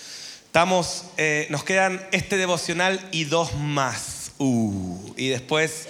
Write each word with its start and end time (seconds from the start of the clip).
Estamos, 0.49 1.05
eh, 1.19 1.47
nos 1.51 1.63
quedan 1.63 2.01
este 2.11 2.39
devocional 2.39 3.07
y 3.13 3.25
dos 3.25 3.55
más. 3.55 4.33
Uh, 4.39 5.13
y 5.15 5.29
después 5.29 5.87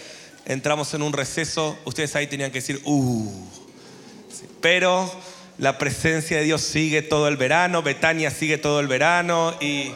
entramos 0.46 0.92
en 0.94 1.02
un 1.02 1.12
receso. 1.12 1.78
Ustedes 1.84 2.16
ahí 2.16 2.26
tenían 2.26 2.50
que 2.50 2.58
decir, 2.58 2.80
uh. 2.84 3.46
Pero 4.60 5.08
la 5.58 5.78
presencia 5.78 6.38
de 6.38 6.42
Dios 6.42 6.62
sigue 6.62 7.02
todo 7.02 7.28
el 7.28 7.36
verano, 7.36 7.82
Betania 7.84 8.32
sigue 8.32 8.58
todo 8.58 8.80
el 8.80 8.88
verano 8.88 9.54
y, 9.60 9.92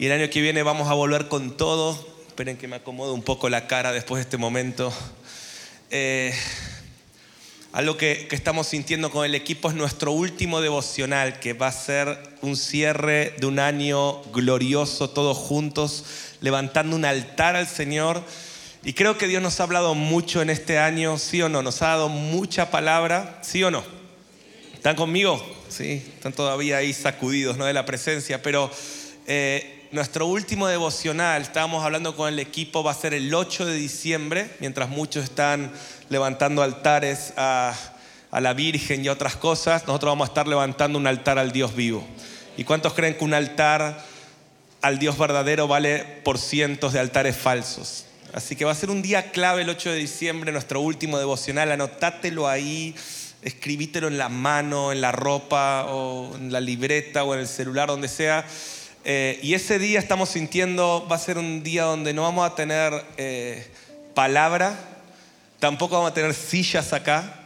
el 0.00 0.10
año 0.10 0.28
que 0.28 0.40
viene 0.40 0.64
vamos 0.64 0.88
a 0.88 0.94
volver 0.94 1.28
con 1.28 1.56
todo. 1.56 1.96
Esperen 2.26 2.56
que 2.56 2.66
me 2.66 2.76
acomode 2.76 3.12
un 3.12 3.22
poco 3.22 3.48
la 3.48 3.68
cara 3.68 3.92
después 3.92 4.18
de 4.18 4.22
este 4.22 4.38
momento. 4.38 4.92
Eh, 5.92 6.34
algo 7.74 7.96
que, 7.96 8.28
estamos 8.30 8.68
sintiendo 8.68 9.10
con 9.10 9.24
el 9.24 9.34
equipo 9.34 9.68
es 9.68 9.74
nuestro 9.74 10.12
último 10.12 10.60
devocional, 10.60 11.40
que 11.40 11.54
va 11.54 11.66
a 11.66 11.72
ser 11.72 12.16
un 12.40 12.56
cierre 12.56 13.34
de 13.38 13.46
un 13.46 13.58
año 13.58 14.22
glorioso, 14.32 15.10
todos 15.10 15.36
juntos, 15.36 16.04
levantando 16.40 16.94
un 16.94 17.04
altar 17.04 17.56
al 17.56 17.66
Señor. 17.66 18.22
Y 18.84 18.92
creo 18.92 19.18
que 19.18 19.26
Dios 19.26 19.42
nos 19.42 19.58
ha 19.58 19.64
hablado 19.64 19.96
mucho 19.96 20.40
en 20.40 20.50
este 20.50 20.78
año, 20.78 21.18
¿sí 21.18 21.42
o 21.42 21.48
no? 21.48 21.62
Nos 21.62 21.82
ha 21.82 21.88
dado 21.88 22.08
mucha 22.08 22.70
palabra, 22.70 23.40
¿sí 23.42 23.64
o 23.64 23.72
no? 23.72 23.82
¿Están 24.72 24.94
conmigo? 24.94 25.44
Sí, 25.68 26.00
están 26.14 26.32
todavía 26.32 26.76
ahí 26.76 26.92
sacudidos 26.92 27.56
¿no? 27.56 27.64
de 27.64 27.72
la 27.72 27.84
presencia, 27.84 28.40
pero 28.40 28.70
eh, 29.26 29.83
nuestro 29.94 30.26
último 30.26 30.66
devocional, 30.66 31.42
estábamos 31.42 31.84
hablando 31.84 32.16
con 32.16 32.28
el 32.28 32.40
equipo, 32.40 32.82
va 32.82 32.90
a 32.90 32.94
ser 32.94 33.14
el 33.14 33.32
8 33.32 33.64
de 33.64 33.74
diciembre, 33.74 34.50
mientras 34.58 34.88
muchos 34.88 35.22
están 35.22 35.70
levantando 36.08 36.64
altares 36.64 37.32
a, 37.36 37.72
la 38.32 38.54
Virgen 38.54 39.04
y 39.04 39.08
otras 39.08 39.36
cosas, 39.36 39.86
nosotros 39.86 40.10
vamos 40.10 40.26
a 40.26 40.30
estar 40.32 40.48
levantando 40.48 40.98
un 40.98 41.06
altar 41.06 41.38
al 41.38 41.52
Dios 41.52 41.76
vivo. 41.76 42.04
¿Y 42.56 42.64
cuántos 42.64 42.92
creen 42.92 43.14
que 43.14 43.22
un 43.22 43.34
altar 43.34 44.04
al 44.82 44.98
Dios 44.98 45.16
verdadero 45.16 45.68
vale 45.68 46.04
por 46.24 46.38
cientos 46.38 46.92
de 46.92 46.98
altares 46.98 47.36
falsos? 47.36 48.06
Así 48.32 48.56
que 48.56 48.64
va 48.64 48.72
a 48.72 48.74
ser 48.74 48.90
un 48.90 49.00
día 49.00 49.30
clave 49.30 49.62
el 49.62 49.68
8 49.68 49.92
de 49.92 49.96
diciembre, 49.96 50.50
nuestro 50.50 50.80
último 50.80 51.20
devocional, 51.20 51.70
anotátelo 51.70 52.48
ahí, 52.48 52.96
escribítelo 53.42 54.08
en 54.08 54.18
la 54.18 54.28
mano, 54.28 54.90
en 54.90 55.00
la 55.00 55.12
ropa 55.12 55.86
o 55.88 56.34
en 56.34 56.52
la 56.52 56.60
libreta 56.60 57.22
o 57.22 57.34
en 57.34 57.38
el 57.38 57.46
celular, 57.46 57.86
donde 57.86 58.08
sea. 58.08 58.44
Eh, 59.04 59.38
y 59.42 59.54
ese 59.54 59.78
día 59.78 59.98
estamos 59.98 60.30
sintiendo, 60.30 61.06
va 61.10 61.16
a 61.16 61.18
ser 61.18 61.36
un 61.36 61.62
día 61.62 61.84
donde 61.84 62.14
no 62.14 62.22
vamos 62.22 62.50
a 62.50 62.54
tener 62.54 63.04
eh, 63.18 63.66
palabra, 64.14 64.78
tampoco 65.58 65.96
vamos 65.96 66.12
a 66.12 66.14
tener 66.14 66.32
sillas 66.34 66.92
acá. 66.92 67.40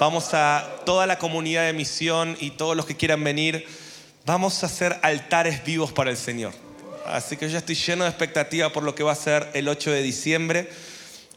Vamos 0.00 0.34
a 0.34 0.80
toda 0.84 1.06
la 1.06 1.18
comunidad 1.18 1.66
de 1.66 1.72
misión 1.72 2.36
y 2.40 2.50
todos 2.50 2.76
los 2.76 2.84
que 2.84 2.96
quieran 2.96 3.22
venir, 3.22 3.64
vamos 4.26 4.62
a 4.62 4.66
hacer 4.66 4.98
altares 5.02 5.64
vivos 5.64 5.92
para 5.92 6.10
el 6.10 6.16
Señor. 6.16 6.52
Así 7.06 7.36
que 7.36 7.48
yo 7.48 7.58
estoy 7.58 7.76
lleno 7.76 8.02
de 8.02 8.10
expectativa 8.10 8.70
por 8.70 8.82
lo 8.82 8.94
que 8.96 9.04
va 9.04 9.12
a 9.12 9.16
ser 9.16 9.48
el 9.54 9.68
8 9.68 9.92
de 9.92 10.02
diciembre. 10.02 10.68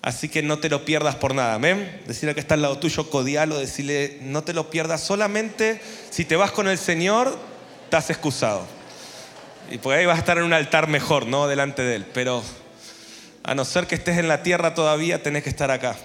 Así 0.01 0.27
que 0.27 0.41
no 0.41 0.57
te 0.57 0.69
lo 0.69 0.85
pierdas 0.85 1.15
por 1.15 1.35
nada. 1.35 1.53
Amén. 1.53 2.01
Decirle 2.07 2.33
que 2.33 2.39
está 2.39 2.55
al 2.55 2.63
lado 2.63 2.79
tuyo, 2.79 3.09
codialo, 3.09 3.59
decirle 3.59 4.17
no 4.21 4.43
te 4.43 4.53
lo 4.53 4.71
pierdas. 4.71 5.01
Solamente 5.01 5.79
si 6.09 6.25
te 6.25 6.35
vas 6.35 6.51
con 6.51 6.67
el 6.67 6.79
Señor, 6.79 7.37
estás 7.85 8.09
excusado. 8.09 8.76
Y 9.69 9.77
por 9.79 9.93
ahí 9.93 10.05
vas 10.05 10.17
a 10.17 10.19
estar 10.19 10.37
en 10.37 10.43
un 10.43 10.53
altar 10.53 10.87
mejor, 10.87 11.25
¿no? 11.25 11.47
Delante 11.47 11.81
de 11.81 11.95
Él. 11.95 12.05
Pero 12.13 12.43
a 13.43 13.55
no 13.55 13.65
ser 13.65 13.87
que 13.87 13.95
estés 13.95 14.17
en 14.17 14.27
la 14.27 14.43
tierra 14.43 14.73
todavía, 14.73 15.21
tenés 15.23 15.43
que 15.43 15.49
estar 15.49 15.71
acá. 15.71 15.95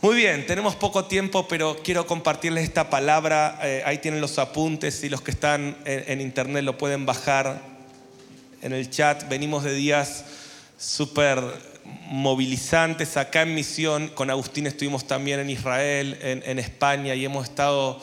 Muy 0.00 0.16
bien, 0.16 0.46
tenemos 0.46 0.74
poco 0.74 1.04
tiempo, 1.04 1.46
pero 1.46 1.76
quiero 1.84 2.08
compartirles 2.08 2.64
esta 2.64 2.90
palabra. 2.90 3.60
Eh, 3.62 3.82
ahí 3.86 3.98
tienen 3.98 4.20
los 4.20 4.38
apuntes 4.40 5.04
y 5.04 5.08
los 5.08 5.22
que 5.22 5.30
están 5.30 5.76
en, 5.84 6.20
internet 6.20 6.64
lo 6.64 6.76
pueden 6.76 7.06
bajar 7.06 7.60
en 8.62 8.72
el 8.72 8.90
chat. 8.90 9.28
Venimos 9.28 9.62
de 9.62 9.74
días 9.74 10.24
súper 10.76 11.40
movilizantes 12.08 13.16
acá 13.16 13.42
en 13.42 13.54
misión. 13.54 14.08
Con 14.08 14.28
Agustín 14.28 14.66
estuvimos 14.66 15.06
también 15.06 15.38
en 15.38 15.50
Israel, 15.50 16.18
en, 16.20 16.58
España 16.58 17.14
y 17.14 17.24
hemos 17.24 17.48
estado, 17.48 18.02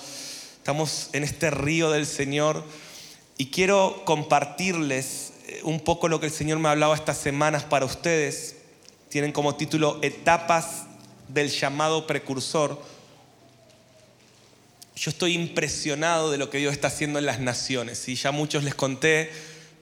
estamos 0.56 1.10
en 1.12 1.26
este 1.26 1.52
río 1.52 1.92
del 1.92 2.06
Señor. 2.06 2.64
Y 3.42 3.52
quiero 3.52 4.02
compartirles 4.04 5.32
un 5.64 5.80
poco 5.80 6.10
lo 6.10 6.20
que 6.20 6.26
el 6.26 6.32
Señor 6.34 6.60
me 6.60 6.68
hablaba 6.68 6.94
estas 6.94 7.18
semanas 7.18 7.64
para 7.64 7.86
ustedes. 7.86 8.58
Tienen 9.08 9.32
como 9.32 9.56
título 9.56 9.98
Etapas 10.02 10.84
del 11.30 11.48
llamado 11.48 12.06
precursor. 12.06 12.84
Yo 14.94 15.10
estoy 15.10 15.36
impresionado 15.36 16.32
de 16.32 16.38
lo 16.38 16.50
que 16.50 16.58
Dios 16.58 16.74
está 16.74 16.90
haciendo 16.90 17.18
en 17.18 17.26
las 17.26 17.40
naciones. 17.40 18.10
Y 18.10 18.16
ya 18.16 18.34
muchos 18.34 18.66
les 18.66 18.76
conté, 18.76 19.32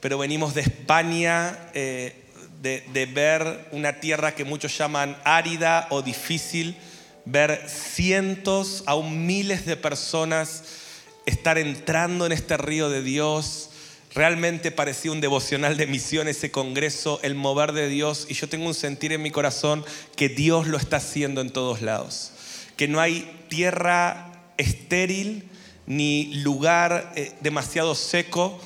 pero 0.01 0.19
venimos 0.19 0.53
de 0.53 0.61
España, 0.61 1.57
eh, 1.73 2.13
de, 2.61 2.81
de, 2.93 3.07
ver 3.07 3.69
una 3.71 3.99
tierra 3.99 4.35
que 4.35 4.43
muchos 4.43 4.77
llaman 4.77 5.17
árida 5.23 5.87
o 5.89 6.03
difícil, 6.03 6.77
ver 7.25 7.67
cientos, 7.67 8.83
aún 8.85 9.25
miles 9.25 9.65
de 9.65 9.77
personas 9.77 10.61
estar 11.27 11.57
entrando 11.57 12.25
en 12.25 12.31
este 12.31 12.57
río 12.57 12.89
de 12.89 13.03
Dios. 13.03 13.69
Realmente 14.15 14.71
parecía 14.71 15.11
un 15.11 15.21
devocional 15.21 15.77
de 15.77 15.85
misión 15.85 16.27
ese 16.27 16.49
congreso, 16.49 17.19
el 17.21 17.35
mover 17.35 17.73
de 17.73 17.89
Dios. 17.89 18.25
Y 18.29 18.33
yo 18.33 18.49
tengo 18.49 18.65
un 18.65 18.73
sentir 18.73 19.11
en 19.11 19.21
mi 19.21 19.29
corazón 19.29 19.85
que 20.15 20.29
Dios 20.29 20.67
lo 20.67 20.77
está 20.77 20.97
haciendo 20.97 21.41
en 21.41 21.51
todos 21.51 21.81
lados. 21.81 22.31
Que 22.77 22.87
no 22.87 22.99
hay 22.99 23.29
tierra 23.49 24.31
estéril 24.57 25.49
ni 25.85 26.33
lugar 26.35 27.13
eh, 27.15 27.33
demasiado 27.41 27.93
seco 27.93 28.59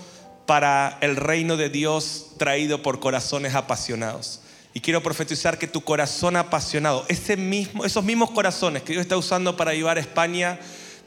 para 0.46 0.98
el 1.02 1.16
reino 1.16 1.58
de 1.58 1.70
Dios 1.70 2.34
traído 2.38 2.84
por 2.84 3.00
corazones 3.00 3.56
apasionados. 3.56 4.42
Y 4.74 4.82
quiero 4.82 5.02
profetizar 5.02 5.58
que 5.58 5.68
tu 5.68 5.82
corazón 5.82 6.36
apasionado, 6.36 7.06
ese 7.10 7.38
mismo, 7.38 7.86
esos 7.86 8.04
mismos 8.04 8.32
corazones 8.32 8.84
que 8.84 8.94
Dios 8.94 9.02
está 9.02 9.18
usando 9.18 9.58
para 9.58 9.72
ayudar 9.72 9.98
a 9.98 10.02
España, 10.02 10.60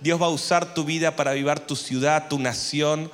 Dios 0.05 0.21
va 0.21 0.27
a 0.27 0.29
usar 0.29 0.75
tu 0.75 0.85
vida 0.85 1.17
para 1.17 1.31
avivar 1.31 1.61
tu 1.61 1.77
ciudad, 1.77 2.29
tu 2.29 2.39
nación. 2.39 3.11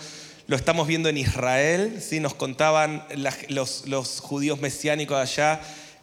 Lo 0.48 0.56
estamos 0.56 0.88
viendo 0.88 1.08
en 1.08 1.18
Israel, 1.18 2.02
¿sí? 2.02 2.18
nos 2.18 2.34
contaban 2.34 3.04
los, 3.48 4.20
judíos 4.20 4.60
mesiánicos 4.60 5.16
allá 5.16 5.60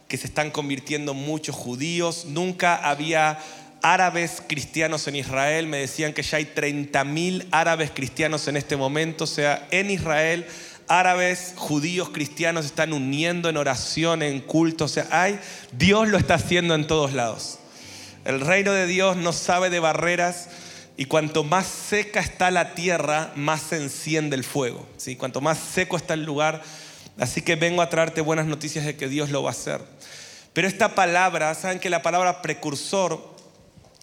que 0.08 0.16
se 0.16 0.28
están 0.28 0.50
convirtiendo 0.50 1.12
muchos 1.12 1.54
judíos. 1.54 2.24
Nunca 2.24 2.76
había 2.76 3.38
árabes 3.82 4.42
cristianos 4.46 5.06
en 5.08 5.16
Israel. 5.16 5.66
Me 5.66 5.76
decían 5.76 6.14
que 6.14 6.22
ya 6.22 6.38
hay 6.38 6.46
30.000 6.46 7.48
árabes 7.50 7.90
cristianos 7.90 8.48
en 8.48 8.56
este 8.56 8.78
momento. 8.78 9.24
O 9.24 9.26
sea, 9.26 9.68
en 9.70 9.90
Israel, 9.90 10.46
árabes, 10.88 11.52
judíos, 11.54 12.08
cristianos 12.08 12.64
están 12.64 12.94
uniendo 12.94 13.50
en 13.50 13.58
oración, 13.58 14.22
en 14.22 14.40
culto. 14.40 14.86
O 14.86 14.88
sea, 14.88 15.06
hay, 15.10 15.38
Dios 15.72 16.08
lo 16.08 16.16
está 16.16 16.36
haciendo 16.36 16.74
en 16.74 16.86
todos 16.86 17.12
lados. 17.12 17.58
El 18.24 18.40
reino 18.40 18.72
de 18.72 18.86
Dios 18.86 19.18
no 19.18 19.34
sabe 19.34 19.68
de 19.68 19.80
barreras. 19.80 20.48
Y 20.98 21.04
cuanto 21.04 21.44
más 21.44 21.68
seca 21.68 22.18
está 22.18 22.50
la 22.50 22.74
tierra, 22.74 23.30
más 23.36 23.62
se 23.62 23.76
enciende 23.76 24.34
el 24.34 24.42
fuego. 24.42 24.84
¿sí? 24.96 25.14
Cuanto 25.14 25.40
más 25.40 25.56
seco 25.56 25.96
está 25.96 26.14
el 26.14 26.24
lugar. 26.24 26.60
Así 27.20 27.40
que 27.40 27.54
vengo 27.54 27.82
a 27.82 27.88
traerte 27.88 28.20
buenas 28.20 28.46
noticias 28.46 28.84
de 28.84 28.96
que 28.96 29.08
Dios 29.08 29.30
lo 29.30 29.44
va 29.44 29.50
a 29.50 29.52
hacer. 29.52 29.80
Pero 30.52 30.66
esta 30.66 30.96
palabra, 30.96 31.54
saben 31.54 31.78
que 31.78 31.88
la 31.88 32.02
palabra 32.02 32.42
precursor 32.42 33.32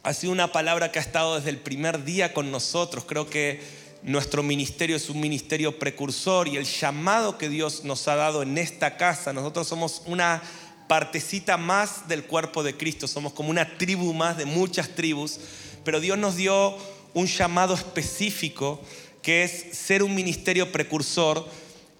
ha 0.03 0.13
sido 0.13 0.31
una 0.31 0.53
palabra 0.53 0.93
que 0.93 0.99
ha 0.99 1.01
estado 1.01 1.35
desde 1.35 1.49
el 1.49 1.57
primer 1.57 2.05
día 2.05 2.33
con 2.33 2.49
nosotros. 2.49 3.03
Creo 3.03 3.29
que 3.29 3.61
nuestro 4.01 4.41
ministerio 4.41 4.95
es 4.95 5.09
un 5.09 5.19
ministerio 5.19 5.77
precursor 5.77 6.47
y 6.47 6.55
el 6.55 6.63
llamado 6.63 7.37
que 7.37 7.49
Dios 7.49 7.83
nos 7.83 8.07
ha 8.07 8.15
dado 8.15 8.41
en 8.41 8.57
esta 8.57 8.95
casa, 8.95 9.33
nosotros 9.33 9.67
somos 9.67 10.03
una 10.05 10.41
partecita 10.87 11.57
más 11.57 12.07
del 12.07 12.23
cuerpo 12.23 12.63
de 12.63 12.77
Cristo, 12.77 13.07
somos 13.07 13.33
como 13.33 13.49
una 13.49 13.77
tribu 13.77 14.13
más 14.13 14.37
de 14.37 14.45
muchas 14.45 14.89
tribus 14.89 15.39
pero 15.85 16.01
Dios 16.01 16.17
nos 16.17 16.35
dio 16.35 16.75
un 17.13 17.27
llamado 17.27 17.73
específico 17.73 18.81
que 19.21 19.43
es 19.43 19.67
ser 19.71 20.03
un 20.03 20.13
ministerio 20.13 20.71
precursor 20.71 21.47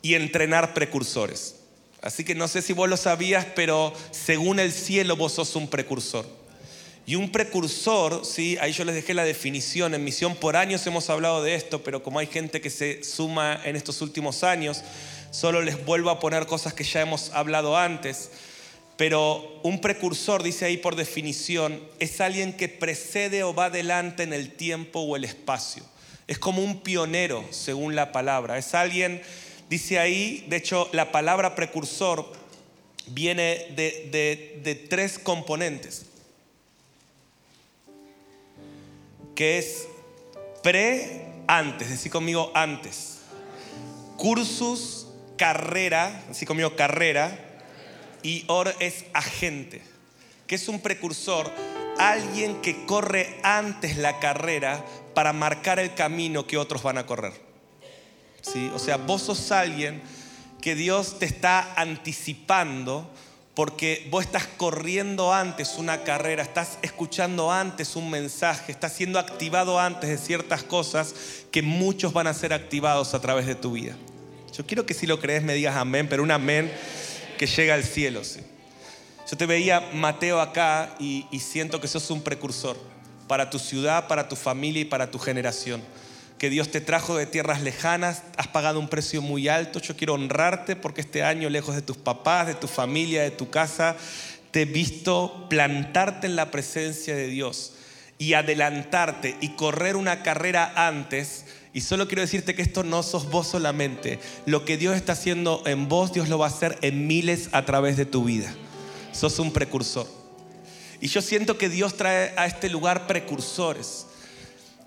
y 0.02 0.16
entrenar 0.16 0.74
precursores. 0.74 1.56
Así 2.02 2.26
que 2.26 2.36
no 2.36 2.50
sé 2.50 2.62
si 2.62 2.74
vos 2.74 2.90
lo 2.90 2.98
sabías, 2.98 3.46
pero 3.56 3.94
según 4.12 4.60
el 4.60 4.74
cielo 4.74 5.16
vos 5.16 5.32
sos 5.32 5.56
un 5.56 5.70
precursor. 5.70 6.26
Y 7.08 7.16
un 7.16 7.32
precursor, 7.32 8.26
¿sí? 8.26 8.58
ahí 8.60 8.74
yo 8.74 8.84
les 8.84 8.96
dejé 8.96 9.14
la 9.14 9.24
definición, 9.24 9.94
en 9.94 10.04
misión 10.04 10.36
por 10.36 10.58
años 10.58 10.86
hemos 10.88 11.10
hablado 11.10 11.44
de 11.44 11.56
esto, 11.56 11.84
pero 11.84 12.04
como 12.04 12.20
hay 12.20 12.28
gente 12.28 12.62
que 12.62 12.70
se 12.70 13.04
suma 13.04 13.62
en 13.64 13.76
estos 13.76 14.02
últimos 14.02 14.44
años, 14.44 14.84
Solo 15.36 15.62
les 15.62 15.84
vuelvo 15.84 16.12
a 16.12 16.18
poner 16.22 16.46
cosas 16.46 16.74
que 16.74 16.86
ya 16.86 17.02
hemos 17.02 17.30
hablado 17.32 17.76
antes. 17.76 18.32
Pero 18.98 19.60
un 19.64 19.82
precursor, 19.82 20.42
dice 20.42 20.66
ahí 20.66 20.78
por 20.78 20.96
definición, 20.96 21.82
es 22.00 22.22
alguien 22.22 22.54
que 22.54 22.70
precede 22.70 23.44
o 23.44 23.54
va 23.54 23.66
adelante 23.66 24.24
en 24.24 24.32
el 24.32 24.54
tiempo 24.54 25.02
o 25.02 25.16
el 25.16 25.26
espacio. 25.26 25.84
Es 26.28 26.40
como 26.40 26.64
un 26.64 26.80
pionero, 26.80 27.44
según 27.52 27.96
la 27.96 28.12
palabra. 28.12 28.58
Es 28.58 28.74
alguien, 28.74 29.22
dice 29.70 30.00
ahí, 30.00 30.46
de 30.50 30.58
hecho, 30.58 30.90
la 30.94 31.12
palabra 31.12 31.56
precursor 31.56 32.32
viene 33.08 33.68
de, 33.76 34.88
tres 34.90 35.20
componentes, 35.20 36.06
que 39.36 39.58
es 39.58 39.88
pre, 40.64 41.26
antes, 41.48 41.90
decir 41.90 42.12
conmigo 42.12 42.52
antes, 42.56 43.20
cursus, 44.18 45.08
carrera, 45.38 46.24
así 46.32 46.46
conmigo 46.46 46.76
carrera, 46.76 47.45
y 48.26 48.44
or 48.48 48.74
es 48.80 49.06
agente, 49.14 49.84
que 50.48 50.56
es 50.56 50.68
un 50.68 50.80
precursor, 50.80 51.52
alguien 52.00 52.60
que 52.60 52.84
corre 52.88 53.40
antes 53.44 53.98
la 53.98 54.20
carrera 54.20 54.84
para 55.14 55.32
marcar 55.32 55.78
el 55.80 55.94
camino 55.94 56.48
que 56.48 56.58
otros 56.58 56.82
van 56.82 56.98
a 56.98 57.06
correr. 57.06 57.34
¿Sí? 58.42 58.72
O 58.74 58.80
sea, 58.80 58.98
vos 58.98 59.22
sos 59.22 59.52
alguien 59.52 60.02
que 60.60 60.74
Dios 60.74 61.20
te 61.20 61.28
está 61.28 61.76
anticipando 61.80 63.08
porque 63.54 64.08
vos 64.10 64.26
estás 64.26 64.48
corriendo 64.58 65.32
antes 65.32 65.76
una 65.78 66.04
carrera, 66.04 66.42
estás 66.42 66.80
escuchando 66.82 67.52
antes 67.52 67.96
un 67.96 68.10
mensaje, 68.10 68.72
estás 68.72 68.94
siendo 68.94 69.20
activado 69.20 69.80
antes 69.80 70.10
de 70.10 70.18
ciertas 70.18 70.64
cosas 70.64 71.14
que 71.52 71.62
muchos 71.62 72.12
van 72.12 72.26
a 72.26 72.34
ser 72.34 72.54
activados 72.54 73.14
a 73.14 73.22
través 73.22 73.46
de 73.46 73.54
tu 73.54 73.74
vida. 73.74 73.96
Yo 74.52 74.66
quiero 74.66 74.88
que 74.88 74.96
si 74.96 75.06
lo 75.06 75.20
crees 75.20 75.44
me 75.44 75.54
digas 75.54 75.76
amén, 75.76 76.08
pero 76.10 76.24
un 76.24 76.32
amén 76.32 76.72
que 77.38 77.48
llega 77.48 77.74
al 77.74 77.84
cielo. 77.84 78.24
¿sí? 78.24 78.40
Yo 79.30 79.38
te 79.38 79.46
veía, 79.46 79.82
Mateo, 79.94 80.40
acá 80.40 80.96
y, 81.00 81.26
siento 81.40 81.82
que 81.82 81.88
sos 81.88 82.12
un 82.12 82.22
precursor 82.22 82.78
para 83.28 83.50
tu 83.50 83.58
ciudad, 83.58 84.08
para 84.08 84.30
tu 84.30 84.36
familia 84.36 84.82
y 84.82 84.86
para 84.86 85.10
tu 85.10 85.18
generación. 85.18 85.82
Que 86.38 86.50
Dios 86.50 86.70
te 86.70 86.82
trajo 86.82 87.16
de 87.16 87.26
tierras 87.26 87.62
lejanas, 87.62 88.24
has 88.38 88.48
pagado 88.48 88.80
un 88.80 88.88
precio 88.88 89.22
muy 89.22 89.48
alto. 89.48 89.80
Yo 89.80 89.96
quiero 89.96 90.14
honrarte 90.14 90.76
porque 90.76 91.02
este 91.02 91.24
año, 91.24 91.50
lejos 91.50 91.76
de 91.76 91.82
tus 91.82 91.98
papás, 91.98 92.46
de 92.46 92.56
tu 92.56 92.68
familia, 92.68 93.24
de 93.24 93.32
tu 93.32 93.50
casa, 93.50 93.96
te 94.52 94.62
he 94.62 94.66
visto 94.66 95.48
plantarte 95.50 96.28
en 96.28 96.36
la 96.36 96.52
presencia 96.52 97.16
de 97.16 97.28
Dios 97.28 97.74
y 98.18 98.34
adelantarte 98.34 99.38
y 99.42 99.50
correr 99.56 99.96
una 99.96 100.24
carrera 100.24 100.72
antes 100.76 101.46
y 101.76 101.82
solo 101.82 102.08
quiero 102.08 102.22
decirte 102.22 102.56
que 102.56 102.62
esto 102.62 102.84
no 102.84 103.04
sos 103.04 103.30
vos 103.30 103.48
solamente. 103.48 104.18
Lo 104.46 104.64
que 104.64 104.78
Dios 104.78 104.96
está 104.96 105.12
haciendo 105.12 105.62
en 105.66 105.90
vos, 105.90 106.14
Dios 106.14 106.30
lo 106.30 106.38
va 106.38 106.46
a 106.46 106.50
hacer 106.50 106.78
en 106.82 107.06
miles 107.06 107.50
a 107.52 107.66
través 107.66 107.98
de 107.98 108.06
tu 108.06 108.24
vida. 108.24 108.56
Sos 109.12 109.40
un 109.40 109.52
precursor. 109.52 110.08
Y 111.02 111.10
yo 111.10 111.22
siento 111.22 111.58
que 111.58 111.68
Dios 111.68 111.98
trae 111.98 112.34
a 112.38 112.46
este 112.46 112.70
lugar 112.70 113.08
precursores. 113.08 114.06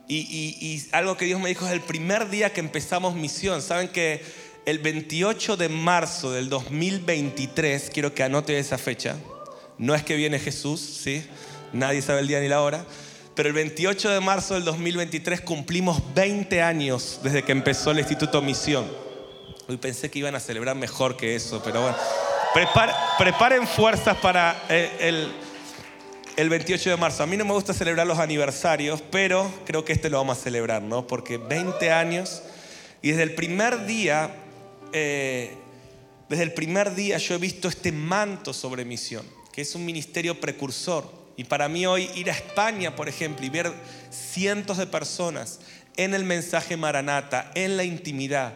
Y, 0.09 0.83
algo 0.93 1.19
que 1.19 1.27
Dios 1.27 1.39
me 1.39 1.51
dijo 1.51 1.67
es 1.67 1.73
el 1.73 1.83
primer 1.83 2.31
día 2.31 2.55
que 2.55 2.61
empezamos 2.61 3.15
misión. 3.15 3.61
Saben 3.61 3.89
que 3.89 4.23
el 4.65 4.79
28 4.79 5.59
de 5.59 5.69
marzo 5.69 6.33
del 6.33 6.49
2023, 6.49 7.91
quiero 7.93 8.15
que 8.15 8.23
anote 8.23 8.59
esa 8.59 8.79
fecha. 8.79 9.19
No 9.77 9.95
es 9.95 10.03
que 10.05 10.17
viene 10.17 10.39
Jesús, 10.39 10.81
¿sí? 10.81 11.23
Nadie 11.75 12.01
sabe 12.01 12.21
el 12.21 12.29
día 12.29 12.41
ni 12.41 12.49
la 12.49 12.63
hora 12.63 12.87
pero 13.39 13.51
el 13.51 13.55
28 13.55 14.11
de 14.11 14.19
marzo 14.19 14.55
del 14.55 14.65
2023 14.65 15.43
cumplimos 15.43 16.03
20 16.13 16.61
años 16.61 17.21
desde 17.23 17.45
que 17.45 17.53
empezó 17.53 17.93
el 17.93 18.01
Instituto 18.01 18.43
Misión. 18.43 18.85
Hoy 19.69 19.77
pensé 19.77 20.11
que 20.11 20.19
iban 20.19 20.35
a 20.35 20.41
celebrar 20.41 20.75
mejor 20.75 21.17
que 21.17 21.37
eso, 21.37 21.63
pero 21.63 21.83
bueno. 21.83 21.97
preparen 23.17 23.69
fuerzas 23.69 24.17
para 24.17 24.61
eh, 24.69 24.91
el, 24.99 25.33
el 26.37 26.49
28 26.49 26.91
de 26.91 26.97
marzo. 26.97 27.23
A 27.23 27.27
mí 27.27 27.37
no 27.37 27.45
me 27.45 27.53
gusta 27.53 27.73
celebrar 27.73 28.09
los 28.09 28.19
aniversarios, 28.19 29.05
pero 29.09 29.49
creo 29.65 29.85
que 29.85 29.93
este 29.93 30.11
lo 30.11 30.19
vamos 30.19 30.37
a 30.37 30.41
celebrar, 30.41 30.83
¿no? 30.83 31.07
Porque 31.07 31.39
20 31.39 31.93
años 31.93 32.43
y 33.03 33.11
desde 33.11 33.23
el 33.23 33.37
primer 33.37 33.87
día, 33.87 34.35
eh, 34.93 35.55
desde 36.29 36.43
el 36.43 36.55
primer 36.55 36.97
día 36.97 37.19
yo 37.19 37.37
he 37.37 37.39
visto 37.39 37.69
este 37.69 37.93
manto 37.93 38.53
sobre 38.53 38.85
misión, 38.85 39.25
que 39.53 39.61
es 39.61 39.77
un 39.77 39.87
ministerio 39.87 40.41
precursor. 40.41 41.18
Y 41.39 41.45
para 41.45 41.69
mí 41.69 41.87
hoy 41.87 42.11
ir 42.17 42.29
a 42.31 42.35
España, 42.35 42.97
por 42.97 43.09
ejemplo, 43.09 43.47
y 43.47 43.49
ver 43.49 43.73
cientos 44.11 44.77
de 44.77 44.89
personas 44.89 45.61
en 45.97 46.13
el 46.13 46.25
mensaje 46.25 46.77
Maranata, 46.77 47.53
en 47.55 47.77
la 47.77 47.85
intimidad, 47.85 48.55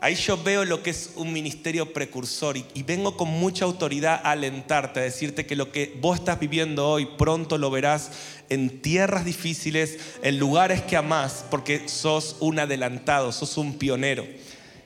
ahí 0.00 0.16
yo 0.16 0.42
veo 0.42 0.64
lo 0.64 0.82
que 0.82 0.90
es 0.90 1.12
un 1.14 1.32
ministerio 1.32 1.92
precursor 1.92 2.56
y, 2.56 2.82
vengo 2.82 3.16
con 3.16 3.28
mucha 3.28 3.64
autoridad 3.64 4.20
a 4.24 4.32
alentarte, 4.32 4.98
a 4.98 5.04
decirte 5.04 5.46
que 5.46 5.54
lo 5.54 5.70
que 5.70 5.96
vos 6.00 6.18
estás 6.18 6.40
viviendo 6.40 6.88
hoy 6.88 7.06
pronto 7.16 7.56
lo 7.56 7.70
verás 7.70 8.10
en 8.48 8.82
tierras 8.82 9.24
difíciles, 9.24 9.96
en 10.24 10.40
lugares 10.40 10.82
que 10.82 10.96
amás, 10.96 11.44
porque 11.52 11.88
sos 11.88 12.36
un 12.40 12.58
adelantado, 12.58 13.30
sos 13.30 13.56
un 13.58 13.78
pionero. 13.78 14.26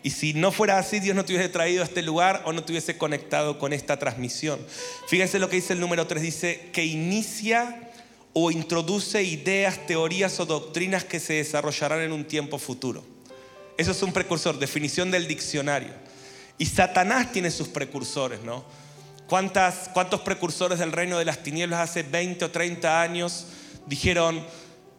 Y 0.03 0.11
si 0.11 0.33
no 0.33 0.53
fuera 0.53 0.79
así, 0.79 1.01
Dios 1.01 1.17
no 1.17 1.25
te 1.25 1.33
hubiese 1.33 1.49
traído 1.49 1.83
a 1.83 1.87
este 1.87 2.03
lugar 2.03 2.43
o 2.45 2.53
no 2.53 2.63
te 2.63 2.73
hubiese 2.73 2.97
conectado 2.97 3.59
con 3.59 3.73
esta 3.73 3.99
transmisión. 3.99 4.61
Fíjense 5.09 5.39
lo 5.39 5.49
que 5.49 5.57
dice 5.57 5.73
el 5.73 5.81
número 5.81 6.07
3, 6.07 6.23
dice 6.23 6.71
que 6.73 6.85
inicia 6.85 7.91
o 8.33 8.51
introduce 8.51 9.23
ideas, 9.23 9.87
teorías 9.87 10.39
o 10.39 10.47
doctrinas 10.47 11.05
que 11.05 11.19
se 11.19 11.35
desarrollarán 11.35 12.01
en 12.01 12.13
un 12.13 12.25
tiempo 12.25 12.59
futuro. 12.59 13.05
Eso 13.77 13.91
es 13.91 14.03
un 14.03 14.13
precursor, 14.13 14.59
definición 14.59 15.11
del 15.11 15.27
diccionario. 15.27 15.93
Y 16.59 16.67
Satanás 16.67 17.33
tiene 17.33 17.51
sus 17.51 17.69
precursores, 17.69 18.43
¿no? 18.43 18.65
¿Cuántas, 19.29 19.91
¿Cuántos 19.93 20.21
precursores 20.23 20.79
del 20.79 20.93
reino 20.93 21.19
de 21.19 21.25
las 21.25 21.43
tinieblas 21.43 21.91
hace 21.91 22.03
20 22.03 22.45
o 22.47 22.51
30 22.51 23.03
años 23.03 23.47
dijeron, 23.87 24.45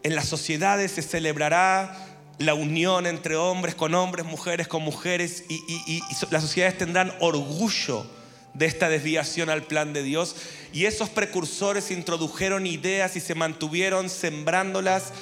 en 0.02 0.14
las 0.14 0.28
sociedades 0.28 0.92
se 0.92 1.02
celebrará 1.02 2.09
la 2.40 2.54
unión 2.54 3.06
entre 3.06 3.36
hombres 3.36 3.74
con 3.74 3.94
hombres, 3.94 4.24
mujeres 4.24 4.66
con 4.66 4.82
mujeres, 4.82 5.44
y, 5.50 6.00
las 6.30 6.42
sociedades 6.42 6.78
tendrán 6.78 7.12
orgullo 7.20 8.06
de 8.54 8.64
esta 8.64 8.88
desviación 8.88 9.50
al 9.50 9.62
plan 9.62 9.92
de 9.92 10.02
Dios. 10.02 10.34
Y 10.72 10.86
esos 10.86 11.10
precursores 11.10 11.90
introdujeron 11.90 12.66
ideas 12.66 13.14
y 13.16 13.20
se 13.20 13.34
mantuvieron 13.34 14.08
sembrándolas 14.08 15.12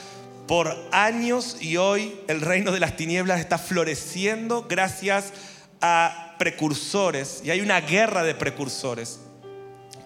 por 0.47 0.75
años 0.93 1.56
y 1.61 1.76
hoy 1.76 2.15
el 2.29 2.41
reino 2.41 2.70
de 2.70 2.81
las 2.81 2.97
tinieblas 2.97 3.41
está 3.41 3.59
floreciendo 3.59 4.67
gracias 4.69 5.32
a 5.81 6.37
precursores. 6.38 7.43
Y 7.45 7.50
hay 7.50 7.61
una 7.61 7.81
guerra 7.81 8.23
de 8.23 8.37
precursores. 8.37 9.19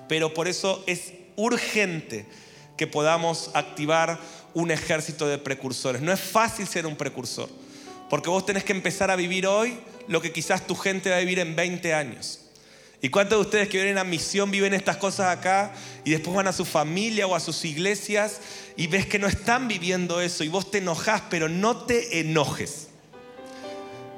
Pero 0.09 0.33
por 0.33 0.49
eso 0.49 0.83
es 0.87 1.13
urgente 1.37 2.27
que 2.79 2.87
podamos 2.87 3.51
activar 3.53 4.19
un 4.55 4.71
ejército 4.71 5.27
de 5.29 5.39
precursores. 5.39 6.03
No 6.03 6.13
es 6.13 6.21
fácil 6.21 6.67
ser 6.67 6.87
un 6.87 6.97
precursor, 6.97 7.49
porque 8.11 8.31
vos 8.31 8.45
tenés 8.45 8.65
que 8.65 8.73
empezar 8.73 9.11
a 9.11 9.17
vivir 9.17 9.47
hoy 9.47 9.79
lo 10.09 10.21
que 10.21 10.33
quizás 10.33 10.67
tu 10.67 10.75
gente 10.75 11.11
va 11.11 11.17
a 11.17 11.21
vivir 11.21 11.39
en 11.39 11.57
20 11.57 11.95
años. 11.95 12.41
¿Y 13.05 13.09
cuántos 13.09 13.39
de 13.39 13.45
ustedes 13.45 13.69
que 13.69 13.79
vienen 13.79 13.99
a 13.99 14.05
misión 14.05 14.53
viven 14.53 14.75
estas 14.75 14.97
cosas 14.97 15.37
acá 15.37 15.73
y 16.05 16.13
después 16.13 16.37
van 16.37 16.47
a 16.47 16.53
su 16.53 16.65
familia 16.65 17.27
o 17.27 17.35
a 17.35 17.41
sus 17.41 17.65
iglesias 17.65 18.41
y 18.77 18.87
ves 18.87 19.07
que 19.07 19.19
no 19.19 19.27
están 19.27 19.67
viviendo 19.67 20.21
eso 20.21 20.45
y 20.45 20.49
vos 20.49 20.71
te 20.71 20.79
enojás, 20.79 21.23
pero 21.29 21.49
no 21.49 21.79
te 21.79 22.21
enojes? 22.21 22.89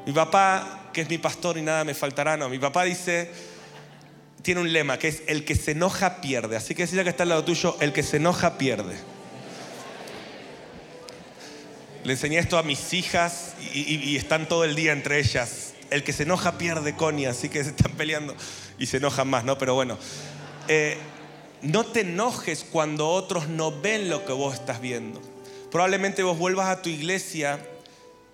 Mi 0.05 0.13
papá, 0.13 0.91
que 0.93 1.01
es 1.01 1.09
mi 1.09 1.17
pastor 1.17 1.57
y 1.57 1.63
nada 1.63 1.83
me 1.85 1.95
faltará, 1.95 2.37
no, 2.37 2.51
mi 2.51 2.59
papá 2.59 2.85
dice, 2.85 3.31
tiene 4.43 4.61
un 4.61 4.71
lema 4.71 4.99
que 4.99 5.09
es 5.09 5.23
el 5.29 5.47
que 5.47 5.55
se 5.55 5.71
enoja 5.71 6.21
pierde. 6.21 6.57
Así 6.57 6.75
que 6.75 6.83
decía 6.83 7.03
que 7.05 7.09
está 7.09 7.23
al 7.23 7.31
lado 7.31 7.45
tuyo, 7.45 7.79
el 7.81 7.95
que 7.95 8.03
se 8.03 8.19
enoja 8.19 8.59
pierde. 8.59 9.14
Le 12.05 12.13
enseñé 12.13 12.39
esto 12.39 12.59
a 12.59 12.63
mis 12.63 12.93
hijas 12.93 13.55
y, 13.73 14.15
están 14.17 14.47
todo 14.47 14.65
el 14.65 14.75
día 14.75 14.93
entre 14.93 15.19
ellas. 15.19 15.73
El 15.89 16.05
que 16.05 16.13
se 16.13 16.25
enoja 16.25 16.59
pierde, 16.59 16.95
Connie, 16.95 17.25
así 17.25 17.49
que 17.49 17.65
se 17.65 17.71
están 17.71 17.93
peleando 17.93 18.35
y 18.79 18.87
se 18.87 18.99
enojan 18.99 19.27
más, 19.29 19.45
¿no? 19.45 19.57
Pero 19.57 19.75
bueno, 19.75 19.99
eh, 20.69 20.99
no 21.63 21.85
te 21.85 22.01
enojes 22.01 22.67
cuando 22.71 23.09
otros 23.09 23.49
no 23.49 23.81
ven 23.81 24.11
lo 24.11 24.27
que 24.27 24.35
vos 24.35 24.53
estás 24.53 24.83
viendo. 24.83 25.21
Probablemente 25.73 26.23
vos 26.23 26.39
vuelvas 26.39 26.69
a 26.69 26.83
tu 26.83 26.91
iglesia, 26.91 27.59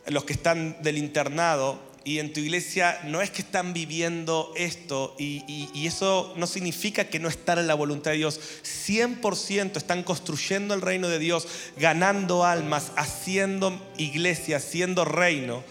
los 0.06 0.24
que 0.24 0.32
están 0.32 0.82
del 0.82 0.98
internado, 0.98 1.80
y 2.04 2.19
en 2.19 2.33
tu 2.33 2.40
iglesia 2.40 2.99
no 3.04 3.21
es 3.21 3.30
que 3.30 3.42
están 3.42 3.75
viviendo 3.75 4.52
esto 4.57 5.14
y, 5.19 5.87
eso 5.87 6.33
no 6.37 6.47
significa 6.47 7.04
que 7.04 7.19
no 7.19 7.28
están 7.28 7.59
en 7.59 7.66
la 7.66 7.75
voluntad 7.75 8.12
de 8.12 8.19
Dios. 8.19 8.40
100% 8.62 9.76
están 9.76 10.02
construyendo 10.02 10.73
el 10.75 10.83
reino 10.83 11.09
de 11.09 11.19
Dios, 11.19 11.47
ganando 11.76 12.45
almas, 12.45 12.92
haciendo 12.97 13.78
iglesia, 13.99 14.59
haciendo 14.59 15.04
reino. 15.04 15.64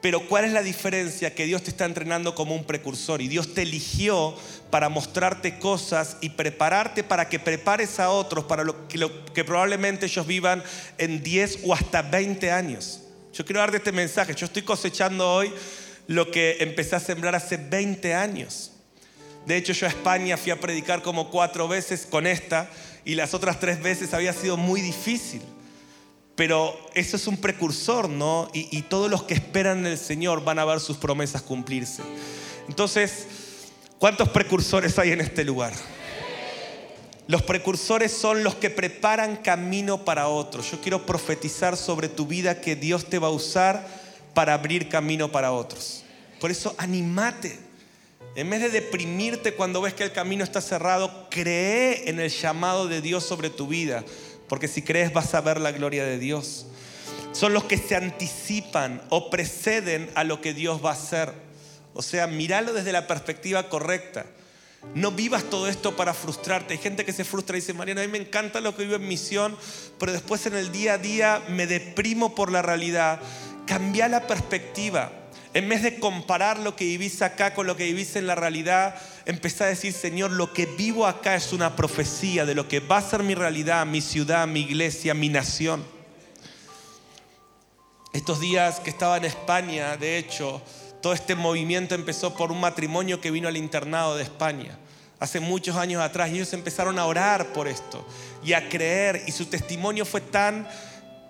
Pero 0.00 0.28
¿cuál 0.28 0.44
es 0.44 0.52
la 0.52 0.62
diferencia? 0.62 1.34
Que 1.34 1.46
Dios 1.46 1.62
te 1.62 1.70
está 1.70 1.86
entrenando 1.86 2.34
como 2.34 2.54
un 2.54 2.64
precursor 2.64 3.20
y 3.20 3.26
Dios 3.26 3.54
te 3.54 3.62
eligió 3.62 4.34
para 4.70 4.88
mostrarte 4.88 5.58
cosas 5.58 6.18
y 6.20 6.30
prepararte 6.30 7.02
para 7.02 7.28
que 7.28 7.40
prepares 7.40 7.98
a 7.98 8.10
otros 8.10 8.44
para 8.44 8.62
lo 8.64 8.88
que 8.88 9.44
probablemente 9.44 10.06
ellos 10.06 10.26
vivan 10.26 10.62
en 10.98 11.22
10 11.22 11.60
o 11.64 11.74
hasta 11.74 12.02
20 12.02 12.52
años. 12.52 13.00
Yo 13.32 13.44
quiero 13.44 13.60
darte 13.60 13.76
este 13.78 13.92
mensaje. 13.92 14.34
Yo 14.34 14.46
estoy 14.46 14.62
cosechando 14.62 15.30
hoy 15.30 15.52
lo 16.06 16.30
que 16.30 16.56
empecé 16.60 16.96
a 16.96 17.00
sembrar 17.00 17.34
hace 17.34 17.56
20 17.56 18.14
años. 18.14 18.72
De 19.46 19.56
hecho, 19.56 19.72
yo 19.72 19.86
a 19.86 19.90
España 19.90 20.36
fui 20.36 20.52
a 20.52 20.60
predicar 20.60 21.02
como 21.02 21.30
cuatro 21.30 21.68
veces 21.68 22.06
con 22.06 22.26
esta 22.26 22.68
y 23.04 23.14
las 23.14 23.32
otras 23.34 23.60
tres 23.60 23.80
veces 23.82 24.12
había 24.12 24.32
sido 24.32 24.56
muy 24.56 24.80
difícil. 24.80 25.42
Pero 26.34 26.78
eso 26.94 27.16
es 27.16 27.26
un 27.26 27.36
precursor, 27.36 28.08
¿no? 28.08 28.48
Y, 28.52 28.82
todos 28.82 29.10
los 29.10 29.24
que 29.24 29.34
esperan 29.34 29.78
en 29.80 29.86
el 29.86 29.98
Señor 29.98 30.44
van 30.44 30.58
a 30.58 30.64
ver 30.64 30.78
sus 30.78 30.96
promesas 30.96 31.42
cumplirse. 31.42 32.02
Entonces, 32.68 33.26
¿cuántos 33.98 34.28
precursores 34.28 34.98
hay 34.98 35.10
en 35.10 35.20
este 35.20 35.44
lugar? 35.44 35.72
Los 37.28 37.42
precursores 37.42 38.10
son 38.10 38.42
los 38.42 38.54
que 38.54 38.70
preparan 38.70 39.36
camino 39.36 40.06
para 40.06 40.28
otros. 40.28 40.70
Yo 40.70 40.80
quiero 40.80 41.04
profetizar 41.04 41.76
sobre 41.76 42.08
tu 42.08 42.26
vida 42.26 42.62
que 42.62 42.74
Dios 42.74 43.04
te 43.04 43.18
va 43.18 43.26
a 43.26 43.32
usar 43.32 43.86
para 44.32 44.54
abrir 44.54 44.88
camino 44.88 45.30
para 45.30 45.52
otros. 45.52 46.04
Por 46.40 46.50
eso 46.50 46.74
animate. 46.78 47.58
En 48.34 48.48
vez 48.48 48.62
de 48.62 48.70
deprimirte 48.70 49.52
cuando 49.52 49.82
ves 49.82 49.92
que 49.92 50.04
el 50.04 50.12
camino 50.12 50.42
está 50.42 50.62
cerrado, 50.62 51.28
cree 51.28 52.08
en 52.08 52.18
el 52.18 52.30
llamado 52.30 52.88
de 52.88 53.02
Dios 53.02 53.24
sobre 53.24 53.50
tu 53.50 53.66
vida. 53.66 54.04
Porque 54.48 54.66
si 54.66 54.80
crees 54.80 55.12
vas 55.12 55.34
a 55.34 55.42
ver 55.42 55.60
la 55.60 55.72
gloria 55.72 56.04
de 56.04 56.18
Dios. 56.18 56.64
Son 57.32 57.52
los 57.52 57.64
que 57.64 57.76
se 57.76 57.94
anticipan 57.94 59.02
o 59.10 59.28
preceden 59.28 60.10
a 60.14 60.24
lo 60.24 60.40
que 60.40 60.54
Dios 60.54 60.82
va 60.82 60.90
a 60.90 60.94
hacer. 60.94 61.34
O 61.92 62.00
sea, 62.00 62.26
míralo 62.26 62.72
desde 62.72 62.92
la 62.92 63.06
perspectiva 63.06 63.68
correcta. 63.68 64.24
No 64.94 65.10
vivas 65.10 65.44
todo 65.44 65.68
esto 65.68 65.96
para 65.96 66.14
frustrarte. 66.14 66.74
Hay 66.74 66.78
gente 66.78 67.04
que 67.04 67.12
se 67.12 67.24
frustra 67.24 67.56
y 67.56 67.60
dice, 67.60 67.74
Mariana, 67.74 68.02
a 68.02 68.06
mí 68.06 68.12
me 68.12 68.18
encanta 68.18 68.60
lo 68.60 68.76
que 68.76 68.84
vivo 68.84 68.96
en 68.96 69.08
misión, 69.08 69.56
pero 69.98 70.12
después 70.12 70.46
en 70.46 70.54
el 70.54 70.72
día 70.72 70.94
a 70.94 70.98
día 70.98 71.42
me 71.48 71.66
deprimo 71.66 72.34
por 72.34 72.52
la 72.52 72.62
realidad. 72.62 73.20
Cambia 73.66 74.08
la 74.08 74.26
perspectiva. 74.26 75.12
En 75.54 75.68
vez 75.68 75.82
de 75.82 75.98
comparar 75.98 76.58
lo 76.58 76.76
que 76.76 76.84
vivís 76.84 77.22
acá 77.22 77.54
con 77.54 77.66
lo 77.66 77.76
que 77.76 77.84
vivís 77.84 78.16
en 78.16 78.26
la 78.26 78.34
realidad, 78.34 78.94
empezá 79.26 79.64
a 79.64 79.68
decir, 79.68 79.92
Señor, 79.92 80.30
lo 80.30 80.52
que 80.52 80.66
vivo 80.66 81.06
acá 81.06 81.34
es 81.34 81.52
una 81.52 81.74
profecía 81.74 82.44
de 82.44 82.54
lo 82.54 82.68
que 82.68 82.80
va 82.80 82.98
a 82.98 83.02
ser 83.02 83.22
mi 83.22 83.34
realidad, 83.34 83.84
mi 83.86 84.00
ciudad, 84.00 84.46
mi 84.46 84.60
iglesia, 84.60 85.14
mi 85.14 85.28
nación. 85.28 85.84
Estos 88.12 88.40
días 88.40 88.80
que 88.80 88.90
estaba 88.90 89.16
en 89.16 89.24
España, 89.24 89.96
de 89.96 90.18
hecho, 90.18 90.62
todo 91.00 91.12
este 91.12 91.34
movimiento 91.34 91.94
empezó 91.94 92.34
por 92.34 92.52
un 92.52 92.60
matrimonio 92.60 93.20
que 93.20 93.30
vino 93.30 93.48
al 93.48 93.56
internado 93.56 94.16
de 94.16 94.24
España 94.24 94.78
hace 95.20 95.40
muchos 95.40 95.76
años 95.76 96.02
atrás 96.02 96.30
ellos 96.30 96.52
empezaron 96.52 96.98
a 96.98 97.06
orar 97.06 97.52
por 97.52 97.68
esto 97.68 98.06
y 98.44 98.52
a 98.52 98.68
creer 98.68 99.24
y 99.26 99.32
su 99.32 99.46
testimonio 99.46 100.04
fue 100.04 100.20
tan 100.20 100.68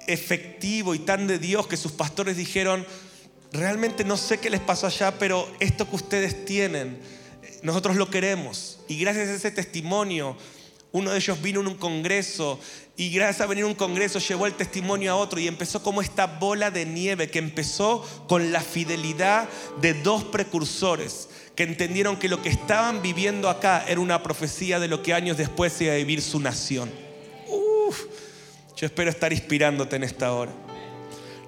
efectivo 0.07 0.95
y 0.95 1.01
tan 1.01 1.27
de 1.27 1.39
Dios 1.39 1.67
que 1.67 1.77
sus 1.77 1.93
pastores 1.93 2.37
dijeron, 2.37 2.87
realmente 3.53 4.05
no 4.05 4.17
sé 4.17 4.39
qué 4.39 4.51
les 4.51 4.61
pasó 4.61 4.87
allá, 4.87 5.19
pero 5.19 5.47
esto 5.61 5.89
que 5.89 5.97
ustedes 5.97 6.47
tienen, 6.47 6.99
nosotros 7.63 7.97
lo 7.97 8.11
queremos. 8.11 8.79
Y 8.89 8.99
gracias 8.99 9.29
a 9.29 9.35
ese 9.35 9.51
testimonio, 9.51 10.37
uno 10.93 11.11
de 11.11 11.19
ellos 11.19 11.41
vino 11.43 11.61
en 11.61 11.67
un 11.67 11.77
congreso 11.77 12.59
y 12.97 13.11
gracias 13.11 13.43
a 13.43 13.47
venir 13.47 13.65
a 13.65 13.69
un 13.69 13.75
congreso 13.75 14.19
llevó 14.19 14.47
el 14.47 14.55
testimonio 14.55 15.13
a 15.13 15.17
otro 15.17 15.39
y 15.39 15.47
empezó 15.47 15.83
como 15.83 16.01
esta 16.01 16.27
bola 16.27 16.71
de 16.71 16.87
nieve 16.87 17.31
que 17.31 17.39
empezó 17.39 18.05
con 18.27 18.53
la 18.53 18.61
fidelidad 18.61 19.49
de 19.81 19.95
dos 19.95 20.25
precursores 20.25 21.29
que 21.55 21.65
entendieron 21.65 22.17
que 22.17 22.29
lo 22.29 22.41
que 22.41 22.49
estaban 22.49 23.03
viviendo 23.03 23.49
acá 23.51 23.85
era 23.87 24.01
una 24.01 24.23
profecía 24.23 24.79
de 24.79 24.89
lo 24.89 25.03
que 25.03 25.13
años 25.13 25.37
después 25.37 25.81
iba 25.81 25.93
a 25.93 25.97
vivir 25.97 26.23
su 26.23 26.41
nación. 26.41 26.91
Uf, 27.49 28.05
yo 28.77 28.87
espero 28.87 29.11
estar 29.11 29.33
inspirándote 29.33 29.97
en 29.97 30.05
esta 30.05 30.33
hora. 30.33 30.53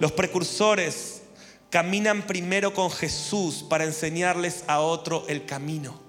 Los 0.01 0.13
precursores 0.13 1.23
caminan 1.71 2.27
primero 2.27 2.75
con 2.75 2.91
Jesús 2.91 3.65
para 3.69 3.85
enseñarles 3.85 4.65
a 4.67 4.81
otro 4.81 5.25
el 5.29 5.47
camino. 5.47 6.01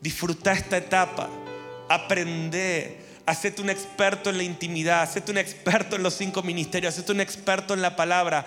Disfruta 0.00 0.52
esta 0.52 0.76
etapa, 0.76 1.28
aprende, 1.88 2.98
hacete 3.26 3.62
un 3.62 3.70
experto 3.70 4.30
en 4.30 4.38
la 4.38 4.42
intimidad, 4.42 5.02
hacete 5.02 5.32
un 5.32 5.38
experto 5.38 5.96
en 5.96 6.02
los 6.02 6.14
cinco 6.14 6.42
ministerios, 6.42 6.94
hacete 6.94 7.12
un 7.12 7.20
experto 7.20 7.74
en 7.74 7.82
la 7.82 7.96
palabra, 7.96 8.46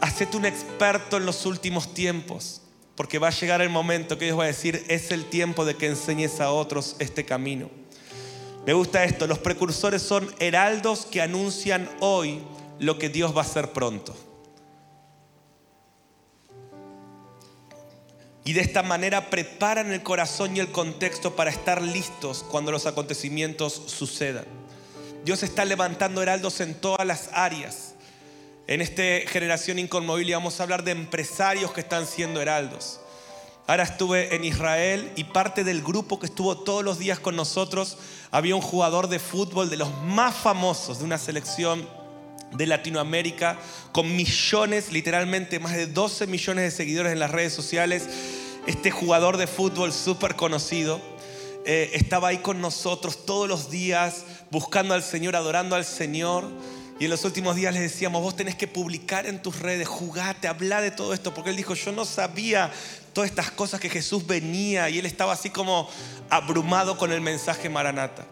hacete 0.00 0.36
un 0.36 0.46
experto 0.46 1.16
en 1.16 1.26
los 1.26 1.46
últimos 1.46 1.94
tiempos, 1.94 2.62
porque 2.94 3.18
va 3.18 3.28
a 3.28 3.32
llegar 3.32 3.60
el 3.60 3.70
momento 3.70 4.18
que 4.18 4.26
Dios 4.26 4.38
va 4.38 4.44
a 4.44 4.48
decir, 4.48 4.84
es 4.88 5.10
el 5.10 5.24
tiempo 5.24 5.64
de 5.64 5.76
que 5.76 5.86
enseñes 5.86 6.40
a 6.40 6.50
otros 6.50 6.96
este 6.98 7.24
camino. 7.24 7.70
Me 8.66 8.72
gusta 8.72 9.04
esto, 9.04 9.26
los 9.26 9.38
precursores 9.38 10.00
son 10.00 10.32
heraldos 10.38 11.06
que 11.06 11.20
anuncian 11.20 11.88
hoy 12.00 12.40
lo 12.78 12.98
que 12.98 13.08
Dios 13.08 13.36
va 13.36 13.42
a 13.42 13.44
hacer 13.44 13.72
pronto. 13.72 14.16
Y 18.44 18.52
de 18.52 18.60
esta 18.60 18.82
manera 18.82 19.30
preparan 19.30 19.92
el 19.92 20.02
corazón 20.02 20.56
y 20.56 20.60
el 20.60 20.70
contexto 20.70 21.34
para 21.34 21.50
estar 21.50 21.80
listos 21.80 22.44
cuando 22.50 22.70
los 22.70 22.84
acontecimientos 22.86 23.72
sucedan. 23.86 24.44
Dios 25.24 25.42
está 25.42 25.64
levantando 25.64 26.22
heraldos 26.22 26.60
en 26.60 26.74
todas 26.74 27.06
las 27.06 27.30
áreas. 27.32 27.94
En 28.66 28.82
esta 28.82 29.02
generación 29.30 29.78
inconmovible 29.78 30.34
vamos 30.34 30.60
a 30.60 30.62
hablar 30.62 30.84
de 30.84 30.90
empresarios 30.90 31.72
que 31.72 31.80
están 31.80 32.06
siendo 32.06 32.42
heraldos. 32.42 33.00
Ahora 33.66 33.84
estuve 33.84 34.34
en 34.34 34.44
Israel 34.44 35.10
y 35.16 35.24
parte 35.24 35.64
del 35.64 35.82
grupo 35.82 36.20
que 36.20 36.26
estuvo 36.26 36.58
todos 36.58 36.84
los 36.84 36.98
días 36.98 37.18
con 37.18 37.34
nosotros 37.34 37.96
había 38.30 38.56
un 38.56 38.60
jugador 38.60 39.08
de 39.08 39.18
fútbol 39.18 39.70
de 39.70 39.78
los 39.78 39.90
más 40.02 40.34
famosos 40.34 40.98
de 40.98 41.04
una 41.04 41.16
selección 41.16 41.88
de 42.52 42.66
Latinoamérica, 42.66 43.58
con 43.92 44.14
millones, 44.14 44.92
literalmente 44.92 45.58
más 45.58 45.72
de 45.72 45.86
12 45.86 46.26
millones 46.26 46.64
de 46.64 46.70
seguidores 46.70 47.12
en 47.12 47.18
las 47.18 47.30
redes 47.30 47.52
sociales. 47.52 48.06
Este 48.66 48.90
jugador 48.90 49.36
de 49.36 49.46
fútbol 49.46 49.92
súper 49.92 50.36
conocido 50.36 50.98
eh, 51.66 51.90
estaba 51.92 52.28
ahí 52.28 52.38
con 52.38 52.62
nosotros 52.62 53.26
todos 53.26 53.46
los 53.46 53.70
días, 53.70 54.24
buscando 54.50 54.94
al 54.94 55.02
Señor, 55.02 55.36
adorando 55.36 55.76
al 55.76 55.84
Señor. 55.84 56.48
Y 56.98 57.04
en 57.04 57.10
los 57.10 57.24
últimos 57.24 57.56
días 57.56 57.74
les 57.74 57.82
decíamos, 57.82 58.22
vos 58.22 58.36
tenés 58.36 58.54
que 58.54 58.66
publicar 58.66 59.26
en 59.26 59.42
tus 59.42 59.58
redes, 59.58 59.86
jugate, 59.86 60.48
habla 60.48 60.80
de 60.80 60.90
todo 60.90 61.12
esto, 61.12 61.34
porque 61.34 61.50
él 61.50 61.56
dijo, 61.56 61.74
yo 61.74 61.92
no 61.92 62.06
sabía 62.06 62.72
todas 63.12 63.28
estas 63.28 63.50
cosas 63.50 63.80
que 63.80 63.90
Jesús 63.90 64.26
venía 64.26 64.88
y 64.88 64.98
él 64.98 65.04
estaba 65.04 65.32
así 65.32 65.50
como 65.50 65.88
abrumado 66.30 66.96
con 66.96 67.12
el 67.12 67.20
mensaje 67.20 67.68
Maranata. 67.68 68.26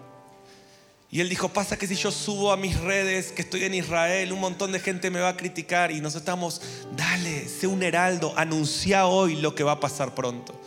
Y 1.12 1.20
él 1.20 1.28
dijo, 1.28 1.50
pasa 1.50 1.76
que 1.76 1.86
si 1.86 1.94
yo 1.94 2.10
subo 2.10 2.52
a 2.52 2.56
mis 2.56 2.80
redes 2.80 3.32
que 3.32 3.42
estoy 3.42 3.64
en 3.64 3.74
Israel, 3.74 4.32
un 4.32 4.40
montón 4.40 4.72
de 4.72 4.80
gente 4.80 5.10
me 5.10 5.20
va 5.20 5.28
a 5.28 5.36
criticar 5.36 5.92
y 5.92 6.00
nosotros 6.00 6.22
estamos, 6.22 6.62
dale, 6.96 7.46
sé 7.50 7.66
un 7.66 7.82
heraldo, 7.82 8.32
anuncia 8.34 9.04
hoy 9.04 9.36
lo 9.36 9.54
que 9.54 9.62
va 9.62 9.72
a 9.72 9.80
pasar 9.80 10.14
pronto. 10.14 10.58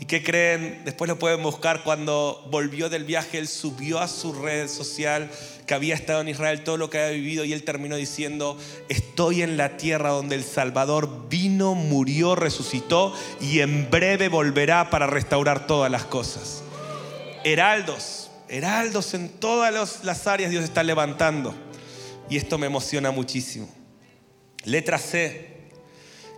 ¿Y 0.00 0.06
qué 0.06 0.24
creen? 0.24 0.82
Después 0.84 1.08
lo 1.08 1.16
pueden 1.16 1.44
buscar 1.44 1.84
cuando 1.84 2.44
volvió 2.50 2.88
del 2.88 3.04
viaje, 3.04 3.38
él 3.38 3.46
subió 3.46 4.00
a 4.00 4.08
su 4.08 4.32
red 4.32 4.66
social 4.66 5.30
que 5.64 5.74
había 5.74 5.94
estado 5.94 6.22
en 6.22 6.28
Israel, 6.30 6.64
todo 6.64 6.76
lo 6.76 6.90
que 6.90 6.98
había 6.98 7.12
vivido 7.12 7.44
y 7.44 7.52
él 7.52 7.62
terminó 7.62 7.94
diciendo, 7.94 8.58
estoy 8.88 9.42
en 9.42 9.56
la 9.56 9.76
tierra 9.76 10.10
donde 10.10 10.34
el 10.34 10.42
Salvador 10.42 11.28
vino, 11.28 11.76
murió, 11.76 12.34
resucitó 12.34 13.14
y 13.40 13.60
en 13.60 13.88
breve 13.92 14.28
volverá 14.28 14.90
para 14.90 15.06
restaurar 15.06 15.68
todas 15.68 15.88
las 15.88 16.04
cosas. 16.04 16.64
Heraldos 17.44 18.21
heraldos 18.52 19.14
en 19.14 19.30
todas 19.30 20.04
las 20.04 20.26
áreas 20.26 20.50
Dios 20.50 20.62
está 20.62 20.82
levantando. 20.82 21.54
Y 22.28 22.36
esto 22.36 22.58
me 22.58 22.66
emociona 22.66 23.10
muchísimo. 23.10 23.68
Letra 24.64 24.98
C. 24.98 25.50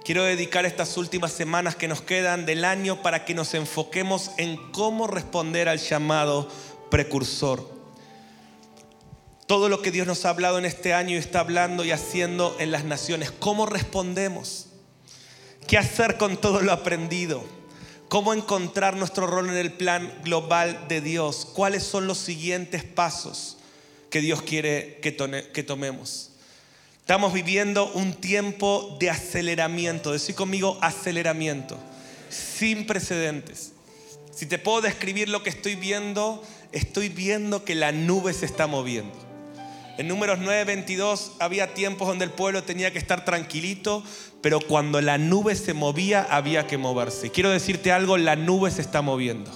Quiero 0.04 0.22
dedicar 0.22 0.64
estas 0.64 0.96
últimas 0.96 1.32
semanas 1.32 1.74
que 1.74 1.88
nos 1.88 2.02
quedan 2.02 2.46
del 2.46 2.64
año 2.64 3.02
para 3.02 3.24
que 3.24 3.34
nos 3.34 3.52
enfoquemos 3.54 4.30
en 4.36 4.56
cómo 4.70 5.06
responder 5.06 5.68
al 5.68 5.78
llamado 5.78 6.48
precursor. 6.90 7.68
Todo 9.46 9.68
lo 9.68 9.82
que 9.82 9.90
Dios 9.90 10.06
nos 10.06 10.24
ha 10.24 10.30
hablado 10.30 10.58
en 10.58 10.66
este 10.66 10.94
año 10.94 11.16
y 11.16 11.18
está 11.18 11.40
hablando 11.40 11.84
y 11.84 11.90
haciendo 11.90 12.54
en 12.60 12.70
las 12.70 12.84
naciones. 12.84 13.30
¿Cómo 13.32 13.66
respondemos? 13.66 14.68
¿Qué 15.66 15.78
hacer 15.78 16.16
con 16.16 16.36
todo 16.36 16.60
lo 16.60 16.72
aprendido? 16.72 17.44
Cómo 18.14 18.32
encontrar 18.32 18.94
nuestro 18.96 19.26
rol 19.26 19.48
en 19.48 19.56
el 19.56 19.72
plan 19.72 20.08
global 20.22 20.86
de 20.86 21.00
Dios, 21.00 21.48
cuáles 21.52 21.82
son 21.82 22.06
los 22.06 22.16
siguientes 22.16 22.84
pasos 22.84 23.56
que 24.08 24.20
Dios 24.20 24.40
quiere 24.40 25.00
que, 25.02 25.10
tomemos. 25.64 26.30
Estamos 27.00 27.32
viviendo 27.32 27.90
un 27.90 28.14
tiempo 28.14 28.96
de 29.00 29.10
aceleramiento, 29.10 30.12
decir 30.12 30.36
conmigo 30.36 30.78
aceleramiento, 30.80 31.76
sin 32.30 32.86
precedentes. 32.86 33.72
Si 34.32 34.46
te 34.46 34.60
puedo 34.60 34.80
describir 34.80 35.28
lo 35.28 35.42
que 35.42 35.50
estoy 35.50 35.74
viendo, 35.74 36.40
estoy 36.70 37.08
viendo 37.08 37.64
que 37.64 37.74
la 37.74 37.90
nube 37.90 38.32
se 38.32 38.46
está 38.46 38.68
moviendo. 38.68 39.23
En 39.96 40.08
números 40.08 40.40
9:22 40.40 41.32
había 41.38 41.72
tiempos 41.72 42.08
donde 42.08 42.24
el 42.24 42.32
pueblo 42.32 42.64
tenía 42.64 42.92
que 42.92 42.98
estar 42.98 43.24
tranquilito, 43.24 44.02
pero 44.40 44.58
cuando 44.60 45.00
la 45.00 45.18
nube 45.18 45.54
se 45.54 45.72
movía 45.72 46.26
había 46.30 46.66
que 46.66 46.78
moverse. 46.78 47.30
Quiero 47.30 47.50
decirte 47.50 47.92
algo, 47.92 48.16
la 48.16 48.34
nube 48.34 48.72
se 48.72 48.80
está 48.80 49.02
moviendo 49.02 49.50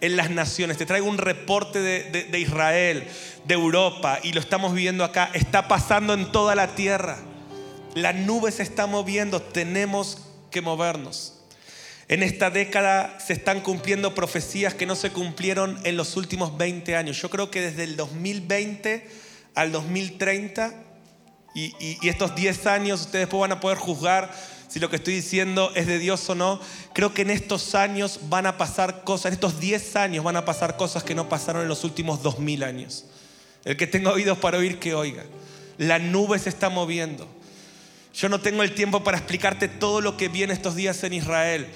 en 0.00 0.16
las 0.16 0.30
naciones. 0.30 0.78
Te 0.78 0.86
traigo 0.86 1.08
un 1.08 1.18
reporte 1.18 1.80
de, 1.80 2.24
de, 2.24 2.38
Israel, 2.38 3.04
de 3.44 3.54
Europa, 3.54 4.20
y 4.22 4.32
lo 4.32 4.40
estamos 4.40 4.74
viviendo 4.74 5.02
acá. 5.02 5.28
Está 5.34 5.66
pasando 5.66 6.14
en 6.14 6.30
toda 6.30 6.54
la 6.54 6.76
tierra. 6.76 7.18
La 7.94 8.12
nube 8.12 8.52
se 8.52 8.62
está 8.62 8.86
moviendo. 8.86 9.42
Tenemos 9.42 10.18
que 10.52 10.60
movernos. 10.60 11.34
En 12.06 12.22
esta 12.22 12.50
década 12.50 13.18
se 13.20 13.32
están 13.32 13.60
cumpliendo 13.60 14.14
profecías 14.14 14.74
que 14.74 14.86
no 14.86 14.94
se 14.94 15.10
cumplieron 15.10 15.80
en 15.84 15.96
los 15.96 16.16
últimos 16.16 16.56
20 16.56 16.94
años. 16.94 17.20
Yo 17.20 17.28
creo 17.28 17.50
que 17.50 17.60
desde 17.60 17.84
el 17.84 17.96
2020 17.96 19.29
al 19.54 19.72
2030 19.72 20.74
y, 21.54 22.08
estos 22.08 22.34
10 22.34 22.66
años 22.66 23.00
ustedes 23.00 23.26
después 23.26 23.40
van 23.40 23.52
a 23.52 23.60
poder 23.60 23.78
juzgar 23.78 24.32
si 24.68 24.78
lo 24.78 24.88
que 24.88 24.96
estoy 24.96 25.14
diciendo 25.14 25.72
es 25.74 25.86
de 25.86 25.98
Dios 25.98 26.28
o 26.30 26.36
no. 26.36 26.60
Creo 26.92 27.12
que 27.12 27.22
en 27.22 27.30
estos 27.30 27.74
años 27.74 28.20
van 28.28 28.46
a 28.46 28.56
pasar 28.56 29.02
cosas, 29.02 29.26
en 29.26 29.32
estos 29.34 29.58
10 29.58 29.96
años 29.96 30.24
van 30.24 30.36
a 30.36 30.44
pasar 30.44 30.76
cosas 30.76 31.02
que 31.02 31.14
no 31.14 31.28
pasaron 31.28 31.62
en 31.62 31.68
los 31.68 31.82
últimos 31.82 32.22
2000 32.22 32.62
años. 32.62 33.04
El 33.64 33.76
que 33.76 33.86
tenga 33.88 34.12
oídos 34.12 34.38
para 34.38 34.58
oír, 34.58 34.78
que 34.78 34.94
oiga. 34.94 35.24
La 35.76 35.98
nube 35.98 36.38
se 36.38 36.48
está 36.48 36.68
moviendo. 36.68 37.26
Yo 38.14 38.28
no 38.28 38.40
tengo 38.40 38.62
el 38.62 38.74
tiempo 38.74 39.02
para 39.02 39.18
explicarte 39.18 39.68
todo 39.68 40.00
lo 40.00 40.16
que 40.16 40.28
viene 40.28 40.52
estos 40.52 40.76
días 40.76 41.02
en 41.04 41.14
Israel, 41.14 41.68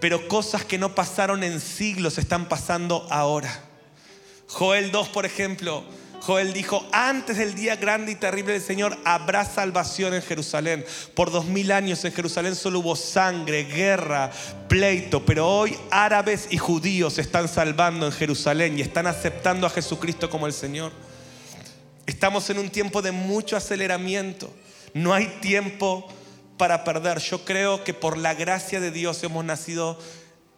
pero 0.00 0.28
cosas 0.28 0.64
que 0.64 0.78
no 0.78 0.94
pasaron 0.94 1.42
en 1.42 1.60
siglos 1.60 2.18
están 2.18 2.48
pasando 2.48 3.06
ahora. 3.10 3.62
Joel 4.48 4.92
2, 4.92 5.08
por 5.08 5.26
ejemplo, 5.26 5.84
Joel 6.20 6.52
dijo, 6.52 6.86
antes 6.92 7.36
del 7.36 7.54
día 7.54 7.76
grande 7.76 8.12
y 8.12 8.16
terrible 8.16 8.52
del 8.54 8.62
Señor 8.62 8.98
habrá 9.04 9.44
salvación 9.44 10.14
en 10.14 10.22
Jerusalén. 10.22 10.84
Por 11.14 11.30
dos 11.30 11.44
mil 11.46 11.70
años 11.70 12.04
en 12.04 12.12
Jerusalén 12.12 12.56
solo 12.56 12.80
hubo 12.80 12.96
sangre, 12.96 13.64
guerra, 13.64 14.30
pleito, 14.68 15.24
pero 15.24 15.48
hoy 15.48 15.76
árabes 15.90 16.48
y 16.50 16.58
judíos 16.58 17.14
se 17.14 17.20
están 17.20 17.48
salvando 17.48 18.06
en 18.06 18.12
Jerusalén 18.12 18.78
y 18.78 18.82
están 18.82 19.06
aceptando 19.06 19.66
a 19.66 19.70
Jesucristo 19.70 20.28
como 20.28 20.46
el 20.46 20.52
Señor. 20.52 20.92
Estamos 22.06 22.50
en 22.50 22.58
un 22.58 22.70
tiempo 22.70 23.02
de 23.02 23.12
mucho 23.12 23.56
aceleramiento. 23.56 24.52
No 24.94 25.12
hay 25.12 25.26
tiempo 25.40 26.08
para 26.56 26.84
perder. 26.84 27.18
Yo 27.18 27.44
creo 27.44 27.84
que 27.84 27.94
por 27.94 28.16
la 28.16 28.34
gracia 28.34 28.80
de 28.80 28.90
Dios 28.90 29.22
hemos 29.22 29.44
nacido 29.44 29.98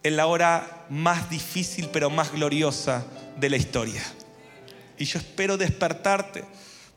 en 0.03 0.15
la 0.15 0.27
hora 0.27 0.85
más 0.89 1.29
difícil 1.29 1.89
pero 1.91 2.09
más 2.09 2.31
gloriosa 2.31 3.05
de 3.37 3.49
la 3.49 3.57
historia. 3.57 4.01
Y 4.99 5.05
yo 5.05 5.17
espero 5.17 5.57
despertarte. 5.57 6.43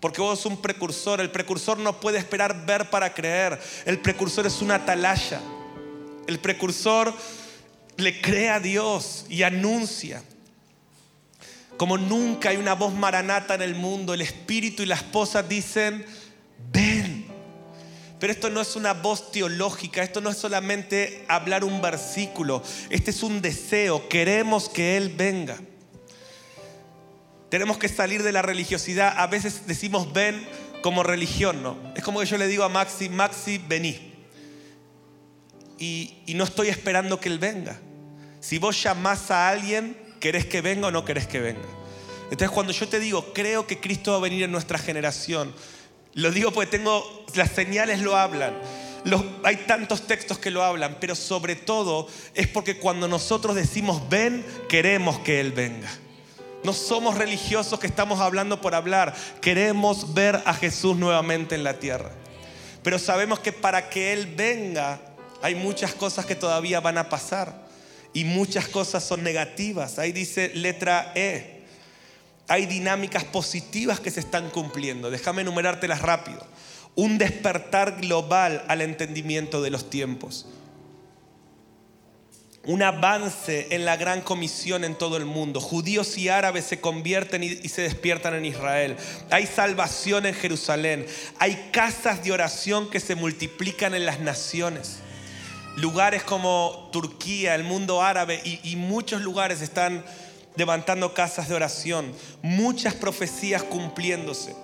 Porque 0.01 0.21
vos 0.21 0.41
sos 0.41 0.53
un 0.53 0.61
precursor. 0.61 1.21
El 1.21 1.31
precursor 1.31 1.79
no 1.79 2.01
puede 2.01 2.19
esperar 2.19 2.67
ver 2.67 2.91
para 2.91 3.15
creer. 3.15 3.59
El 3.87 4.01
precursor 4.01 4.45
es 4.47 4.61
una 4.61 4.75
atalaya. 4.75 5.41
El 6.27 6.41
precursor 6.41 7.15
le 7.97 8.21
cree 8.21 8.51
a 8.51 8.61
Dios 8.61 9.25
y 9.29 9.45
anuncia. 9.45 10.23
Como 11.77 11.97
nunca 11.97 12.51
hay 12.51 12.57
una 12.57 12.75
voz 12.75 12.93
maranata 12.93 13.55
en 13.55 13.63
el 13.63 13.75
mundo, 13.75 14.13
el 14.13 14.21
espíritu 14.21 14.83
y 14.83 14.87
la 14.87 14.97
esposa 14.97 15.43
dicen, 15.43 16.05
ven. 16.73 17.27
Pero 18.19 18.33
esto 18.33 18.51
no 18.51 18.61
es 18.61 18.77
una 18.77 18.93
voz 18.93 19.33
teológica, 19.33 20.03
esto 20.03 20.21
no 20.21 20.31
es 20.31 20.37
solamente 20.37 21.25
hablar 21.29 21.65
un 21.65 21.83
versículo, 21.83 22.63
este 22.89 23.11
es 23.11 23.23
un 23.25 23.43
deseo, 23.43 24.09
queremos 24.09 24.69
que 24.69 24.97
Él 24.97 25.09
venga. 25.09 25.59
Tenemos 27.53 27.77
que 27.77 27.91
salir 27.91 28.23
de 28.23 28.33
la 28.33 28.41
religiosidad. 28.41 29.13
A 29.19 29.27
veces 29.27 29.67
decimos 29.67 30.15
ven 30.15 30.43
como 30.81 31.03
religión, 31.03 31.63
¿no? 31.63 31.77
Es 31.95 32.03
como 32.03 32.21
que 32.21 32.25
yo 32.25 32.39
le 32.39 32.47
digo 32.47 32.65
a 32.65 32.71
Maxi, 32.71 33.11
Maxi, 33.11 33.59
vení. 33.59 34.15
Y, 35.79 36.15
y 36.25 36.33
no 36.33 36.45
estoy 36.45 36.69
esperando 36.69 37.21
que 37.21 37.29
él 37.29 37.39
venga. 37.39 37.79
Si 38.41 38.57
vos 38.57 38.83
llamás 38.83 39.31
a 39.31 39.51
alguien, 39.51 39.99
¿querés 40.19 40.47
que 40.47 40.63
venga 40.63 40.87
o 40.87 40.91
no 40.91 41.05
querés 41.05 41.27
que 41.27 41.41
venga? 41.41 41.69
Entonces 42.31 42.49
cuando 42.49 42.73
yo 42.73 42.89
te 42.89 42.99
digo, 42.99 43.35
creo 43.35 43.67
que 43.67 43.81
Cristo 43.81 44.13
va 44.13 44.17
a 44.17 44.21
venir 44.21 44.45
en 44.45 44.51
nuestra 44.51 44.79
generación, 44.79 45.55
lo 46.15 46.31
digo 46.31 46.53
porque 46.53 46.71
tengo, 46.71 47.27
las 47.35 47.51
señales 47.51 48.01
lo 48.01 48.17
hablan. 48.17 48.55
hay 49.45 49.57
tantos 49.67 50.07
textos 50.07 50.39
que 50.39 50.51
lo 50.51 50.65
hablan, 50.65 50.97
pero 50.99 51.15
sobre 51.15 51.57
todo 51.57 52.09
es 52.33 52.49
porque 52.49 52.79
cuando 52.79 53.09
nosotros 53.09 53.55
decimos 53.55 54.09
ven, 54.09 54.43
queremos 54.71 55.19
que 55.19 55.39
Él 55.39 55.53
venga. 55.53 55.91
No 56.65 56.73
somos 56.73 57.17
religiosos 57.17 57.79
que 57.81 57.87
estamos 57.87 58.21
hablando 58.21 58.61
por 58.61 58.75
hablar. 58.75 59.15
Queremos 59.41 60.15
ver 60.15 60.43
a 60.45 60.55
Jesús 60.55 60.97
nuevamente 60.97 61.55
en 61.55 61.65
la 61.65 61.75
tierra. 61.75 62.11
Pero 62.83 62.99
sabemos 62.99 63.41
que 63.41 63.53
para 63.53 63.89
que 63.89 64.13
Él 64.13 64.27
venga 64.37 65.01
hay 65.43 65.55
muchas 65.57 65.95
cosas 65.95 66.25
que 66.25 66.37
todavía 66.37 66.81
van 66.81 66.99
a 66.99 67.09
pasar. 67.09 67.63
Y 68.13 68.25
muchas 68.25 68.69
cosas 68.69 69.03
son 69.03 69.23
negativas. 69.23 69.99
Ahí 69.99 70.13
dice 70.13 70.53
letra 70.55 71.13
E. 71.15 71.63
Hay 72.47 72.67
dinámicas 72.67 73.25
positivas 73.25 73.99
que 73.99 74.11
se 74.11 74.21
están 74.21 74.51
cumpliendo. 74.51 75.11
Déjame 75.11 75.43
enumerártelas 75.43 76.03
rápido. 76.03 76.47
Un 76.95 77.19
despertar 77.19 78.01
global 78.01 78.65
al 78.69 78.83
entendimiento 78.83 79.63
de 79.63 79.71
los 79.71 79.89
tiempos 79.91 80.47
un 82.65 82.83
avance 82.83 83.69
en 83.71 83.85
la 83.85 83.97
gran 83.97 84.21
comisión 84.21 84.85
en 84.85 84.95
todo 84.95 85.17
el 85.17 85.25
mundo. 85.25 85.61
Judíos 85.61 86.17
y 86.17 86.29
árabes 86.29 86.65
se 86.65 86.81
convierten 86.81 87.43
y, 87.43 87.69
se 87.69 87.83
despiertan 87.83 88.35
en 88.35 88.45
Israel. 88.45 88.97
Hay 89.31 89.47
salvación 89.47 90.27
en 90.27 90.35
Jerusalén. 90.35 91.07
Hay 91.39 91.71
casas 91.73 92.23
de 92.23 92.31
oración 92.31 92.89
que 92.89 93.01
se 93.01 93.17
multiplican 93.17 93.95
en 93.95 94.07
las 94.07 94.21
naciones. 94.21 94.99
Lugares 95.77 96.23
como 96.23 96.89
Turquía, 96.93 97.55
el 97.55 97.65
mundo 97.65 98.03
árabe 98.03 98.41
y, 98.45 98.77
muchos 98.77 99.23
lugares 99.23 99.61
están 99.61 100.05
levantando 100.55 101.15
casas 101.15 101.49
de 101.49 101.57
oración. 101.57 102.13
Muchas 102.43 102.95
profecías 102.95 103.65
cumpliéndose. 103.65 104.55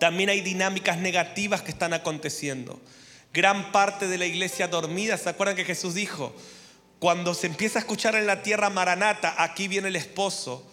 También 0.00 0.30
hay 0.30 0.40
dinámicas 0.40 0.98
negativas 0.98 1.62
que 1.62 1.70
están 1.70 1.92
aconteciendo. 1.92 2.80
Gran 3.32 3.70
parte 3.70 4.08
de 4.08 4.18
la 4.18 4.26
iglesia 4.26 4.66
dormida, 4.66 5.16
¿se 5.16 5.28
acuerdan 5.28 5.56
que 5.56 5.64
Jesús 5.64 5.94
dijo? 5.94 6.34
Cuando 6.98 7.34
se 7.34 7.46
empieza 7.46 7.78
a 7.78 7.82
escuchar 7.82 8.14
en 8.14 8.26
la 8.26 8.42
tierra 8.42 8.70
Maranata, 8.70 9.34
aquí 9.42 9.68
viene 9.68 9.88
el 9.88 9.96
esposo, 9.96 10.66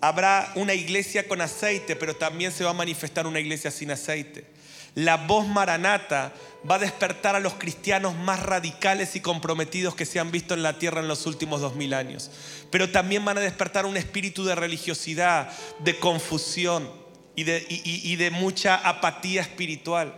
habrá 0.00 0.52
una 0.54 0.74
iglesia 0.74 1.28
con 1.28 1.40
aceite, 1.40 1.96
pero 1.96 2.16
también 2.16 2.52
se 2.52 2.64
va 2.64 2.70
a 2.70 2.74
manifestar 2.74 3.26
una 3.26 3.40
iglesia 3.40 3.70
sin 3.70 3.90
aceite. 3.90 4.46
La 4.94 5.16
voz 5.16 5.46
Maranata 5.48 6.32
va 6.68 6.76
a 6.76 6.78
despertar 6.78 7.34
a 7.34 7.40
los 7.40 7.54
cristianos 7.54 8.14
más 8.14 8.40
radicales 8.40 9.16
y 9.16 9.20
comprometidos 9.20 9.94
que 9.96 10.06
se 10.06 10.20
han 10.20 10.30
visto 10.30 10.54
en 10.54 10.62
la 10.62 10.78
tierra 10.78 11.00
en 11.00 11.08
los 11.08 11.26
últimos 11.26 11.60
dos 11.60 11.74
mil 11.74 11.94
años. 11.94 12.30
Pero 12.70 12.90
también 12.90 13.24
van 13.24 13.38
a 13.38 13.40
despertar 13.40 13.86
un 13.86 13.96
espíritu 13.96 14.44
de 14.44 14.54
religiosidad, 14.54 15.50
de 15.80 15.98
confusión 15.98 16.88
y 17.34 17.42
de, 17.42 17.66
y 17.68 18.14
de 18.16 18.30
mucha 18.30 18.76
apatía 18.76 19.42
espiritual. 19.42 20.14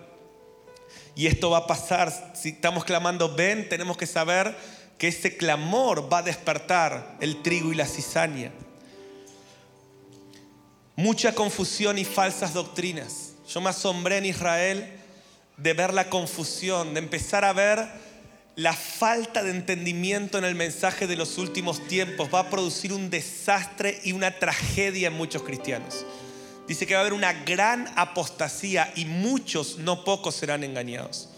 Y 1.14 1.27
esto 1.27 1.49
va 1.49 1.59
a 1.59 1.66
pasar. 1.66 2.12
Si 2.35 2.51
estamos 2.51 2.85
clamando, 2.85 3.35
ven, 3.35 3.71
tenemos 3.71 3.97
que 3.97 4.07
saber 4.07 4.55
que 4.98 5.09
ese 5.09 5.37
clamor 5.37 6.12
va 6.12 6.18
a 6.18 6.22
despertar 6.22 7.16
el 7.20 7.42
trigo 7.42 7.72
y 7.72 7.76
la 7.76 7.87
cizaña. 7.87 8.52
Mucha 10.96 11.35
confusión 11.35 11.98
y 11.98 12.04
falsas 12.04 12.54
doctrinas. 12.54 13.35
Yo 13.48 13.61
me 13.61 13.70
asombré 13.70 14.18
en 14.18 14.24
Israel 14.24 14.90
de 15.59 15.72
ver 15.74 15.92
la 15.92 16.09
confusión, 16.09 16.94
de 16.94 17.00
empezar 17.00 17.44
a 17.44 17.52
ver 17.52 17.87
la 18.56 18.72
falta 18.72 19.42
de 19.42 19.50
entendimiento 19.50 20.38
en 20.38 20.44
el 20.44 20.54
mensaje 20.54 21.06
de 21.06 21.16
los 21.16 21.37
últimos 21.37 21.87
tiempos. 21.87 22.30
Va 22.32 22.40
a 22.40 22.50
producir 22.50 22.94
un 22.94 23.11
desastre 23.11 24.00
y 24.04 24.12
una 24.12 24.38
tragedia 24.38 25.09
en 25.09 25.14
muchos 25.14 25.42
cristianos. 25.42 26.06
Dice 26.66 26.87
que 26.87 26.94
va 26.94 27.00
a 27.00 27.02
haber 27.02 27.12
una 27.12 27.32
gran 27.44 27.92
apostasía 27.96 28.90
y 28.96 29.04
muchos, 29.04 29.76
no 29.78 30.04
pocos, 30.04 30.35
serán 30.35 30.64
engañados. 30.64 31.28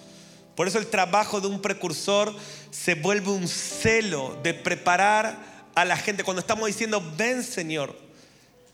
Por 0.58 0.66
eso 0.66 0.80
el 0.80 0.88
trabajo 0.88 1.40
de 1.40 1.46
un 1.46 1.62
precursor 1.62 2.34
se 2.72 2.96
vuelve 2.96 3.30
un 3.30 3.46
celo 3.46 4.36
de 4.42 4.54
preparar 4.54 5.38
a 5.76 5.84
la 5.84 5.96
gente. 5.96 6.24
Cuando 6.24 6.40
estamos 6.40 6.66
diciendo, 6.66 7.00
ven 7.16 7.44
Señor, 7.44 7.96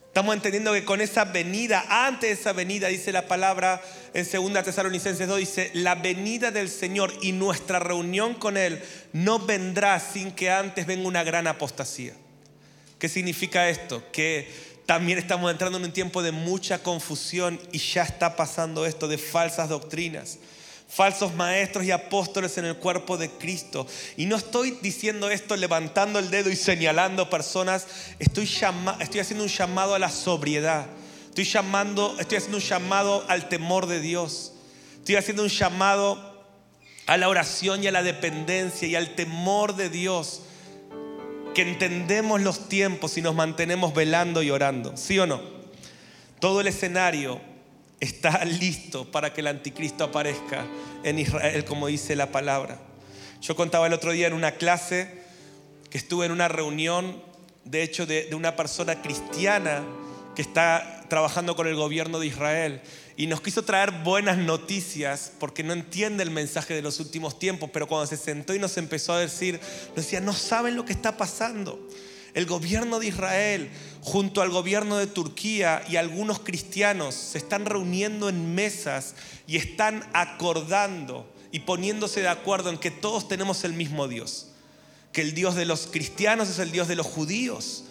estamos 0.07 0.35
entendiendo 0.35 0.73
que 0.73 0.87
con 0.87 1.03
esa 1.03 1.27
venida, 1.27 1.85
antes 1.91 2.31
de 2.31 2.41
esa 2.41 2.55
venida, 2.55 2.89
dice 2.89 3.13
la 3.13 3.29
palabra 3.29 3.83
en 4.15 4.25
2 4.25 4.65
Tesalonicenses 4.65 5.29
2, 5.29 5.39
dice, 5.39 5.71
la 5.75 5.95
venida 5.95 6.51
del 6.51 6.71
Señor 6.71 7.13
y 7.21 7.33
nuestra 7.33 7.81
reunión 7.81 8.33
con 8.33 8.57
Él 8.57 8.83
no 9.13 9.39
vendrá 9.39 10.01
sin 10.01 10.33
que 10.33 10.51
antes 10.51 10.87
venga 10.87 11.07
una 11.07 11.23
gran 11.23 11.47
apostasía. 11.47 12.15
¿Qué 12.99 13.11
significa 13.11 13.69
esto? 13.69 14.03
Que 14.11 14.51
también 14.87 15.19
estamos 15.19 15.53
entrando 15.53 15.77
en 15.77 15.85
un 15.85 15.93
tiempo 15.93 16.23
de 16.23 16.33
mucha 16.33 16.83
confusión 16.83 17.61
y 17.73 17.79
ya 17.79 18.05
está 18.05 18.37
pasando 18.37 18.87
esto 18.87 19.07
de 19.07 19.19
falsas 19.19 19.69
doctrinas 19.69 20.39
falsos 20.95 21.35
maestros 21.35 21.85
y 21.85 21.91
apóstoles 21.91 22.57
en 22.57 22.67
el 22.67 22.77
cuerpo 22.77 23.17
de 23.17 23.29
Cristo. 23.29 23.87
Y 24.17 24.27
no 24.27 24.37
estoy 24.37 24.79
diciendo 24.81 25.29
esto 25.29 25.57
levantando 25.57 26.21
el 26.21 26.31
dedo 26.31 26.51
y 26.51 26.57
señalando 26.57 27.29
personas, 27.29 27.87
estoy, 28.21 28.49
estoy 29.01 29.21
haciendo 29.21 29.43
un 29.43 29.51
llamado 29.51 29.97
a 29.97 29.99
la 29.99 30.09
sobriedad. 30.09 30.87
Estoy, 31.29 31.45
llamando, 31.45 32.15
estoy 32.21 32.39
haciendo 32.39 32.59
un 32.59 32.63
llamado 32.63 33.25
al 33.27 33.49
temor 33.49 33.87
de 33.87 34.01
Dios. 34.01 34.53
Estoy 34.99 35.17
haciendo 35.17 35.43
un 35.43 35.49
llamado 35.49 36.47
a 37.07 37.17
la 37.17 37.29
oración 37.29 37.83
y 37.83 37.89
a 37.89 37.93
la 37.93 38.05
dependencia 38.05 38.87
y 38.87 38.95
al 38.95 39.17
temor 39.17 39.75
de 39.75 39.89
Dios. 39.89 40.43
Que 41.57 41.63
entendemos 41.63 42.41
los 42.41 42.69
tiempos 42.69 43.19
y 43.19 43.23
nos 43.23 43.35
mantenemos 43.35 43.95
velando 43.95 44.45
y 44.45 44.51
orando. 44.51 44.97
¿Sí 44.97 45.19
o 45.19 45.27
no? 45.27 45.41
Todo 46.39 46.61
el 46.61 46.69
escenario 46.69 47.41
está 48.05 48.45
listo 48.45 49.11
para 49.11 49.33
que 49.33 49.41
el 49.41 49.49
anticristo 49.49 50.05
aparezca 50.05 50.67
en 51.03 51.19
Israel, 51.19 51.65
como 51.65 51.87
dice 51.87 52.17
la 52.17 52.31
palabra. 52.31 52.79
Yo 53.41 53.57
contaba 53.57 53.87
el 53.87 53.93
otro 53.93 54.13
día 54.13 54.27
en 54.27 54.33
una 54.33 54.53
clase 54.53 55.23
que 55.91 55.99
estuve 55.99 56.27
en 56.27 56.33
una 56.33 56.49
reunión, 56.49 57.23
de 57.65 57.83
hecho, 57.83 58.07
de, 58.07 58.35
una 58.35 58.57
persona 58.57 59.03
cristiana 59.03 59.85
que 60.35 60.43
está 60.43 61.05
trabajando 61.09 61.55
con 61.55 61.67
el 61.67 61.75
gobierno 61.77 62.19
de 62.19 62.27
Israel 62.27 62.81
y 63.17 63.27
nos 63.27 63.41
quiso 63.41 63.63
traer 63.63 63.91
buenas 64.03 64.39
noticias 64.39 65.33
porque 65.39 65.63
no 65.63 65.73
entiende 65.73 66.23
el 66.25 66.31
mensaje 66.31 66.75
de 66.75 66.83
los 66.83 66.99
últimos 66.99 67.39
tiempos, 67.39 67.71
pero 67.73 67.87
cuando 67.87 68.07
se 68.07 68.17
sentó 68.17 68.55
y 68.55 68.59
nos 68.59 68.77
empezó 68.77 69.13
a 69.13 69.21
decir, 69.21 69.61
nos 69.89 70.05
decía, 70.05 70.21
no 70.21 70.33
saben 70.33 70.75
lo 70.75 70.85
que 70.85 70.93
está 70.93 71.17
pasando. 71.17 71.79
El 72.35 72.47
gobierno 72.47 72.99
de 72.99 73.07
Israel 73.07 73.71
junto 74.03 74.43
al 74.43 74.51
gobierno 74.51 74.99
de 74.99 75.07
Turquía 75.07 75.83
y 75.89 75.97
algunos 75.97 76.41
cristianos 76.41 77.15
se 77.15 77.39
están 77.39 77.65
reuniendo 77.65 78.29
en 78.29 78.55
mesas 78.55 79.15
y 79.47 79.57
están 79.57 80.05
acordando 80.13 81.33
y 81.53 81.61
poniéndose 81.61 82.21
de 82.21 82.29
acuerdo 82.29 82.71
en 82.71 82.79
que 82.79 82.91
todos 82.91 83.29
tenemos 83.29 83.65
el 83.65 83.73
mismo 83.73 84.09
Dios, 84.09 84.49
que 85.13 85.23
el 85.23 85.35
Dios 85.35 85.55
de 85.55 85.65
los 85.65 85.87
cristianos 85.87 86.49
es 86.49 86.59
el 86.59 86.73
Dios 86.73 86.89
de 86.89 86.97
los 86.97 87.07
judíos 87.07 87.85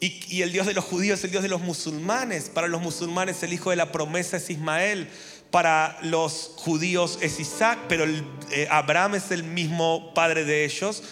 y, 0.00 0.40
el 0.40 0.50
Dios 0.50 0.66
de 0.66 0.72
los 0.72 0.84
judíos 0.84 1.18
es 1.18 1.24
el 1.26 1.30
Dios 1.30 1.42
de 1.42 1.50
los 1.50 1.60
musulmanes. 1.60 2.48
Para 2.48 2.68
los 2.68 2.80
musulmanes 2.80 3.42
el 3.42 3.52
hijo 3.52 3.68
de 3.68 3.76
la 3.76 3.92
promesa 3.92 4.38
es 4.38 4.48
Ismael. 4.48 5.08
Para 5.50 5.98
los 6.02 6.52
judíos 6.56 7.18
es 7.20 7.38
Isaac, 7.38 7.80
pero 7.88 8.04
eh, 8.50 8.66
Abraham 8.70 9.16
es 9.16 9.30
el 9.30 9.42
mismo 9.42 10.14
padre 10.14 10.44
de 10.44 10.64
ellos 10.64 11.02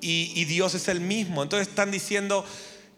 y, 0.00 0.44
Dios 0.44 0.74
es 0.74 0.88
el 0.88 1.00
mismo. 1.00 1.42
Entonces 1.42 1.68
están 1.68 1.90
diciendo 1.90 2.44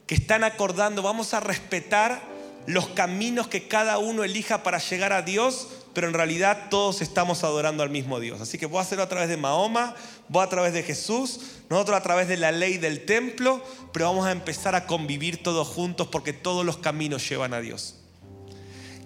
que 0.06 0.14
están 0.14 0.44
acordando, 0.44 1.02
vamos 1.02 1.34
a 1.34 1.40
respetar 1.40 2.22
los 2.66 2.88
caminos 2.88 3.48
que 3.48 3.68
cada 3.68 3.98
uno 3.98 4.22
elija 4.22 4.62
para 4.62 4.78
llegar 4.78 5.12
a 5.12 5.22
Dios, 5.22 5.68
pero 5.94 6.06
en 6.08 6.14
realidad 6.14 6.68
todos 6.70 7.00
estamos 7.00 7.42
adorando 7.42 7.82
al 7.82 7.90
mismo 7.90 8.20
Dios. 8.20 8.40
Así 8.40 8.58
que 8.58 8.66
voy 8.66 8.78
a 8.78 8.82
hacerlo 8.82 9.04
a 9.04 9.08
través 9.08 9.28
de 9.28 9.36
Mahoma, 9.36 9.94
voy 10.28 10.44
a 10.44 10.48
través 10.48 10.72
de 10.72 10.82
Jesús, 10.82 11.40
nosotros 11.68 11.96
a 11.96 12.02
través 12.02 12.28
de 12.28 12.36
la 12.36 12.52
ley 12.52 12.78
del 12.78 13.06
templo, 13.06 13.64
pero 13.92 14.06
vamos 14.06 14.26
a 14.26 14.32
empezar 14.32 14.74
a 14.74 14.86
convivir 14.86 15.42
todos 15.42 15.66
juntos 15.68 16.08
porque 16.08 16.32
todos 16.32 16.64
los 16.64 16.78
caminos 16.78 17.28
llevan 17.28 17.54
a 17.54 17.60
Dios. 17.60 17.96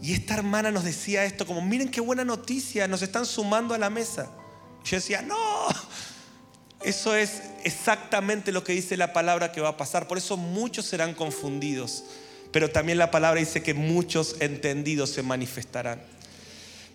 Y 0.02 0.12
esta 0.12 0.34
hermana 0.34 0.70
nos 0.70 0.84
decía 0.84 1.24
esto 1.24 1.46
como, 1.46 1.62
miren 1.62 1.90
qué 1.90 2.00
buena 2.00 2.24
noticia, 2.24 2.86
nos 2.88 3.00
están 3.00 3.24
sumando 3.24 3.72
a 3.72 3.78
la 3.78 3.88
mesa. 3.88 4.30
Yo 4.84 4.96
decía, 4.96 5.22
no, 5.22 5.36
eso 6.84 7.14
es 7.14 7.42
exactamente 7.64 8.52
lo 8.52 8.62
que 8.64 8.72
dice 8.72 8.96
la 8.96 9.12
palabra 9.12 9.52
que 9.52 9.60
va 9.60 9.70
a 9.70 9.76
pasar. 9.76 10.06
Por 10.06 10.18
eso 10.18 10.36
muchos 10.36 10.86
serán 10.86 11.14
confundidos. 11.14 12.04
Pero 12.52 12.70
también 12.70 12.98
la 12.98 13.10
palabra 13.10 13.40
dice 13.40 13.62
que 13.62 13.74
muchos 13.74 14.36
entendidos 14.40 15.10
se 15.10 15.22
manifestarán. 15.22 16.00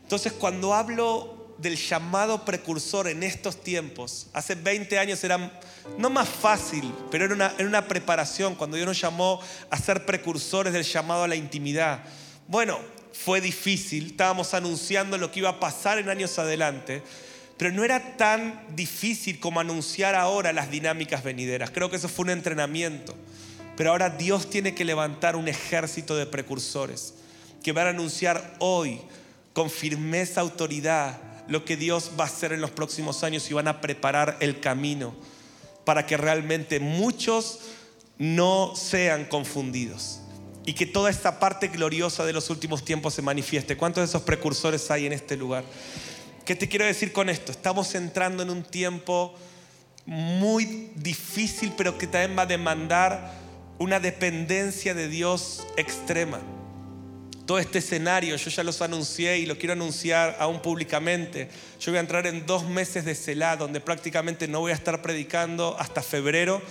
Entonces 0.04 0.32
cuando 0.32 0.74
hablo 0.74 1.40
del 1.60 1.76
llamado 1.76 2.46
precursor 2.46 3.08
en 3.08 3.22
estos 3.22 3.62
tiempos. 3.62 4.28
Hace 4.34 4.56
20 4.56 4.98
años 4.98 5.24
era 5.24 5.60
no 5.98 6.10
más 6.10 6.30
fácil, 6.30 6.94
pero 7.12 7.26
era 7.26 7.34
una, 7.34 7.54
una 7.60 7.88
preparación 7.88 8.56
cuando 8.56 8.78
Dios 8.78 8.88
nos 8.88 9.00
llamó 9.00 9.42
a 9.70 9.78
ser 9.78 10.06
precursores 10.06 10.72
del 10.72 10.84
llamado 10.84 11.24
a 11.24 11.28
la 11.28 11.36
intimidad. 11.36 12.00
Bueno, 12.48 12.80
fue 13.12 13.42
difícil, 13.42 14.08
estábamos 14.08 14.54
anunciando 14.54 15.18
lo 15.18 15.32
que 15.32 15.40
iba 15.40 15.50
a 15.50 15.60
pasar 15.60 15.98
en 15.98 16.10
años 16.10 16.40
adelante, 16.40 17.04
pero 17.60 17.74
no 17.74 17.84
era 17.84 18.16
tan 18.16 18.58
difícil 18.74 19.38
como 19.42 19.60
anunciar 19.60 20.16
ahora 20.16 20.54
las 20.54 20.72
dinámicas 20.72 21.26
venideras. 21.26 21.72
Creo 21.72 21.90
que 21.90 21.98
eso 21.98 22.08
fue 22.08 22.24
un 22.24 22.30
entrenamiento. 22.30 23.14
Pero 23.76 23.92
ahora 23.92 24.10
Dios 24.10 24.50
tiene 24.50 24.74
que 24.74 24.86
levantar 24.86 25.36
un 25.36 25.50
ejército 25.50 26.16
de 26.16 26.26
precursores 26.26 27.16
que 27.62 27.74
van 27.74 27.88
a 27.88 27.90
anunciar 27.90 28.56
hoy 28.60 29.02
con 29.52 29.70
firmeza, 29.70 30.40
autoridad, 30.40 31.20
lo 31.50 31.66
que 31.66 31.76
Dios 31.76 32.12
va 32.18 32.24
a 32.24 32.28
hacer 32.28 32.54
en 32.54 32.62
los 32.62 32.72
próximos 32.72 33.26
años 33.26 33.52
y 33.52 33.54
van 33.54 33.68
a 33.68 33.82
preparar 33.82 34.38
el 34.40 34.62
camino 34.62 35.14
para 35.84 36.06
que 36.06 36.16
realmente 36.16 36.80
muchos 36.80 37.60
no 38.18 38.74
sean 38.74 39.26
confundidos 39.26 40.22
y 40.66 40.76
que 40.76 40.86
toda 40.86 41.10
esta 41.10 41.40
parte 41.40 41.68
gloriosa 41.68 42.26
de 42.26 42.32
los 42.32 42.50
últimos 42.50 42.86
tiempos 42.86 43.16
se 43.16 43.22
manifieste. 43.22 43.76
¿Cuántos 43.76 44.02
de 44.02 44.06
esos 44.06 44.22
precursores 44.22 44.90
hay 44.92 45.08
en 45.08 45.12
este 45.12 45.36
lugar? 45.36 45.66
¿Qué 46.50 46.56
te 46.56 46.68
quiero 46.68 46.86
decir 46.86 47.12
con 47.12 47.30
esto? 47.30 47.52
Estamos 47.52 47.94
entrando 47.94 48.42
en 48.42 48.50
un 48.50 48.64
tiempo 48.64 49.36
muy 50.08 50.90
difícil, 50.96 51.72
pero 51.78 51.96
que 51.96 52.08
también 52.08 52.36
va 52.36 52.42
a 52.42 52.48
demandar 52.48 53.34
una 53.78 54.00
dependencia 54.00 54.96
de 54.96 55.10
Dios 55.10 55.68
extrema 55.78 56.40
todo 57.46 57.60
este 57.60 57.80
escenario, 57.80 58.36
yo 58.36 58.50
ya 58.50 58.64
los 58.64 58.82
anuncié 58.82 59.38
y 59.40 59.46
lo 59.48 59.58
quiero 59.58 59.74
anunciar 59.74 60.38
aún 60.40 60.62
públicamente. 60.62 61.50
Yo 61.80 61.92
voy 61.92 61.98
a 61.98 62.02
entrar 62.02 62.28
en 62.28 62.46
dos 62.46 62.64
meses 62.64 63.06
de 63.06 63.16
Selah, 63.16 63.56
donde 63.56 63.80
prácticamente 63.80 64.48
no 64.48 64.60
voy 64.60 64.72
a 64.72 64.76
estar 64.76 65.02
predicando 65.02 65.76
hasta 65.80 66.04
febrero 66.04 66.62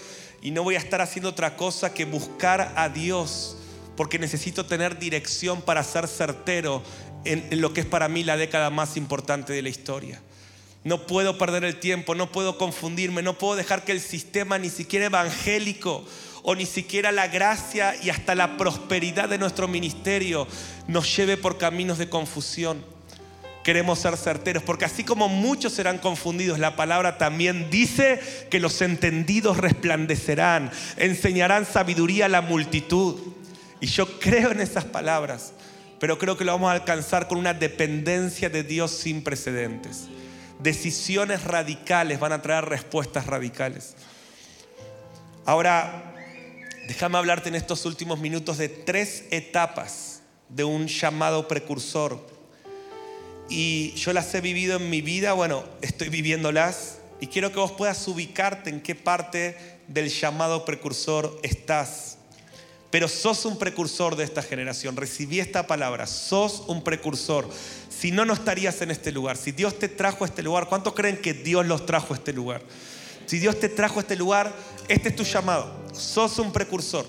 y 0.40 0.52
no 0.52 0.62
voy 0.62 0.76
a 0.76 0.78
estar 0.78 1.00
haciendo 1.00 1.30
otra 1.30 1.56
cosa 1.56 1.94
que 1.94 2.04
buscar 2.04 2.74
a 2.76 2.88
Dios, 2.88 3.56
porque 3.96 4.20
necesito 4.20 4.66
tener 4.66 5.00
dirección 5.00 5.62
para 5.62 5.82
ser 5.82 6.06
certero 6.06 6.82
en, 7.24 7.60
lo 7.60 7.72
que 7.72 7.80
es 7.80 7.86
para 7.86 8.08
mí 8.08 8.24
la 8.24 8.36
década 8.36 8.70
más 8.70 8.96
importante 8.96 9.52
de 9.52 9.62
la 9.62 9.68
historia. 9.68 10.20
No 10.84 11.06
puedo 11.06 11.38
perder 11.38 11.64
el 11.64 11.80
tiempo, 11.80 12.14
no 12.14 12.30
puedo 12.32 12.56
confundirme, 12.56 13.22
no 13.22 13.36
puedo 13.36 13.56
dejar 13.56 13.84
que 13.84 13.92
el 13.92 14.00
sistema 14.00 14.58
ni 14.58 14.70
siquiera 14.70 15.06
evangélico 15.06 16.04
o 16.42 16.54
ni 16.54 16.66
siquiera 16.66 17.12
la 17.12 17.28
gracia 17.28 17.94
y 18.02 18.10
hasta 18.10 18.34
la 18.34 18.56
prosperidad 18.56 19.28
de 19.28 19.38
nuestro 19.38 19.68
ministerio 19.68 20.46
nos 20.86 21.14
lleve 21.16 21.36
por 21.36 21.58
caminos 21.58 21.98
de 21.98 22.08
confusión. 22.08 22.84
Queremos 23.64 23.98
ser 23.98 24.16
certeros, 24.16 24.62
porque 24.62 24.86
así 24.86 25.04
como 25.04 25.28
muchos 25.28 25.74
serán 25.74 25.98
confundidos, 25.98 26.58
la 26.58 26.74
palabra 26.74 27.18
también 27.18 27.68
dice 27.70 28.18
que 28.50 28.60
los 28.60 28.80
entendidos 28.80 29.58
resplandecerán, 29.58 30.70
enseñarán 30.96 31.66
sabiduría 31.66 32.26
a 32.26 32.30
la 32.30 32.40
multitud. 32.40 33.16
Y 33.80 33.86
yo 33.88 34.18
creo 34.20 34.52
en 34.52 34.60
esas 34.60 34.84
palabras, 34.86 35.52
pero 36.00 36.18
creo 36.18 36.36
que 36.36 36.44
lo 36.44 36.52
vamos 36.52 36.70
a 36.70 36.74
alcanzar 36.74 37.28
con 37.28 37.38
una 37.38 37.54
dependencia 37.54 38.50
de 38.50 38.62
Dios 38.62 38.90
sin 38.90 39.22
precedentes. 39.22 40.08
Decisiones 40.58 41.44
radicales 41.44 42.18
van 42.20 42.32
a 42.32 42.42
traer 42.42 42.64
respuestas 42.64 43.26
radicales. 43.26 43.94
Ahora, 45.44 46.08
Déjame 46.88 47.18
hablarte 47.18 47.50
en 47.50 47.54
estos 47.54 47.84
últimos 47.84 48.18
minutos 48.18 48.56
de 48.56 48.70
tres 48.70 49.24
etapas 49.30 50.22
de 50.48 50.64
un 50.64 50.86
llamado 50.86 51.46
precursor. 51.46 52.26
Y 53.50 53.92
yo 53.92 54.14
las 54.14 54.34
he 54.34 54.40
vivido 54.40 54.78
en 54.78 54.88
mi 54.88 55.02
vida, 55.02 55.34
bueno, 55.34 55.64
estoy 55.82 56.08
viviéndolas 56.08 57.00
y 57.20 57.26
quiero 57.26 57.52
que 57.52 57.58
vos 57.58 57.72
puedas 57.72 58.08
ubicarte 58.08 58.70
en 58.70 58.80
qué 58.80 58.94
parte 58.94 59.58
del 59.86 60.08
llamado 60.08 60.64
precursor 60.64 61.38
estás. 61.42 62.17
Pero 62.90 63.06
sos 63.08 63.44
un 63.44 63.58
precursor 63.58 64.16
de 64.16 64.24
esta 64.24 64.42
generación. 64.42 64.96
Recibí 64.96 65.40
esta 65.40 65.66
palabra. 65.66 66.06
Sos 66.06 66.62
un 66.68 66.82
precursor. 66.82 67.48
Si 67.90 68.10
no, 68.10 68.24
no 68.24 68.32
estarías 68.32 68.80
en 68.80 68.90
este 68.90 69.12
lugar. 69.12 69.36
Si 69.36 69.52
Dios 69.52 69.78
te 69.78 69.88
trajo 69.88 70.24
a 70.24 70.28
este 70.28 70.42
lugar, 70.42 70.68
¿cuántos 70.68 70.94
creen 70.94 71.18
que 71.18 71.34
Dios 71.34 71.66
los 71.66 71.84
trajo 71.84 72.14
a 72.14 72.16
este 72.16 72.32
lugar? 72.32 72.62
Si 73.26 73.38
Dios 73.38 73.60
te 73.60 73.68
trajo 73.68 73.98
a 73.98 74.02
este 74.02 74.16
lugar, 74.16 74.54
este 74.88 75.10
es 75.10 75.16
tu 75.16 75.24
llamado. 75.24 75.70
Sos 75.92 76.38
un 76.38 76.50
precursor. 76.50 77.04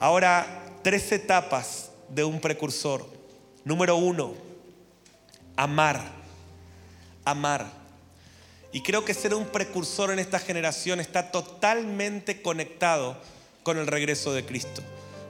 Ahora, 0.00 0.64
tres 0.82 1.12
etapas 1.12 1.90
de 2.08 2.24
un 2.24 2.40
precursor. 2.40 3.06
Número 3.64 3.94
uno, 3.96 4.34
amar. 5.54 6.02
Amar. 7.24 7.70
Y 8.72 8.80
creo 8.80 9.04
que 9.04 9.14
ser 9.14 9.34
un 9.34 9.46
precursor 9.46 10.10
en 10.10 10.18
esta 10.18 10.40
generación 10.40 10.98
está 10.98 11.30
totalmente 11.30 12.42
conectado 12.42 13.16
con 13.62 13.78
el 13.78 13.86
regreso 13.86 14.32
de 14.32 14.44
Cristo. 14.44 14.82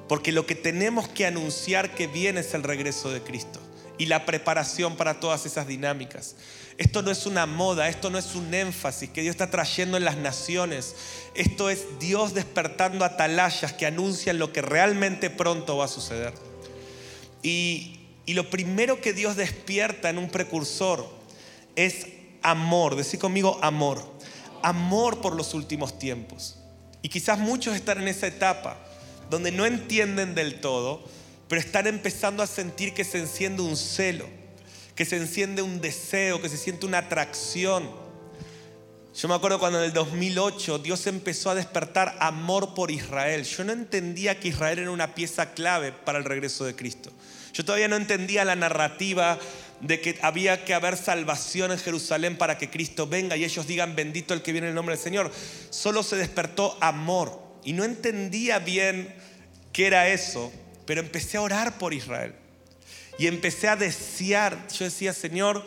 Porque 0.09 0.33
lo 0.33 0.47
que 0.47 0.55
tenemos 0.55 1.09
que 1.09 1.27
anunciar 1.27 1.95
que 1.95 2.07
viene 2.07 2.40
es 2.40 2.55
el 2.55 2.62
regreso 2.62 3.11
de 3.11 3.23
Cristo 3.23 3.61
y 3.99 4.07
la 4.07 4.27
preparación 4.27 4.97
para 4.97 5.21
todas 5.21 5.47
esas 5.47 5.66
dinámicas. 5.66 6.35
Esto 6.79 7.03
no 7.03 7.11
es 7.11 7.27
una 7.27 7.47
moda, 7.47 7.88
esto 7.88 8.11
no 8.11 8.18
es 8.18 8.35
un 8.35 8.53
énfasis 8.53 9.11
que 9.11 9.23
Dios 9.23 9.35
está 9.35 9.51
trayendo 9.51 9.97
en 9.97 10.05
las 10.05 10.16
naciones. 10.16 10.97
Esto 11.35 11.71
es 11.71 11.99
Dios 12.01 12.35
despertando 12.35 13.05
atalayas 13.05 13.73
que 13.75 13.87
anuncian 13.87 14.38
lo 14.38 14.53
que 14.53 14.62
realmente 14.62 15.31
pronto 15.31 15.77
va 15.77 15.85
a 15.85 15.88
suceder. 15.88 16.33
Y, 17.42 18.01
y 18.27 18.35
lo 18.35 18.49
primero 18.51 19.01
que 19.01 19.12
Dios 19.12 19.37
despierta 19.37 20.11
en 20.11 20.18
un 20.18 20.31
precursor 20.31 21.09
es 21.77 22.07
amor. 22.42 22.97
Decí 22.97 23.18
conmigo 23.18 23.59
amor. 23.62 24.03
Amor 24.62 25.21
por 25.21 25.37
los 25.37 25.55
últimos 25.55 25.99
tiempos. 25.99 26.57
Y 27.03 27.09
quizás 27.09 27.38
muchos 27.38 27.75
están 27.75 28.01
en 28.01 28.09
esa 28.09 28.27
etapa 28.27 28.79
donde 29.29 29.51
no 29.51 29.67
entienden 29.67 30.35
del 30.35 30.61
todo, 30.61 31.05
pero 31.49 31.61
están 31.61 31.87
empezando 31.87 32.43
a 32.43 32.47
sentir 32.47 32.95
que 32.95 33.05
se 33.05 33.19
enciende 33.19 33.62
un 33.62 33.77
celo 33.77 34.27
que 34.95 35.05
se 35.05 35.17
enciende 35.17 35.62
un 35.62 35.81
deseo, 35.81 36.41
que 36.41 36.49
se 36.49 36.57
siente 36.57 36.87
una 36.87 36.99
atracción. 36.99 37.91
Yo 39.15 39.29
me 39.29 39.35
acuerdo 39.35 39.59
cuando 39.59 39.79
en 39.79 39.85
el 39.85 39.93
2008 39.93 40.79
Dios 40.79 41.07
empezó 41.07 41.51
a 41.51 41.55
despertar 41.55 42.17
amor 42.19 42.75
por 42.75 42.91
Israel. 42.91 43.45
Yo 43.45 43.65
no 43.65 43.73
entendía 43.73 44.38
que 44.38 44.49
Israel 44.49 44.79
era 44.79 44.91
una 44.91 45.15
pieza 45.15 45.53
clave 45.53 45.93
para 45.93 46.19
el 46.19 46.25
regreso 46.25 46.65
de 46.65 46.75
Cristo. 46.75 47.11
Yo 47.53 47.65
todavía 47.65 47.88
no 47.88 47.97
entendía 47.97 48.45
la 48.45 48.57
narrativa 48.57 49.38
de 49.83 50.01
que 50.01 50.18
había 50.23 50.64
que 50.64 50.75
haber 50.75 50.97
salvación 50.97 51.73
en 51.73 51.79
Jerusalén 51.79 52.38
para 52.38 52.57
que 52.57 52.71
Cristo 52.71 53.07
venga 53.07 53.37
y 53.37 53.45
ellos 53.45 53.66
digan 53.66 53.97
bendito 53.97 54.33
el 54.33 54.40
que 54.40 54.53
viene 54.53 54.68
en 54.68 54.71
el 54.71 54.75
nombre 54.77 54.95
del 54.95 55.03
Señor. 55.03 55.31
Solo 55.71 56.03
se 56.03 56.16
despertó 56.16 56.79
amor 56.81 57.42
y 57.64 57.73
no 57.73 57.85
entendía 57.85 58.61
bien 58.61 59.14
qué 59.73 59.88
era 59.88 60.09
eso, 60.09 60.53
pero 60.87 61.01
empecé 61.01 61.37
a 61.37 61.42
orar 61.42 61.79
por 61.79 61.92
Israel 61.92 62.35
y 63.18 63.27
empecé 63.27 63.68
a 63.68 63.77
desear. 63.77 64.68
Yo 64.68 64.85
decía, 64.85 65.12
Señor, 65.12 65.64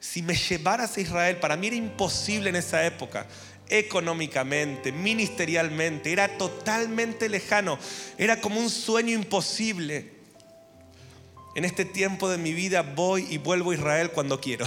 si 0.00 0.22
me 0.22 0.34
llevaras 0.34 0.96
a 0.96 1.00
Israel, 1.00 1.36
para 1.36 1.56
mí 1.56 1.68
era 1.68 1.76
imposible 1.76 2.50
en 2.50 2.56
esa 2.56 2.84
época 2.84 3.26
económicamente, 3.68 4.92
ministerialmente, 4.92 6.12
era 6.12 6.36
totalmente 6.36 7.30
lejano, 7.30 7.78
era 8.18 8.38
como 8.40 8.60
un 8.60 8.68
sueño 8.68 9.14
imposible. 9.14 10.11
En 11.54 11.64
este 11.64 11.84
tiempo 11.84 12.30
de 12.30 12.38
mi 12.38 12.52
vida 12.54 12.82
voy 12.82 13.26
y 13.28 13.38
vuelvo 13.38 13.72
a 13.72 13.74
Israel 13.74 14.10
cuando 14.10 14.40
quiero. 14.40 14.64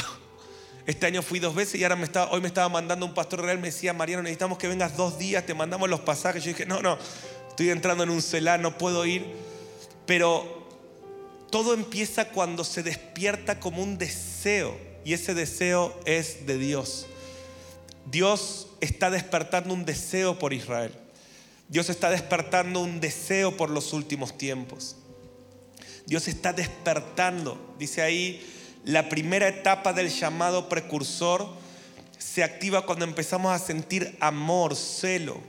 Este 0.86 1.08
año 1.08 1.24
fui 1.24 1.40
dos 1.40 1.56
veces 1.56 1.82
y 1.82 1.84
ahora 1.84 1.96
me 1.96 2.04
estaba, 2.04 2.30
hoy 2.32 2.42
me 2.42 2.48
estaba 2.48 2.70
mandando 2.70 3.08
un 3.08 3.16
pastor 3.16 3.42
real, 3.42 3.58
me 3.58 3.70
decía, 3.70 3.92
Mariano, 3.92 4.22
necesitamos 4.22 4.60
que 4.60 4.68
vengas 4.68 4.96
dos 4.96 5.18
días, 5.18 5.44
te 5.44 5.56
mandamos 5.56 5.90
los 5.90 6.02
pasajes. 6.02 6.44
Yo 6.44 6.50
dije, 6.50 6.68
no, 6.68 6.80
no, 6.84 7.00
estoy 7.50 7.72
entrando 7.72 8.04
en 8.04 8.12
un 8.12 8.22
celar, 8.22 8.60
no 8.60 8.78
puedo 8.78 9.04
ir. 9.06 9.26
Pero 10.06 10.68
todo 11.50 11.74
empieza 11.74 12.30
cuando 12.30 12.64
se 12.64 12.84
despierta 12.84 13.60
como 13.60 13.82
un 13.82 13.98
deseo 13.98 14.78
y 15.04 15.14
ese 15.14 15.34
deseo 15.34 16.00
es 16.06 16.46
de 16.46 16.60
Dios. 16.60 17.08
Dios 18.12 18.68
está 18.80 19.10
despertando 19.10 19.74
un 19.74 19.86
deseo 19.86 20.38
por 20.38 20.54
Israel. 20.54 20.92
Dios 21.68 21.90
está 21.90 22.12
despertando 22.12 22.82
un 22.82 23.00
deseo 23.00 23.58
por 23.58 23.72
los 23.72 23.94
últimos 23.94 24.38
tiempos. 24.38 24.98
Dios 26.06 26.28
está 26.28 26.54
despertando, 26.54 27.76
dice 27.80 28.02
ahí, 28.02 28.46
la 28.84 29.10
primera 29.10 29.48
etapa 29.48 29.94
del 29.94 30.10
llamado 30.10 30.70
precursor 30.70 31.50
se 32.18 32.44
activa 32.44 32.86
cuando 32.86 33.06
empezamos 33.06 33.52
a 33.52 33.60
sentir 33.60 34.16
amor, 34.20 34.76
celo, 34.76 35.40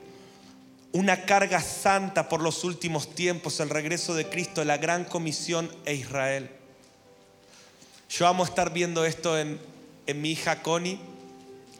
una 0.92 1.26
carga 1.26 1.60
santa 1.60 2.28
por 2.28 2.40
los 2.40 2.64
últimos 2.64 3.14
tiempos, 3.14 3.60
el 3.60 3.68
regreso 3.68 4.14
de 4.14 4.28
Cristo, 4.28 4.64
la 4.64 4.78
gran 4.78 5.04
comisión 5.04 5.70
e 5.84 5.94
Israel. 5.94 6.50
Yo 8.08 8.26
amo 8.26 8.44
estar 8.44 8.72
viendo 8.72 9.04
esto 9.04 9.38
en, 9.38 9.60
mi 10.14 10.30
hija 10.30 10.62
Connie. 10.62 11.00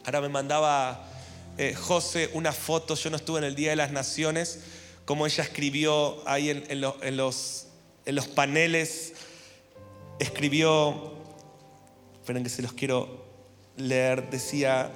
Ahora 0.05 0.21
me 0.21 0.29
mandaba 0.29 1.09
eh, 1.57 1.75
José 1.75 2.31
una 2.35 2.53
foto, 2.53 2.95
yo 2.95 3.09
no 3.11 3.17
estuve 3.17 3.39
en 3.39 3.45
el 3.45 3.55
Día 3.55 3.71
de 3.71 3.77
las 3.77 3.93
Naciones, 3.93 4.59
como 5.05 5.27
ella 5.27 5.45
escribió 5.45 6.29
ahí 6.29 6.51
en, 6.51 6.81
los, 7.17 7.66
en 8.07 8.15
los 8.15 8.29
paneles, 8.29 9.13
escribió, 10.19 11.13
esperen 12.21 12.43
que 12.45 12.49
se 12.49 12.63
los 12.63 12.73
quiero 12.73 13.27
leer, 13.77 14.31
decía, 14.31 14.91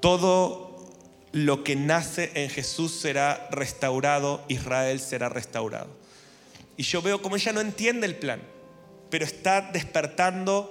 todo 0.00 0.88
lo 1.32 1.62
que 1.62 1.76
nace 1.76 2.30
en 2.34 2.48
Jesús 2.48 2.92
será 2.92 3.48
restaurado, 3.50 4.42
Israel 4.48 4.98
será 4.98 5.28
restaurado. 5.28 5.88
Y 6.76 6.82
yo 6.82 7.02
veo 7.02 7.22
como 7.22 7.36
ella 7.36 7.52
no 7.52 7.60
entiende 7.60 8.06
el 8.06 8.16
plan, 8.16 8.40
pero 9.10 9.24
está 9.24 9.60
despertando 9.60 10.70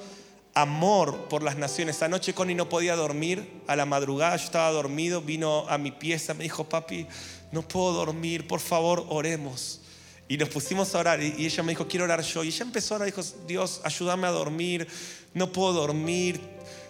amor 0.53 1.27
por 1.29 1.43
las 1.43 1.57
naciones. 1.57 2.01
Anoche 2.01 2.33
Connie 2.33 2.55
no 2.55 2.69
podía 2.69 2.95
dormir, 2.95 3.61
a 3.67 3.75
la 3.75 3.85
madrugada 3.85 4.35
yo 4.35 4.45
estaba 4.45 4.71
dormido, 4.71 5.21
vino 5.21 5.67
a 5.69 5.77
mi 5.77 5.91
pieza, 5.91 6.33
me 6.33 6.43
dijo, 6.43 6.63
papi, 6.63 7.07
no 7.53 7.61
puedo 7.61 7.93
dormir, 7.93 8.47
por 8.47 8.59
favor, 8.59 9.05
oremos. 9.09 9.79
Y 10.27 10.37
nos 10.37 10.49
pusimos 10.49 10.93
a 10.95 10.99
orar 10.99 11.21
y 11.21 11.45
ella 11.45 11.63
me 11.63 11.71
dijo, 11.71 11.87
quiero 11.87 12.03
orar 12.05 12.21
yo. 12.21 12.43
Y 12.43 12.47
ella 12.47 12.65
empezó 12.65 12.93
a 12.93 12.97
orar, 12.97 13.05
dijo, 13.05 13.21
Dios, 13.47 13.81
ayúdame 13.83 14.27
a 14.27 14.31
dormir, 14.31 14.87
no 15.33 15.51
puedo 15.51 15.73
dormir, 15.73 16.41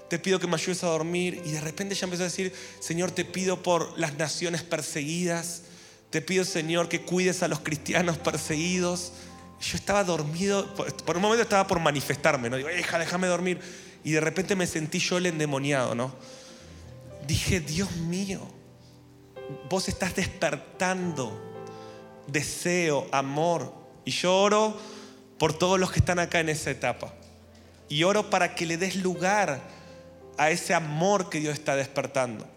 te 0.09 0.17
pido 0.17 0.39
que 0.39 0.47
me 0.47 0.55
ayudes 0.55 0.83
a 0.83 0.87
dormir. 0.87 1.41
Y 1.45 1.51
de 1.51 1.61
repente 1.61 1.93
ella 1.93 2.05
empezó 2.05 2.23
a 2.23 2.25
decir, 2.25 2.53
Señor, 2.79 3.11
te 3.11 3.25
pido 3.25 3.61
por 3.61 3.99
las 3.99 4.17
naciones 4.17 4.63
perseguidas, 4.63 5.63
te 6.09 6.21
pido, 6.21 6.45
Señor, 6.45 6.89
que 6.89 7.01
cuides 7.01 7.43
a 7.43 7.47
los 7.47 7.59
cristianos 7.59 8.17
perseguidos 8.17 9.11
yo 9.63 9.77
estaba 9.77 10.03
dormido, 10.03 10.73
por 11.05 11.15
un 11.15 11.21
momento 11.21 11.41
estaba 11.41 11.65
por 11.65 11.79
manifestarme, 11.79 12.49
¿no? 12.49 12.57
Digo, 12.57 12.69
hija, 12.69 12.99
déjame 12.99 13.27
dormir. 13.27 13.59
Y 14.03 14.11
de 14.11 14.19
repente 14.19 14.55
me 14.55 14.67
sentí 14.67 14.99
yo 14.99 15.17
el 15.17 15.25
endemoniado, 15.25 15.95
¿no? 15.95 16.13
Dije, 17.25 17.61
Dios 17.61 17.95
mío, 17.95 18.41
vos 19.69 19.87
estás 19.87 20.15
despertando 20.15 21.39
deseo, 22.27 23.07
amor. 23.11 23.73
Y 24.05 24.11
yo 24.11 24.35
oro 24.35 24.77
por 25.37 25.53
todos 25.57 25.79
los 25.79 25.91
que 25.91 25.99
están 25.99 26.19
acá 26.19 26.39
en 26.39 26.49
esa 26.49 26.71
etapa. 26.71 27.13
Y 27.89 28.03
oro 28.03 28.29
para 28.29 28.55
que 28.55 28.65
le 28.65 28.77
des 28.77 28.95
lugar 28.95 29.61
a 30.37 30.49
ese 30.49 30.73
amor 30.73 31.29
que 31.29 31.39
Dios 31.39 31.53
está 31.53 31.75
despertando. 31.75 32.47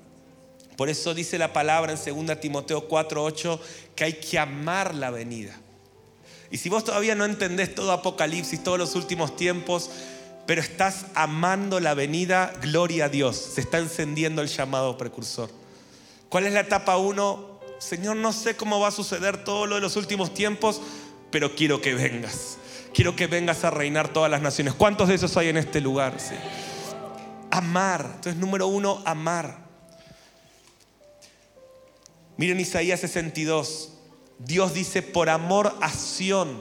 Por 0.76 0.88
eso 0.88 1.14
dice 1.14 1.38
la 1.38 1.52
palabra 1.52 1.92
en 1.92 2.26
2 2.26 2.40
Timoteo 2.40 2.88
4:8 2.88 3.60
que 3.94 4.04
hay 4.04 4.12
que 4.14 4.38
amar 4.38 4.94
la 4.94 5.10
venida. 5.10 5.58
Y 6.50 6.58
si 6.58 6.68
vos 6.68 6.84
todavía 6.84 7.14
no 7.14 7.24
entendés 7.24 7.74
todo 7.74 7.92
Apocalipsis, 7.92 8.62
todos 8.62 8.78
los 8.78 8.94
últimos 8.94 9.36
tiempos, 9.36 9.90
pero 10.46 10.60
estás 10.60 11.06
amando 11.14 11.80
la 11.80 11.94
venida, 11.94 12.52
gloria 12.62 13.06
a 13.06 13.08
Dios. 13.08 13.36
Se 13.36 13.60
está 13.60 13.78
encendiendo 13.78 14.42
el 14.42 14.48
llamado 14.48 14.96
precursor. 14.96 15.50
¿Cuál 16.36 16.48
es 16.48 16.52
la 16.52 16.60
etapa 16.60 16.98
uno? 16.98 17.60
Señor, 17.78 18.16
no 18.16 18.30
sé 18.30 18.56
cómo 18.56 18.78
va 18.78 18.88
a 18.88 18.90
suceder 18.90 19.42
todo 19.42 19.64
lo 19.64 19.76
de 19.76 19.80
los 19.80 19.96
últimos 19.96 20.34
tiempos, 20.34 20.82
pero 21.30 21.54
quiero 21.56 21.80
que 21.80 21.94
vengas. 21.94 22.58
Quiero 22.92 23.16
que 23.16 23.26
vengas 23.26 23.64
a 23.64 23.70
reinar 23.70 24.12
todas 24.12 24.30
las 24.30 24.42
naciones. 24.42 24.74
¿Cuántos 24.74 25.08
de 25.08 25.14
esos 25.14 25.34
hay 25.38 25.48
en 25.48 25.56
este 25.56 25.80
lugar? 25.80 26.14
Amar. 27.50 28.02
Entonces, 28.16 28.36
número 28.36 28.66
uno, 28.66 29.02
amar. 29.06 29.60
Miren 32.36 32.60
Isaías 32.60 33.00
62. 33.00 33.92
Dios 34.38 34.74
dice, 34.74 35.00
por 35.00 35.30
amor 35.30 35.74
a 35.80 35.90
Sión 35.90 36.60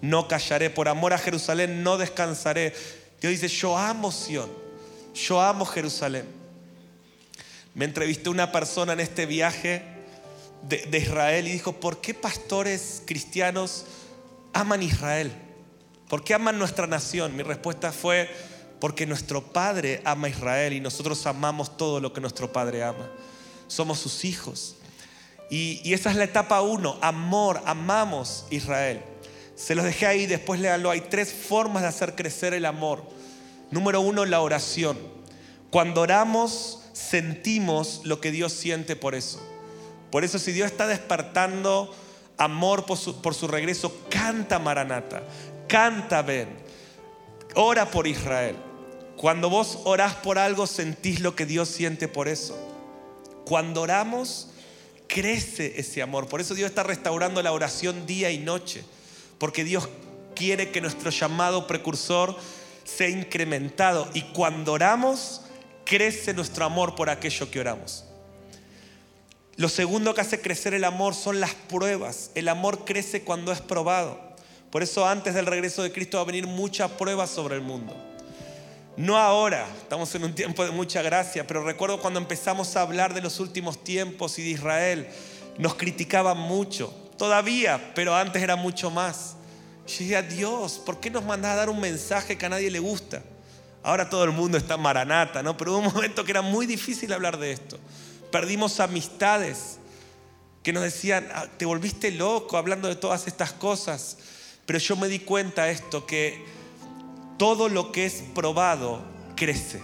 no 0.00 0.28
callaré, 0.28 0.70
por 0.70 0.88
amor 0.88 1.12
a 1.12 1.18
Jerusalén 1.18 1.82
no 1.82 1.98
descansaré. 1.98 2.72
Dios 3.20 3.32
dice, 3.32 3.48
yo 3.48 3.76
amo 3.76 4.10
Sión, 4.10 4.48
yo 5.14 5.42
amo 5.42 5.66
Jerusalén. 5.66 6.33
Me 7.74 7.84
entrevisté 7.84 8.30
una 8.30 8.52
persona 8.52 8.92
en 8.92 9.00
este 9.00 9.26
viaje 9.26 9.82
de, 10.62 10.96
Israel 10.96 11.48
y 11.48 11.52
dijo, 11.52 11.72
¿por 11.72 12.00
qué 12.00 12.14
pastores 12.14 13.02
cristianos 13.04 13.84
aman 14.52 14.82
Israel? 14.82 15.32
¿Por 16.08 16.22
qué 16.22 16.34
aman 16.34 16.56
nuestra 16.56 16.86
nación? 16.86 17.36
Mi 17.36 17.42
respuesta 17.42 17.90
fue, 17.90 18.30
porque 18.80 19.06
nuestro 19.06 19.42
Padre 19.42 20.00
ama 20.04 20.28
Israel 20.28 20.72
y 20.72 20.80
nosotros 20.80 21.26
amamos 21.26 21.76
todo 21.76 21.98
lo 21.98 22.12
que 22.12 22.20
nuestro 22.20 22.52
Padre 22.52 22.84
ama. 22.84 23.10
Somos 23.66 23.98
sus 23.98 24.24
hijos. 24.24 24.76
Y, 25.50 25.92
esa 25.92 26.10
es 26.10 26.16
la 26.16 26.24
etapa 26.24 26.62
uno, 26.62 26.96
amor, 27.00 27.60
amamos 27.66 28.46
Israel. 28.50 29.02
Se 29.56 29.74
los 29.74 29.84
dejé 29.84 30.06
ahí, 30.06 30.26
después 30.26 30.60
léanlo. 30.60 30.90
Hay 30.90 31.00
tres 31.02 31.32
formas 31.32 31.82
de 31.82 31.88
hacer 31.88 32.14
crecer 32.14 32.54
el 32.54 32.66
amor. 32.66 33.04
Número 33.72 34.00
uno, 34.00 34.24
la 34.24 34.40
oración. 34.40 34.96
Cuando 35.70 36.02
oramos, 36.02 36.83
sentimos 36.94 38.00
lo 38.04 38.20
que 38.20 38.30
Dios 38.30 38.54
siente 38.54 38.96
por 38.96 39.14
eso. 39.14 39.42
Por 40.10 40.24
eso 40.24 40.38
si 40.38 40.52
Dios 40.52 40.70
está 40.70 40.86
despertando 40.86 41.94
amor 42.38 42.86
por 42.86 42.96
su, 42.96 43.20
por 43.20 43.34
su 43.34 43.48
regreso, 43.48 44.00
canta 44.08 44.58
Maranata, 44.58 45.22
canta 45.68 46.22
ven, 46.22 46.48
ora 47.54 47.90
por 47.90 48.06
Israel. 48.06 48.56
Cuando 49.16 49.50
vos 49.50 49.80
orás 49.84 50.14
por 50.14 50.38
algo, 50.38 50.66
sentís 50.66 51.20
lo 51.20 51.36
que 51.36 51.46
Dios 51.46 51.68
siente 51.68 52.08
por 52.08 52.28
eso. 52.28 52.56
Cuando 53.44 53.82
oramos, 53.82 54.48
crece 55.06 55.74
ese 55.76 56.02
amor. 56.02 56.28
Por 56.28 56.40
eso 56.40 56.54
Dios 56.54 56.70
está 56.70 56.82
restaurando 56.82 57.42
la 57.42 57.52
oración 57.52 58.06
día 58.06 58.30
y 58.30 58.38
noche. 58.38 58.84
Porque 59.38 59.64
Dios 59.64 59.88
quiere 60.34 60.70
que 60.70 60.80
nuestro 60.80 61.10
llamado 61.10 61.66
precursor 61.66 62.36
sea 62.84 63.08
incrementado. 63.08 64.08
Y 64.14 64.22
cuando 64.32 64.72
oramos, 64.72 65.42
crece 65.84 66.34
nuestro 66.34 66.64
amor 66.64 66.94
por 66.94 67.10
aquello 67.10 67.50
que 67.50 67.60
oramos. 67.60 68.04
Lo 69.56 69.68
segundo 69.68 70.14
que 70.14 70.20
hace 70.20 70.40
crecer 70.40 70.74
el 70.74 70.84
amor 70.84 71.14
son 71.14 71.40
las 71.40 71.54
pruebas. 71.54 72.30
El 72.34 72.48
amor 72.48 72.84
crece 72.84 73.22
cuando 73.22 73.52
es 73.52 73.60
probado. 73.60 74.18
Por 74.70 74.82
eso 74.82 75.06
antes 75.06 75.34
del 75.34 75.46
regreso 75.46 75.82
de 75.82 75.92
Cristo 75.92 76.16
va 76.16 76.22
a 76.22 76.26
venir 76.26 76.48
mucha 76.48 76.88
prueba 76.96 77.26
sobre 77.28 77.54
el 77.54 77.62
mundo. 77.62 77.94
No 78.96 79.16
ahora, 79.16 79.66
estamos 79.80 80.12
en 80.14 80.24
un 80.24 80.34
tiempo 80.34 80.64
de 80.64 80.70
mucha 80.70 81.02
gracia, 81.02 81.46
pero 81.46 81.64
recuerdo 81.64 82.00
cuando 82.00 82.20
empezamos 82.20 82.76
a 82.76 82.82
hablar 82.82 83.14
de 83.14 83.20
los 83.20 83.40
últimos 83.40 83.82
tiempos 83.82 84.38
y 84.38 84.42
de 84.42 84.50
Israel, 84.50 85.08
nos 85.58 85.74
criticaban 85.74 86.38
mucho, 86.38 86.92
todavía, 87.16 87.92
pero 87.94 88.14
antes 88.14 88.42
era 88.42 88.54
mucho 88.54 88.90
más. 88.90 89.36
Yo 89.86 89.98
decía, 89.98 90.22
Dios, 90.22 90.80
¿por 90.84 91.00
qué 91.00 91.10
nos 91.10 91.24
mandas 91.24 91.52
a 91.52 91.56
dar 91.56 91.70
un 91.70 91.80
mensaje 91.80 92.38
que 92.38 92.46
a 92.46 92.48
nadie 92.48 92.70
le 92.70 92.78
gusta? 92.78 93.22
Ahora 93.84 94.08
todo 94.08 94.24
el 94.24 94.32
mundo 94.32 94.56
está 94.56 94.78
maranata, 94.78 95.42
¿no? 95.42 95.58
Pero 95.58 95.72
hubo 95.72 95.86
un 95.86 95.94
momento 95.94 96.24
que 96.24 96.32
era 96.32 96.40
muy 96.40 96.66
difícil 96.66 97.12
hablar 97.12 97.38
de 97.38 97.52
esto. 97.52 97.78
Perdimos 98.32 98.80
amistades 98.80 99.78
que 100.62 100.72
nos 100.72 100.82
decían, 100.82 101.28
ah, 101.34 101.46
te 101.58 101.66
volviste 101.66 102.10
loco 102.10 102.56
hablando 102.56 102.88
de 102.88 102.96
todas 102.96 103.26
estas 103.26 103.52
cosas. 103.52 104.16
Pero 104.64 104.78
yo 104.78 104.96
me 104.96 105.08
di 105.08 105.18
cuenta 105.18 105.68
esto, 105.68 106.06
que 106.06 106.46
todo 107.38 107.68
lo 107.68 107.92
que 107.92 108.06
es 108.06 108.24
probado 108.34 109.04
crece. 109.36 109.82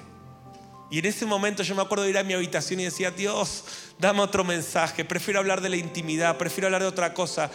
Y 0.90 1.00
en 1.00 1.04
ese 1.04 1.26
momento 1.26 1.62
yo 1.62 1.74
me 1.74 1.82
acuerdo 1.82 2.04
de 2.04 2.10
ir 2.10 2.18
a 2.18 2.24
mi 2.24 2.32
habitación 2.32 2.80
y 2.80 2.84
decía, 2.84 3.10
Dios, 3.10 3.64
dame 3.98 4.20
otro 4.20 4.44
mensaje, 4.44 5.04
prefiero 5.04 5.40
hablar 5.40 5.60
de 5.60 5.68
la 5.68 5.76
intimidad, 5.76 6.38
prefiero 6.38 6.68
hablar 6.68 6.80
de 6.80 6.88
otra 6.88 7.12
cosa. 7.12 7.50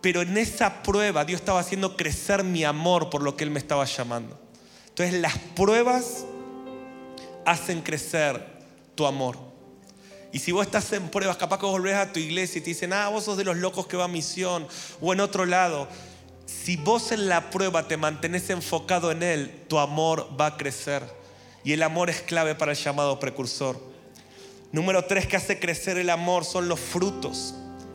Pero 0.00 0.22
en 0.22 0.38
esa 0.38 0.84
prueba 0.84 1.24
Dios 1.24 1.40
estaba 1.40 1.58
haciendo 1.58 1.96
crecer 1.96 2.44
mi 2.44 2.62
amor 2.62 3.10
por 3.10 3.22
lo 3.22 3.36
que 3.36 3.42
Él 3.42 3.50
me 3.50 3.58
estaba 3.58 3.84
llamando. 3.84 4.41
Entonces 4.92 5.20
las 5.22 5.38
pruebas 5.56 6.26
hacen 7.46 7.80
crecer 7.80 8.44
tu 8.94 9.06
amor. 9.06 9.38
Y 10.32 10.38
si 10.38 10.52
vos 10.52 10.66
estás 10.66 10.92
en 10.92 11.08
pruebas, 11.08 11.38
capaz 11.38 11.58
que 11.58 11.64
volvés 11.64 11.94
a 11.94 12.12
tu 12.12 12.20
iglesia 12.20 12.58
y 12.58 12.62
te 12.62 12.70
dicen, 12.70 12.92
ah, 12.92 13.08
vos 13.08 13.24
sos 13.24 13.38
de 13.38 13.44
los 13.44 13.56
locos 13.56 13.86
que 13.86 13.96
va 13.96 14.04
a 14.04 14.08
misión 14.08 14.66
o 15.00 15.14
en 15.14 15.20
otro 15.20 15.46
lado. 15.46 15.88
Si 16.44 16.76
vos 16.76 17.10
en 17.10 17.30
la 17.30 17.48
prueba 17.48 17.88
te 17.88 17.96
mantenés 17.96 18.50
enfocado 18.50 19.10
en 19.10 19.22
Él, 19.22 19.64
tu 19.66 19.78
amor 19.78 20.28
va 20.38 20.46
a 20.46 20.56
crecer. 20.58 21.02
Y 21.64 21.72
el 21.72 21.82
amor 21.82 22.10
es 22.10 22.20
clave 22.20 22.54
para 22.54 22.72
el 22.72 22.78
llamado 22.78 23.18
precursor. 23.18 23.80
Número 24.72 25.06
tres 25.06 25.26
que 25.26 25.36
hace 25.36 25.58
crecer 25.58 25.96
el 25.96 26.10
amor 26.10 26.44
son 26.44 26.68
los 26.68 26.80
frutos. 26.80 27.54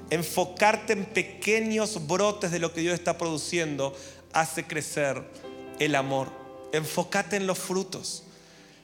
Enfocarte 0.09 0.93
en 0.93 1.05
pequeños 1.05 2.07
brotes 2.07 2.49
de 2.49 2.57
lo 2.57 2.73
que 2.73 2.81
Dios 2.81 2.95
está 2.95 3.19
produciendo 3.19 3.95
hace 4.33 4.63
crecer 4.63 5.23
el 5.77 5.93
amor. 5.93 6.46
Enfócate 6.71 7.35
en 7.35 7.47
los 7.47 7.57
frutos. 7.57 8.23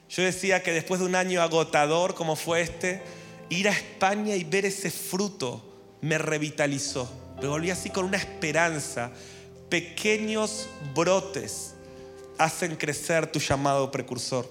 Yo 0.08 0.22
decía 0.22 0.62
que 0.62 0.72
después 0.72 1.00
de 1.00 1.06
un 1.06 1.14
año 1.14 1.42
agotador 1.42 2.14
como 2.14 2.36
fue 2.36 2.60
este, 2.60 3.02
ir 3.48 3.68
a 3.68 3.72
España 3.72 4.36
y 4.36 4.44
ver 4.44 4.64
ese 4.64 4.90
fruto 4.90 5.62
me 6.00 6.18
revitalizó. 6.18 7.10
Me 7.40 7.48
volví 7.48 7.70
así 7.70 7.90
con 7.90 8.04
una 8.04 8.18
esperanza. 8.18 9.10
Pequeños 9.68 10.68
brotes 10.94 11.74
hacen 12.38 12.76
crecer 12.76 13.30
tu 13.30 13.38
llamado 13.38 13.90
precursor. 13.90 14.48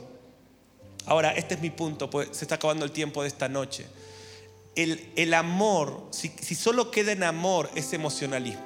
Ahora, 1.05 1.31
este 1.31 1.55
es 1.55 1.61
mi 1.61 1.69
punto, 1.69 2.09
pues 2.09 2.29
se 2.31 2.45
está 2.45 2.55
acabando 2.55 2.85
el 2.85 2.91
tiempo 2.91 3.21
de 3.21 3.27
esta 3.27 3.49
noche. 3.49 3.85
El, 4.75 5.33
amor, 5.33 6.07
si, 6.11 6.29
si 6.29 6.55
solo 6.55 6.89
queda 6.89 7.11
en 7.11 7.23
amor, 7.23 7.69
es 7.75 7.93
emocionalismo. 7.93 8.65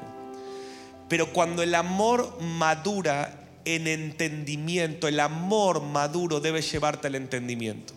Pero 1.10 1.34
cuando 1.34 1.64
el 1.64 1.76
amor 1.76 2.40
madura 2.42 3.47
en 3.76 3.88
entendimiento, 3.88 5.08
el 5.08 5.20
amor 5.20 5.82
maduro 5.82 6.40
debe 6.40 6.62
llevarte 6.62 7.08
al 7.08 7.16
entendimiento. 7.16 7.94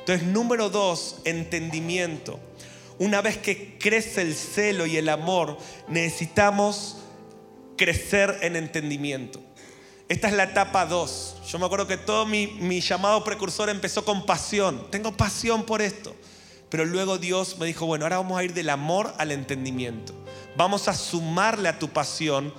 Entonces, 0.00 0.26
número 0.26 0.68
dos, 0.68 1.16
entendimiento. 1.24 2.38
Una 2.98 3.22
vez 3.22 3.38
que 3.38 3.78
crece 3.78 4.22
el 4.22 4.34
celo 4.34 4.86
y 4.86 4.96
el 4.96 5.08
amor, 5.08 5.56
necesitamos 5.88 6.98
crecer 7.76 8.38
en 8.42 8.56
entendimiento. 8.56 9.40
Esta 10.08 10.28
es 10.28 10.34
la 10.34 10.44
etapa 10.44 10.84
2. 10.84 11.36
Yo 11.48 11.58
me 11.58 11.64
acuerdo 11.64 11.86
que 11.86 11.96
todo 11.96 12.26
mi, 12.26 12.46
mi, 12.46 12.80
llamado 12.80 13.24
precursor 13.24 13.70
empezó 13.70 14.04
con 14.04 14.26
pasión. 14.26 14.88
Tengo 14.90 15.16
pasión 15.16 15.64
por 15.64 15.80
esto. 15.80 16.14
Pero 16.68 16.84
luego 16.84 17.18
Dios 17.18 17.56
me 17.58 17.66
dijo, 17.66 17.86
bueno, 17.86 18.04
ahora 18.04 18.18
vamos 18.18 18.38
a 18.38 18.44
ir 18.44 18.52
del 18.52 18.68
amor 18.68 19.14
al 19.16 19.30
entendimiento. 19.32 20.12
Vamos 20.56 20.86
a 20.88 20.94
sumarle 20.94 21.68
a 21.68 21.78
tu 21.78 21.88
pasión 21.88 22.52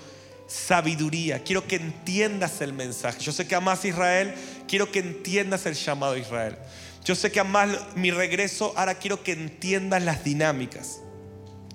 sabiduría. 0.48 1.44
Quiero 1.44 1.68
que 1.68 1.76
entiendas 1.76 2.62
el 2.62 2.74
mensaje. 2.74 3.20
Yo 3.20 3.32
sé 3.32 3.48
que 3.48 3.56
amas 3.56 3.86
Israel. 3.86 4.34
Quiero 4.68 4.92
que 4.92 5.00
entiendas 5.00 5.66
el 5.66 5.76
llamado 5.76 6.14
a 6.14 6.18
Israel. 6.20 6.58
Yo 7.04 7.16
sé 7.16 7.32
que 7.32 7.40
amas 7.40 7.70
mi 7.96 8.12
regreso. 8.12 8.74
Ahora 8.76 8.96
quiero 8.96 9.24
que 9.24 9.32
entiendas 9.34 10.04
las 10.04 10.24
dinámicas. 10.24 11.02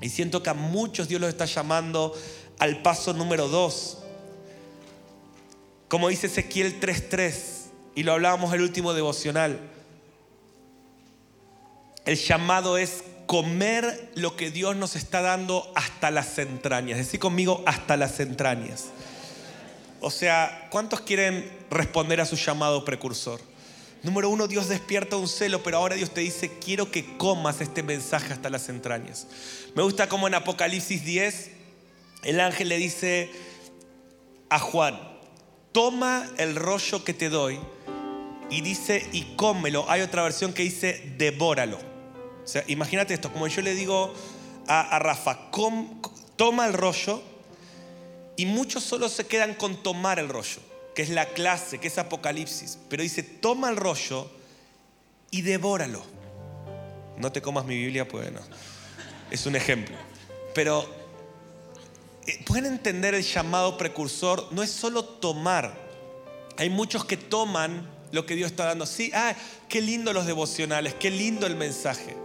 Y 0.00 0.08
siento 0.08 0.42
que 0.42 0.50
a 0.50 0.54
muchos 0.54 1.08
Dios 1.08 1.20
los 1.20 1.30
está 1.30 1.44
llamando 1.44 2.14
al 2.58 2.82
paso 2.82 3.12
número 3.12 3.48
2 3.48 3.98
como 5.90 6.08
dice 6.08 6.28
Ezequiel 6.28 6.78
3.3, 6.78 7.32
y 7.96 8.04
lo 8.04 8.12
hablábamos 8.12 8.54
el 8.54 8.62
último 8.62 8.94
devocional, 8.94 9.58
el 12.04 12.16
llamado 12.16 12.78
es 12.78 13.02
comer 13.30 14.10
lo 14.16 14.34
que 14.34 14.50
Dios 14.50 14.74
nos 14.74 14.96
está 14.96 15.20
dando 15.20 15.70
hasta 15.76 16.10
las 16.10 16.36
entrañas. 16.38 16.98
Decir 16.98 17.20
conmigo, 17.20 17.62
hasta 17.64 17.96
las 17.96 18.18
entrañas. 18.18 18.86
O 20.00 20.10
sea, 20.10 20.66
¿cuántos 20.68 21.02
quieren 21.02 21.48
responder 21.70 22.20
a 22.20 22.26
su 22.26 22.34
llamado 22.34 22.84
precursor? 22.84 23.40
Número 24.02 24.28
uno, 24.30 24.48
Dios 24.48 24.68
despierta 24.68 25.16
un 25.16 25.28
celo, 25.28 25.62
pero 25.62 25.76
ahora 25.76 25.94
Dios 25.94 26.10
te 26.10 26.22
dice, 26.22 26.58
quiero 26.58 26.90
que 26.90 27.16
comas 27.18 27.60
este 27.60 27.84
mensaje 27.84 28.32
hasta 28.32 28.50
las 28.50 28.68
entrañas. 28.68 29.28
Me 29.76 29.84
gusta 29.84 30.08
como 30.08 30.26
en 30.26 30.34
Apocalipsis 30.34 31.04
10, 31.04 31.50
el 32.24 32.40
ángel 32.40 32.68
le 32.68 32.78
dice 32.78 33.30
a 34.48 34.58
Juan, 34.58 34.98
toma 35.70 36.28
el 36.36 36.56
rollo 36.56 37.04
que 37.04 37.14
te 37.14 37.28
doy 37.28 37.60
y 38.50 38.62
dice, 38.62 39.08
y 39.12 39.36
cómelo. 39.36 39.88
Hay 39.88 40.00
otra 40.00 40.24
versión 40.24 40.52
que 40.52 40.64
dice, 40.64 41.14
devóralo. 41.16 41.89
Sea, 42.50 42.64
imagínate 42.66 43.14
esto, 43.14 43.32
como 43.32 43.46
yo 43.46 43.62
le 43.62 43.74
digo 43.74 44.12
a, 44.66 44.98
Rafa, 44.98 45.38
toma 46.34 46.66
el 46.66 46.72
rollo 46.72 47.22
y 48.36 48.44
muchos 48.44 48.82
solo 48.82 49.08
se 49.08 49.24
quedan 49.24 49.54
con 49.54 49.84
tomar 49.84 50.18
el 50.18 50.28
rollo, 50.28 50.60
que 50.96 51.02
es 51.02 51.10
la 51.10 51.26
clase, 51.26 51.78
que 51.78 51.86
es 51.86 51.96
Apocalipsis. 51.96 52.76
Pero 52.88 53.04
dice, 53.04 53.22
toma 53.22 53.70
el 53.70 53.76
rollo 53.76 54.28
y 55.30 55.42
devóralo. 55.42 56.02
No 57.18 57.30
te 57.30 57.40
comas 57.40 57.66
mi 57.66 57.76
Biblia, 57.76 58.08
pues 58.08 58.32
no. 58.32 58.40
Es 59.30 59.46
un 59.46 59.54
ejemplo. 59.54 59.94
Pero 60.52 60.92
eh, 62.26 62.42
pueden 62.44 62.66
entender 62.66 63.14
el 63.14 63.22
llamado 63.22 63.78
precursor, 63.78 64.48
no 64.50 64.64
es 64.64 64.70
solo 64.72 65.04
tomar. 65.04 65.72
Hay 66.56 66.68
muchos 66.68 67.04
que 67.04 67.16
toman 67.16 67.88
lo 68.10 68.26
que 68.26 68.34
Dios 68.34 68.50
está 68.50 68.64
dando. 68.64 68.86
Sí, 68.86 69.12
ah, 69.14 69.36
qué 69.68 69.80
lindo 69.80 70.12
los 70.12 70.26
devocionales, 70.26 70.94
qué 70.94 71.12
lindo 71.12 71.46
el 71.46 71.54
mensaje. 71.54 72.16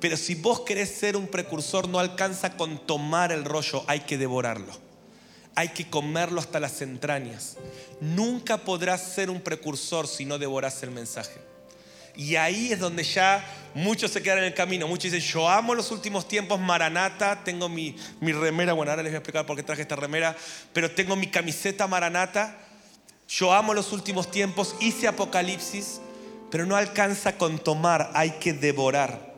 Pero 0.00 0.16
si 0.16 0.34
vos 0.34 0.60
querés 0.60 0.90
ser 0.90 1.16
un 1.16 1.26
precursor, 1.26 1.88
no 1.88 1.98
alcanza 1.98 2.56
con 2.56 2.78
tomar 2.86 3.32
el 3.32 3.44
rollo, 3.44 3.84
hay 3.86 4.00
que 4.00 4.16
devorarlo. 4.16 4.72
Hay 5.54 5.68
que 5.68 5.90
comerlo 5.90 6.40
hasta 6.40 6.58
las 6.58 6.80
entrañas. 6.80 7.56
Nunca 8.00 8.58
podrás 8.58 9.02
ser 9.02 9.28
un 9.28 9.40
precursor 9.40 10.08
si 10.08 10.24
no 10.24 10.38
devorás 10.38 10.82
el 10.82 10.90
mensaje. 10.90 11.40
Y 12.16 12.36
ahí 12.36 12.72
es 12.72 12.78
donde 12.78 13.04
ya 13.04 13.44
muchos 13.74 14.10
se 14.10 14.22
quedan 14.22 14.38
en 14.38 14.44
el 14.44 14.54
camino. 14.54 14.88
Muchos 14.88 15.12
dicen, 15.12 15.28
yo 15.28 15.48
amo 15.48 15.74
los 15.74 15.90
últimos 15.90 16.26
tiempos, 16.26 16.58
Maranata, 16.58 17.44
tengo 17.44 17.68
mi, 17.68 17.96
mi 18.20 18.32
remera, 18.32 18.72
bueno, 18.72 18.90
ahora 18.90 19.02
les 19.02 19.12
voy 19.12 19.16
a 19.16 19.18
explicar 19.18 19.46
por 19.46 19.56
qué 19.56 19.62
traje 19.62 19.82
esta 19.82 19.96
remera, 19.96 20.36
pero 20.72 20.90
tengo 20.90 21.14
mi 21.14 21.28
camiseta 21.28 21.86
Maranata, 21.86 22.58
yo 23.28 23.52
amo 23.52 23.74
los 23.74 23.92
últimos 23.92 24.30
tiempos, 24.30 24.74
hice 24.80 25.06
Apocalipsis, 25.06 26.00
pero 26.50 26.66
no 26.66 26.74
alcanza 26.76 27.38
con 27.38 27.58
tomar, 27.58 28.10
hay 28.14 28.32
que 28.32 28.52
devorar. 28.52 29.29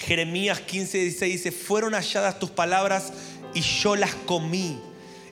Jeremías 0.00 0.60
15, 0.60 0.98
16 0.98 1.32
dice, 1.32 1.52
fueron 1.52 1.92
halladas 1.94 2.38
tus 2.38 2.50
palabras 2.50 3.12
y 3.54 3.60
yo 3.60 3.96
las 3.96 4.14
comí, 4.14 4.80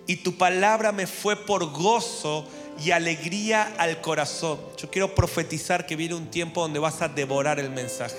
y 0.06 0.16
tu 0.16 0.36
palabra 0.36 0.92
me 0.92 1.06
fue 1.06 1.36
por 1.36 1.70
gozo 1.72 2.46
y 2.82 2.92
alegría 2.92 3.74
al 3.78 4.00
corazón. 4.00 4.58
Yo 4.76 4.90
quiero 4.90 5.14
profetizar 5.14 5.86
que 5.86 5.96
viene 5.96 6.14
un 6.14 6.30
tiempo 6.30 6.62
donde 6.62 6.78
vas 6.78 7.02
a 7.02 7.08
devorar 7.08 7.58
el 7.58 7.70
mensaje. 7.70 8.16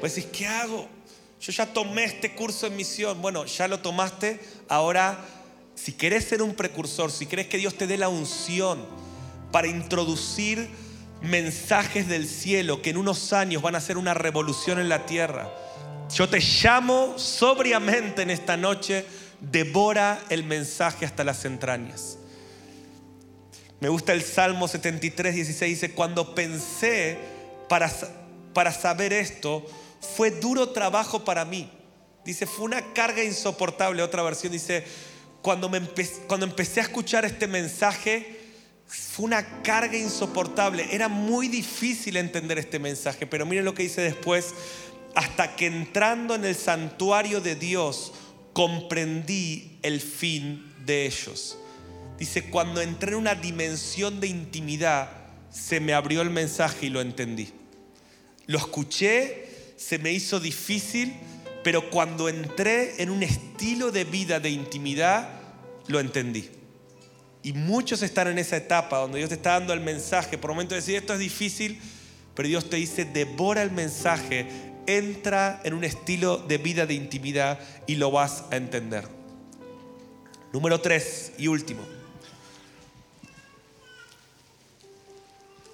Pues 0.00 0.14
decís, 0.14 0.30
¿qué 0.36 0.46
hago? 0.46 0.88
Yo 1.40 1.52
ya 1.52 1.66
tomé 1.66 2.04
este 2.04 2.34
curso 2.34 2.66
en 2.66 2.76
misión. 2.76 3.20
Bueno, 3.20 3.44
ya 3.44 3.68
lo 3.68 3.80
tomaste. 3.80 4.40
Ahora, 4.68 5.24
si 5.74 5.92
querés 5.92 6.24
ser 6.24 6.42
un 6.42 6.54
precursor, 6.54 7.10
si 7.10 7.26
querés 7.26 7.46
que 7.46 7.58
Dios 7.58 7.76
te 7.76 7.86
dé 7.86 7.96
la 7.96 8.08
unción 8.08 8.84
para 9.50 9.68
introducir 9.68 10.68
mensajes 11.20 12.08
del 12.08 12.26
cielo 12.26 12.82
que 12.82 12.90
en 12.90 12.96
unos 12.96 13.32
años 13.32 13.62
van 13.62 13.74
a 13.74 13.78
hacer 13.78 13.96
una 13.96 14.14
revolución 14.14 14.80
en 14.80 14.88
la 14.88 15.06
tierra, 15.06 15.48
yo 16.14 16.28
te 16.28 16.40
llamo 16.40 17.18
sobriamente 17.18 18.22
en 18.22 18.30
esta 18.30 18.56
noche, 18.56 19.04
devora 19.40 20.20
el 20.28 20.44
mensaje 20.44 21.06
hasta 21.06 21.24
las 21.24 21.44
entrañas. 21.44 22.18
Me 23.80 23.88
gusta 23.88 24.12
el 24.12 24.22
Salmo 24.22 24.68
73, 24.68 25.34
16, 25.34 25.80
dice, 25.80 25.94
cuando 25.94 26.34
pensé 26.34 27.18
para, 27.68 27.90
para 28.52 28.72
saber 28.72 29.12
esto, 29.12 29.66
fue 30.16 30.30
duro 30.30 30.68
trabajo 30.68 31.24
para 31.24 31.44
mí. 31.44 31.70
Dice, 32.24 32.46
fue 32.46 32.66
una 32.66 32.92
carga 32.92 33.24
insoportable. 33.24 34.02
Otra 34.02 34.22
versión 34.22 34.52
dice, 34.52 34.84
cuando, 35.40 35.68
me 35.68 35.80
cuando 36.28 36.46
empecé 36.46 36.80
a 36.80 36.84
escuchar 36.84 37.24
este 37.24 37.48
mensaje, 37.48 38.40
fue 38.86 39.24
una 39.24 39.62
carga 39.62 39.96
insoportable. 39.96 40.86
Era 40.92 41.08
muy 41.08 41.48
difícil 41.48 42.16
entender 42.16 42.58
este 42.58 42.78
mensaje, 42.78 43.26
pero 43.26 43.46
miren 43.46 43.64
lo 43.64 43.74
que 43.74 43.82
dice 43.82 44.02
después, 44.02 44.54
hasta 45.14 45.56
que 45.56 45.66
entrando 45.66 46.34
en 46.34 46.44
el 46.44 46.54
santuario 46.54 47.40
de 47.40 47.54
Dios, 47.54 48.12
comprendí 48.52 49.78
el 49.82 50.00
fin 50.00 50.72
de 50.84 51.06
ellos. 51.06 51.58
Dice, 52.18 52.50
cuando 52.50 52.80
entré 52.80 53.12
en 53.12 53.18
una 53.18 53.34
dimensión 53.34 54.20
de 54.20 54.28
intimidad, 54.28 55.10
se 55.50 55.80
me 55.80 55.92
abrió 55.92 56.22
el 56.22 56.30
mensaje 56.30 56.86
y 56.86 56.90
lo 56.90 57.00
entendí. 57.00 57.50
Lo 58.46 58.58
escuché, 58.58 59.74
se 59.76 59.98
me 59.98 60.12
hizo 60.12 60.40
difícil, 60.40 61.14
pero 61.64 61.90
cuando 61.90 62.28
entré 62.28 63.02
en 63.02 63.10
un 63.10 63.22
estilo 63.22 63.90
de 63.92 64.04
vida 64.04 64.40
de 64.40 64.50
intimidad, 64.50 65.28
lo 65.88 66.00
entendí. 66.00 66.50
Y 67.42 67.52
muchos 67.52 68.02
están 68.02 68.28
en 68.28 68.38
esa 68.38 68.56
etapa 68.56 68.98
donde 68.98 69.18
Dios 69.18 69.28
te 69.28 69.34
está 69.34 69.52
dando 69.52 69.72
el 69.72 69.80
mensaje. 69.80 70.38
Por 70.38 70.50
momento 70.50 70.74
de 70.74 70.80
decir, 70.80 70.96
esto 70.96 71.12
es 71.12 71.18
difícil, 71.18 71.80
pero 72.34 72.48
Dios 72.48 72.70
te 72.70 72.76
dice, 72.76 73.04
devora 73.04 73.62
el 73.62 73.72
mensaje, 73.72 74.46
entra 74.86 75.60
en 75.64 75.74
un 75.74 75.84
estilo 75.84 76.38
de 76.38 76.58
vida 76.58 76.86
de 76.86 76.94
intimidad 76.94 77.58
y 77.86 77.96
lo 77.96 78.10
vas 78.10 78.44
a 78.50 78.56
entender. 78.56 79.08
Número 80.52 80.80
tres 80.80 81.32
y 81.38 81.48
último. 81.48 81.82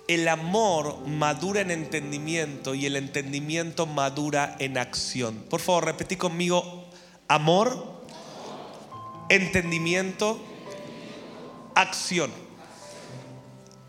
El 0.07 0.27
amor 0.29 1.07
madura 1.07 1.61
en 1.61 1.71
entendimiento 1.71 2.75
y 2.75 2.87
el 2.87 2.97
entendimiento 2.97 3.87
madura 3.87 4.57
en 4.59 4.79
acción. 4.79 5.45
Por 5.51 5.61
favor, 5.61 5.85
repetí 5.85 6.17
conmigo, 6.17 6.87
amor, 7.27 8.03
entendimiento, 9.29 10.41
acción. 11.75 12.31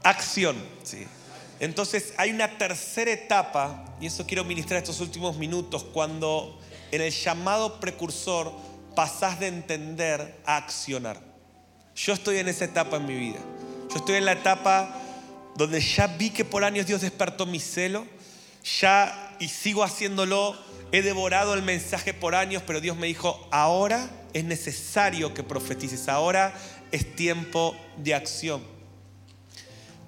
Acción, 0.03 0.57
sí. 0.84 1.07
Entonces 1.60 2.14
hay 2.18 2.32
una 2.32 2.57
tercera 2.57 3.12
etapa, 3.12 3.86
y 3.99 4.07
eso 4.07 4.26
quiero 4.26 4.43
ministrar 4.43 4.82
estos 4.82 5.01
últimos 5.01 5.38
minutos, 5.38 5.84
cuando 5.84 6.60
en 6.91 7.01
el 7.01 7.12
llamado 7.12 7.80
precursor 7.80 8.51
pasás 8.95 9.39
de 9.39 9.47
entender 9.47 10.39
a 10.45 10.57
accionar. 10.57 11.20
Yo 11.95 12.14
estoy 12.14 12.38
en 12.38 12.47
esa 12.47 12.66
etapa 12.66 12.97
en 12.97 13.05
mi 13.05 13.16
vida. 13.16 13.39
Yo 13.89 13.97
estoy 13.97 14.16
en 14.16 14.26
la 14.26 14.34
etapa 14.34 14.95
donde 15.55 15.82
ya 15.82 16.07
vi 16.07 16.30
que 16.30 16.45
por 16.45 16.64
años 16.64 16.86
Dios 16.86 17.01
despertó 17.01 17.45
mi 17.45 17.60
celo, 17.60 18.05
ya 18.80 19.36
y 19.39 19.49
sigo 19.49 19.84
haciéndolo, 19.84 20.55
he 20.91 21.01
devorado 21.01 21.53
el 21.53 21.62
mensaje 21.62 22.14
por 22.14 22.36
años, 22.36 22.64
pero 22.66 22.80
Dios 22.80 22.95
me 22.95 23.07
dijo, 23.07 23.47
ahora 23.51 24.10
es 24.34 24.43
necesario 24.45 25.34
que 25.34 25.43
profetices, 25.43 26.07
ahora 26.07 26.53
es 26.91 27.16
tiempo 27.16 27.76
de 27.97 28.16
acción. 28.16 28.78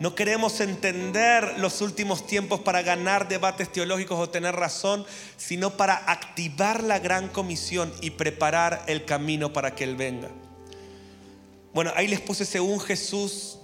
No 0.01 0.15
queremos 0.15 0.59
entender 0.61 1.59
los 1.59 1.79
últimos 1.79 2.25
tiempos 2.25 2.61
para 2.61 2.81
ganar 2.81 3.27
debates 3.27 3.71
teológicos 3.71 4.17
o 4.17 4.31
tener 4.31 4.55
razón, 4.55 5.05
sino 5.37 5.77
para 5.77 5.93
activar 5.93 6.81
la 6.81 6.97
gran 6.97 7.27
comisión 7.27 7.93
y 8.01 8.09
preparar 8.09 8.83
el 8.87 9.05
camino 9.05 9.53
para 9.53 9.75
que 9.75 9.83
Él 9.83 9.95
venga. 9.95 10.29
Bueno, 11.71 11.91
ahí 11.95 12.07
les 12.07 12.19
puse 12.19 12.45
según 12.45 12.79
Jesús 12.79 13.59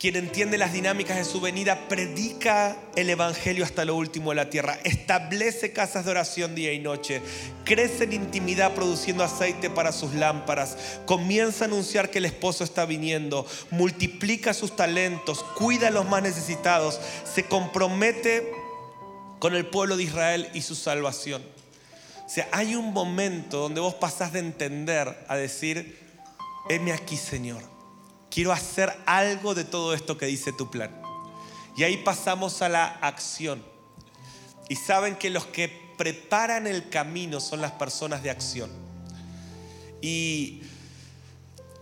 quien 0.00 0.16
entiende 0.16 0.56
las 0.56 0.72
dinámicas 0.72 1.18
de 1.18 1.26
su 1.26 1.42
venida, 1.42 1.86
predica 1.86 2.74
el 2.96 3.10
Evangelio 3.10 3.66
hasta 3.66 3.84
lo 3.84 3.94
último 3.96 4.30
de 4.30 4.36
la 4.36 4.48
tierra, 4.48 4.78
establece 4.82 5.74
casas 5.74 6.06
de 6.06 6.12
oración 6.12 6.54
día 6.54 6.72
y 6.72 6.78
noche, 6.78 7.20
crece 7.66 8.04
en 8.04 8.14
intimidad 8.14 8.72
produciendo 8.72 9.22
aceite 9.22 9.68
para 9.68 9.92
sus 9.92 10.14
lámparas, 10.14 10.78
comienza 11.04 11.64
a 11.64 11.68
anunciar 11.68 12.08
que 12.08 12.16
el 12.16 12.24
esposo 12.24 12.64
está 12.64 12.86
viniendo, 12.86 13.46
multiplica 13.70 14.54
sus 14.54 14.74
talentos, 14.74 15.44
cuida 15.58 15.88
a 15.88 15.90
los 15.90 16.08
más 16.08 16.22
necesitados, 16.22 16.98
se 17.30 17.44
compromete 17.44 18.50
con 19.38 19.54
el 19.54 19.66
pueblo 19.66 19.98
de 19.98 20.04
Israel 20.04 20.48
y 20.54 20.62
su 20.62 20.76
salvación. 20.76 21.42
O 22.24 22.28
sea, 22.30 22.48
hay 22.52 22.74
un 22.74 22.94
momento 22.94 23.58
donde 23.58 23.82
vos 23.82 23.96
pasás 23.96 24.32
de 24.32 24.38
entender 24.38 25.26
a 25.28 25.36
decir, 25.36 25.98
heme 26.70 26.94
aquí 26.94 27.18
Señor 27.18 27.79
quiero 28.30 28.52
hacer 28.52 28.96
algo 29.06 29.54
de 29.54 29.64
todo 29.64 29.92
esto 29.92 30.16
que 30.16 30.26
dice 30.26 30.52
tu 30.52 30.70
plan. 30.70 30.90
Y 31.76 31.82
ahí 31.82 31.98
pasamos 31.98 32.62
a 32.62 32.68
la 32.68 32.86
acción. 32.86 33.62
Y 34.68 34.76
saben 34.76 35.16
que 35.16 35.30
los 35.30 35.46
que 35.46 35.68
preparan 35.98 36.66
el 36.66 36.88
camino 36.88 37.40
son 37.40 37.60
las 37.60 37.72
personas 37.72 38.22
de 38.22 38.30
acción. 38.30 38.70
Y 40.00 40.62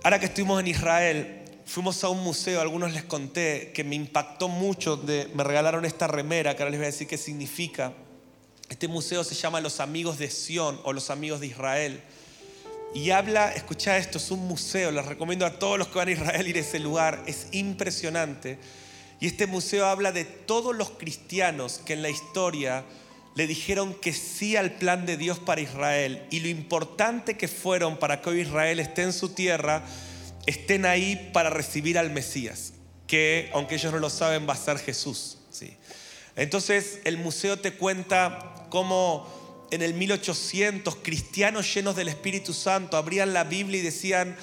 ahora 0.02 0.18
que 0.18 0.26
estuvimos 0.26 0.60
en 0.60 0.68
Israel, 0.68 1.44
fuimos 1.66 2.02
a 2.02 2.08
un 2.08 2.24
museo, 2.24 2.60
algunos 2.60 2.92
les 2.92 3.04
conté 3.04 3.72
que 3.74 3.84
me 3.84 3.94
impactó 3.94 4.48
mucho, 4.48 4.96
de, 4.96 5.30
me 5.34 5.44
regalaron 5.44 5.84
esta 5.84 6.06
remera, 6.06 6.56
que 6.56 6.62
ahora 6.62 6.70
les 6.70 6.80
voy 6.80 6.86
a 6.86 6.90
decir 6.90 7.06
qué 7.06 7.18
significa. 7.18 7.92
Este 8.68 8.88
museo 8.88 9.22
se 9.22 9.34
llama 9.34 9.60
Los 9.60 9.80
Amigos 9.80 10.18
de 10.18 10.30
Sión 10.30 10.80
o 10.84 10.92
Los 10.92 11.10
Amigos 11.10 11.40
de 11.40 11.46
Israel. 11.46 12.02
Y 12.94 13.10
habla, 13.10 13.52
escucha 13.52 13.98
esto, 13.98 14.18
es 14.18 14.30
un 14.30 14.46
museo, 14.48 14.90
les 14.90 15.04
recomiendo 15.04 15.44
a 15.44 15.58
todos 15.58 15.78
los 15.78 15.88
que 15.88 15.98
van 15.98 16.08
a 16.08 16.12
Israel 16.12 16.48
ir 16.48 16.56
a 16.56 16.60
ese 16.60 16.78
lugar, 16.78 17.22
es 17.26 17.48
impresionante. 17.52 18.58
Y 19.20 19.26
este 19.26 19.46
museo 19.46 19.86
habla 19.86 20.12
de 20.12 20.24
todos 20.24 20.74
los 20.74 20.90
cristianos 20.90 21.80
que 21.84 21.92
en 21.92 22.02
la 22.02 22.10
historia 22.10 22.84
le 23.34 23.46
dijeron 23.46 23.94
que 23.94 24.12
sí 24.12 24.56
al 24.56 24.72
plan 24.72 25.06
de 25.06 25.16
Dios 25.16 25.38
para 25.38 25.60
Israel 25.60 26.26
y 26.30 26.40
lo 26.40 26.48
importante 26.48 27.36
que 27.36 27.46
fueron 27.46 27.96
para 27.96 28.20
que 28.20 28.30
hoy 28.30 28.40
Israel 28.40 28.80
esté 28.80 29.02
en 29.02 29.12
su 29.12 29.28
tierra, 29.28 29.84
estén 30.46 30.86
ahí 30.86 31.30
para 31.32 31.50
recibir 31.50 31.98
al 31.98 32.10
Mesías, 32.10 32.72
que 33.06 33.50
aunque 33.52 33.76
ellos 33.76 33.92
no 33.92 33.98
lo 33.98 34.10
saben 34.10 34.48
va 34.48 34.54
a 34.54 34.56
ser 34.56 34.78
Jesús. 34.78 35.38
¿sí? 35.50 35.76
Entonces 36.36 37.00
el 37.04 37.18
museo 37.18 37.58
te 37.58 37.74
cuenta 37.74 38.66
cómo 38.70 39.37
en 39.70 39.82
el 39.82 39.94
1800 39.94 40.96
cristianos 40.96 41.72
llenos 41.72 41.96
del 41.96 42.08
Espíritu 42.08 42.52
Santo 42.52 42.96
abrían 42.96 43.32
la 43.32 43.44
Biblia 43.44 43.80
y 43.80 43.82
decían, 43.82 44.36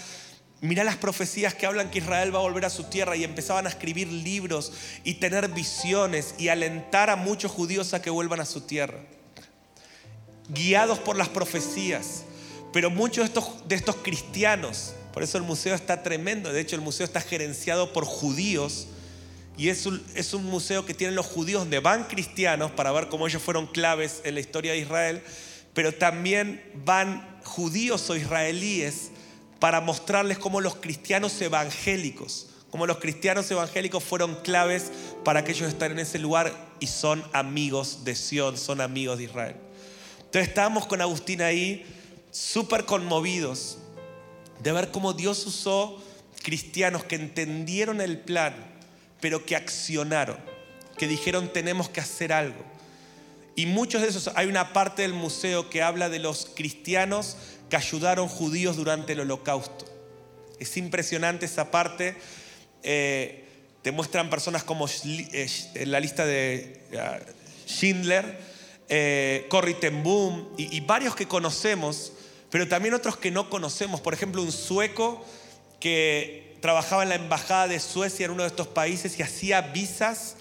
mira 0.61 0.83
las 0.83 0.97
profecías 0.97 1.53
que 1.53 1.65
hablan 1.65 1.89
que 1.89 1.99
Israel 1.99 2.33
va 2.33 2.39
a 2.39 2.43
volver 2.43 2.65
a 2.65 2.69
su 2.69 2.85
tierra 2.85 3.15
y 3.15 3.23
empezaban 3.23 3.65
a 3.65 3.69
escribir 3.69 4.07
libros 4.11 4.71
y 5.03 5.15
tener 5.15 5.47
visiones 5.49 6.35
y 6.37 6.49
alentar 6.49 7.09
a 7.09 7.15
muchos 7.15 7.51
judíos 7.51 7.93
a 7.93 8.01
que 8.01 8.09
vuelvan 8.09 8.39
a 8.39 8.45
su 8.45 8.61
tierra. 8.61 8.99
Guiados 10.49 10.99
por 10.99 11.17
las 11.17 11.29
profecías. 11.29 12.23
Pero 12.71 12.89
muchos 12.89 13.23
de 13.23 13.25
estos, 13.25 13.67
de 13.67 13.75
estos 13.75 13.95
cristianos, 13.97 14.93
por 15.13 15.23
eso 15.23 15.37
el 15.37 15.43
museo 15.43 15.75
está 15.75 16.03
tremendo, 16.03 16.51
de 16.51 16.59
hecho 16.59 16.75
el 16.75 16.81
museo 16.81 17.05
está 17.05 17.21
gerenciado 17.21 17.93
por 17.93 18.03
judíos, 18.03 18.87
y 19.57 19.69
es 19.69 19.85
un, 19.85 20.03
es 20.15 20.33
un 20.33 20.43
museo 20.45 20.85
que 20.85 20.93
tienen 20.93 21.15
los 21.15 21.25
judíos 21.25 21.61
donde 21.61 21.79
van 21.79 22.05
cristianos 22.05 22.71
para 22.71 22.91
ver 22.91 23.07
cómo 23.07 23.27
ellos 23.27 23.41
fueron 23.41 23.67
claves 23.67 24.21
en 24.25 24.33
la 24.33 24.41
historia 24.41 24.73
de 24.73 24.79
Israel, 24.79 25.21
pero 25.73 25.93
también 25.93 26.63
van 26.85 27.39
judíos 27.43 28.09
o 28.09 28.15
israelíes 28.15 29.11
para 29.59 29.79
mostrarles 29.79 30.37
cómo 30.37 30.59
los 30.59 30.75
cristianos 30.75 31.39
evangélicos, 31.41 32.49
cómo 32.69 32.85
los 32.85 32.97
cristianos 32.97 33.49
evangélicos 33.49 34.03
fueron 34.03 34.35
claves 34.41 34.91
para 35.23 35.43
que 35.43 35.53
ellos 35.53 35.69
estén 35.69 35.93
en 35.93 35.99
ese 35.99 36.19
lugar 36.19 36.53
y 36.81 36.87
son 36.87 37.23
amigos 37.31 38.03
de 38.03 38.15
Sión, 38.15 38.57
son 38.57 38.81
amigos 38.81 39.17
de 39.17 39.25
Israel. 39.25 39.55
Entonces 40.19 40.49
estábamos 40.49 40.85
con 40.85 41.01
Agustín 41.01 41.41
ahí 41.41 41.85
súper 42.31 42.83
conmovidos 42.83 43.77
de 44.61 44.73
ver 44.73 44.91
cómo 44.91 45.13
Dios 45.13 45.45
usó 45.45 46.01
cristianos 46.43 47.05
que 47.05 47.15
entendieron 47.15 48.01
el 48.01 48.19
plan 48.19 48.74
pero 49.25 49.43
que 49.43 49.55
accionaron, 49.55 50.37
que 50.99 51.07
dijeron 51.07 51.51
tenemos 51.51 51.89
que 51.89 51.99
hacer 51.99 52.31
algo. 52.31 52.63
Y 53.55 53.65
muchos 53.65 54.03
de 54.03 54.09
esos, 54.09 54.29
hay 54.35 54.45
una 54.45 54.71
parte 54.71 55.01
del 55.01 55.15
museo 55.15 55.67
que 55.67 55.81
habla 55.81 56.09
de 56.09 56.19
los 56.19 56.51
cristianos 56.53 57.35
que 57.67 57.75
ayudaron 57.75 58.27
judíos 58.27 58.77
durante 58.77 59.13
el 59.13 59.21
holocausto. 59.21 59.87
Es 60.59 60.77
impresionante 60.77 61.47
esa 61.47 61.71
parte. 61.71 62.15
Eh, 62.83 63.45
te 63.81 63.91
muestran 63.91 64.29
personas 64.29 64.63
como 64.63 64.87
eh, 64.87 65.49
en 65.73 65.91
la 65.91 65.99
lista 65.99 66.23
de 66.23 66.83
Schindler, 67.67 68.37
eh, 68.89 69.47
Corrie 69.49 69.73
ten 69.73 70.03
Boom 70.03 70.53
y 70.55 70.79
varios 70.81 71.15
que 71.15 71.27
conocemos, 71.27 72.13
pero 72.51 72.67
también 72.67 72.93
otros 72.93 73.17
que 73.17 73.31
no 73.31 73.49
conocemos. 73.49 74.01
Por 74.01 74.13
ejemplo, 74.13 74.43
un 74.43 74.51
sueco 74.51 75.25
que 75.79 76.44
trabajaba 76.61 77.03
en 77.03 77.09
la 77.09 77.15
embajada 77.15 77.67
de 77.67 77.79
Suecia 77.79 78.25
en 78.25 78.31
uno 78.31 78.43
de 78.43 78.49
estos 78.49 78.67
países 78.67 79.19
y 79.19 79.23
hacía 79.23 79.61
visas 79.61 80.35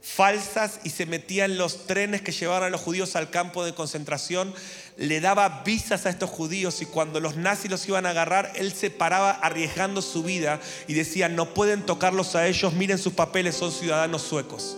falsas 0.00 0.80
y 0.84 0.90
se 0.90 1.06
metía 1.06 1.44
en 1.44 1.58
los 1.58 1.86
trenes 1.86 2.22
que 2.22 2.32
llevaban 2.32 2.64
a 2.64 2.70
los 2.70 2.80
judíos 2.80 3.16
al 3.16 3.30
campo 3.30 3.64
de 3.64 3.74
concentración, 3.74 4.54
le 4.96 5.20
daba 5.20 5.62
visas 5.64 6.06
a 6.06 6.10
estos 6.10 6.30
judíos 6.30 6.80
y 6.82 6.86
cuando 6.86 7.20
los 7.20 7.36
nazis 7.36 7.70
los 7.70 7.86
iban 7.88 8.06
a 8.06 8.10
agarrar, 8.10 8.52
él 8.56 8.72
se 8.72 8.90
paraba 8.90 9.30
arriesgando 9.30 10.00
su 10.00 10.22
vida 10.22 10.60
y 10.86 10.94
decía, 10.94 11.28
no 11.28 11.52
pueden 11.52 11.84
tocarlos 11.84 12.34
a 12.36 12.46
ellos, 12.46 12.72
miren 12.72 12.98
sus 12.98 13.12
papeles, 13.12 13.56
son 13.56 13.72
ciudadanos 13.72 14.22
suecos. 14.22 14.76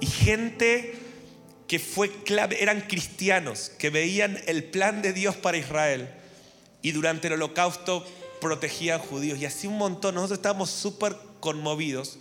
Y 0.00 0.06
gente 0.06 0.98
que 1.68 1.78
fue 1.78 2.10
clave, 2.24 2.62
eran 2.62 2.82
cristianos, 2.82 3.70
que 3.78 3.90
veían 3.90 4.38
el 4.46 4.64
plan 4.64 5.02
de 5.02 5.12
Dios 5.12 5.36
para 5.36 5.58
Israel 5.58 6.08
y 6.80 6.92
durante 6.92 7.28
el 7.28 7.34
holocausto 7.34 8.04
protegían 8.42 8.98
judíos. 8.98 9.38
Y 9.38 9.46
así 9.46 9.68
un 9.68 9.78
montón, 9.78 10.16
nosotros 10.16 10.38
estábamos 10.38 10.68
súper 10.68 11.16
conmovidos. 11.38 12.18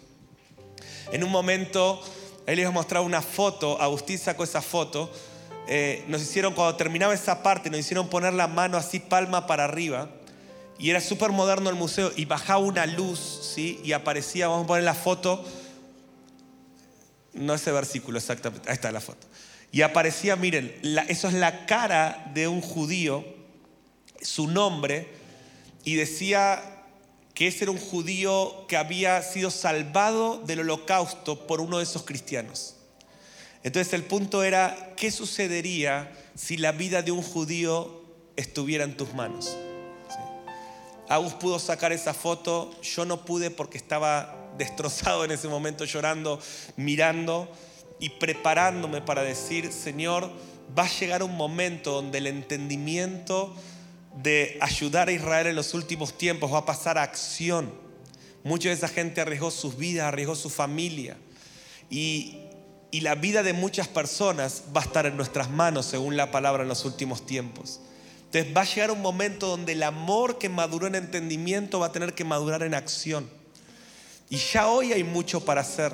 En 1.11 1.24
un 1.24 1.32
momento, 1.32 1.99
él 2.45 2.57
les 2.57 2.72
mostraba 2.72 3.03
una 3.03 3.24
foto, 3.24 3.82
Agustín 3.82 4.19
sacó 4.19 4.43
esa 4.43 4.61
foto, 4.61 5.11
eh, 5.67 6.05
nos 6.07 6.22
hicieron, 6.22 6.53
cuando 6.53 6.78
terminaba 6.78 7.13
esa 7.13 7.41
parte, 7.41 7.72
nos 7.72 7.80
hicieron 7.80 8.07
poner 8.07 8.34
la 8.34 8.47
mano 8.47 8.78
así 8.78 8.99
palma 8.99 9.47
para 9.47 9.65
arriba. 9.65 10.09
Y 10.78 10.91
era 10.91 11.01
súper 11.01 11.32
moderno 11.32 11.69
el 11.69 11.76
museo 11.76 12.11
y 12.15 12.26
bajaba 12.26 12.59
una 12.59 12.86
luz, 12.86 13.19
¿sí? 13.55 13.80
Y 13.84 13.93
aparecía, 13.93 14.47
vamos 14.47 14.65
a 14.65 14.67
poner 14.67 14.84
la 14.84 14.95
foto, 14.95 15.43
no 17.34 17.53
ese 17.55 17.72
versículo 17.72 18.17
exactamente, 18.19 18.69
ahí 18.69 18.76
está 18.76 18.91
la 18.91 19.01
foto. 19.01 19.28
Y 19.72 19.82
aparecía, 19.82 20.36
miren, 20.36 20.76
eso 21.07 21.28
es 21.28 21.34
la 21.34 21.65
cara 21.65 22.30
de 22.34 22.47
un 22.47 22.61
judío, 22.61 23.26
su 24.22 24.47
nombre, 24.47 25.20
y 25.84 25.95
decía 25.95 26.84
que 27.34 27.47
ese 27.47 27.63
era 27.63 27.71
un 27.71 27.79
judío 27.79 28.65
que 28.67 28.77
había 28.77 29.21
sido 29.23 29.51
salvado 29.51 30.39
del 30.39 30.61
holocausto 30.61 31.47
por 31.47 31.61
uno 31.61 31.77
de 31.77 31.84
esos 31.84 32.03
cristianos. 32.03 32.75
Entonces 33.63 33.93
el 33.93 34.03
punto 34.03 34.43
era, 34.43 34.93
¿qué 34.97 35.11
sucedería 35.11 36.11
si 36.36 36.57
la 36.57 36.71
vida 36.71 37.01
de 37.01 37.11
un 37.11 37.21
judío 37.21 38.01
estuviera 38.36 38.84
en 38.84 38.97
tus 38.97 39.13
manos? 39.13 39.55
Agus 41.07 41.34
pudo 41.34 41.59
sacar 41.59 41.91
esa 41.91 42.13
foto, 42.13 42.71
yo 42.82 43.05
no 43.05 43.25
pude 43.25 43.51
porque 43.51 43.77
estaba 43.77 44.53
destrozado 44.57 45.25
en 45.25 45.32
ese 45.32 45.47
momento, 45.47 45.86
llorando, 45.86 46.39
mirando 46.75 47.51
y 47.99 48.09
preparándome 48.09 49.01
para 49.01 49.21
decir, 49.21 49.71
Señor, 49.71 50.32
va 50.77 50.84
a 50.84 50.89
llegar 50.89 51.21
un 51.21 51.36
momento 51.36 51.91
donde 51.91 52.17
el 52.17 52.27
entendimiento 52.27 53.53
de 54.16 54.57
ayudar 54.62 55.07
a 55.07 55.12
Israel 55.12 55.47
en 55.47 55.55
los 55.55 55.74
últimos 55.74 56.18
tiempos 56.18 56.51
va 56.51 56.59
a 56.59 56.66
pasar 56.66 56.97
a 56.97 57.03
acción. 57.03 57.74
Mucha 58.43 58.70
de 58.70 58.76
esa 58.76 58.88
gente 58.88 59.22
arriesgó 59.22 59.51
sus 59.51 59.78
vidas, 59.78 60.05
arriesgó 60.05 60.36
su 60.36 60.49
familia. 60.49 61.18
Y, 61.89 62.39
y 62.91 63.01
la 63.01 63.16
vida 63.16 63.43
de 63.43 63.53
muchas 63.53 63.88
personas 63.88 64.64
va 64.76 64.82
a 64.82 64.84
estar 64.84 65.05
en 65.05 65.16
nuestras 65.16 65.49
manos, 65.49 65.86
según 65.86 66.18
la 66.18 66.32
palabra 66.32 66.64
en 66.64 66.70
los 66.70 66.86
últimos 66.86 67.26
tiempos. 67.26 67.80
Entonces 68.26 68.55
va 68.55 68.62
a 68.62 68.66
llegar 68.66 68.91
un 68.91 69.01
momento 69.01 69.47
donde 69.47 69.74
el 69.74 69.84
amor 69.84 70.38
que 70.38 70.49
maduró 70.49 70.88
en 70.88 70.95
entendimiento 70.95 71.80
va 71.80 71.88
a 71.88 71.91
tener 71.91 72.14
que 72.14 72.24
madurar 72.24 72.64
en 72.64 72.74
acción. 72.74 73.30
Y 74.30 74.38
ya 74.38 74.68
hoy 74.68 74.93
hay 74.93 75.03
mucho 75.03 75.43
para 75.43 75.62
hacer. 75.62 75.93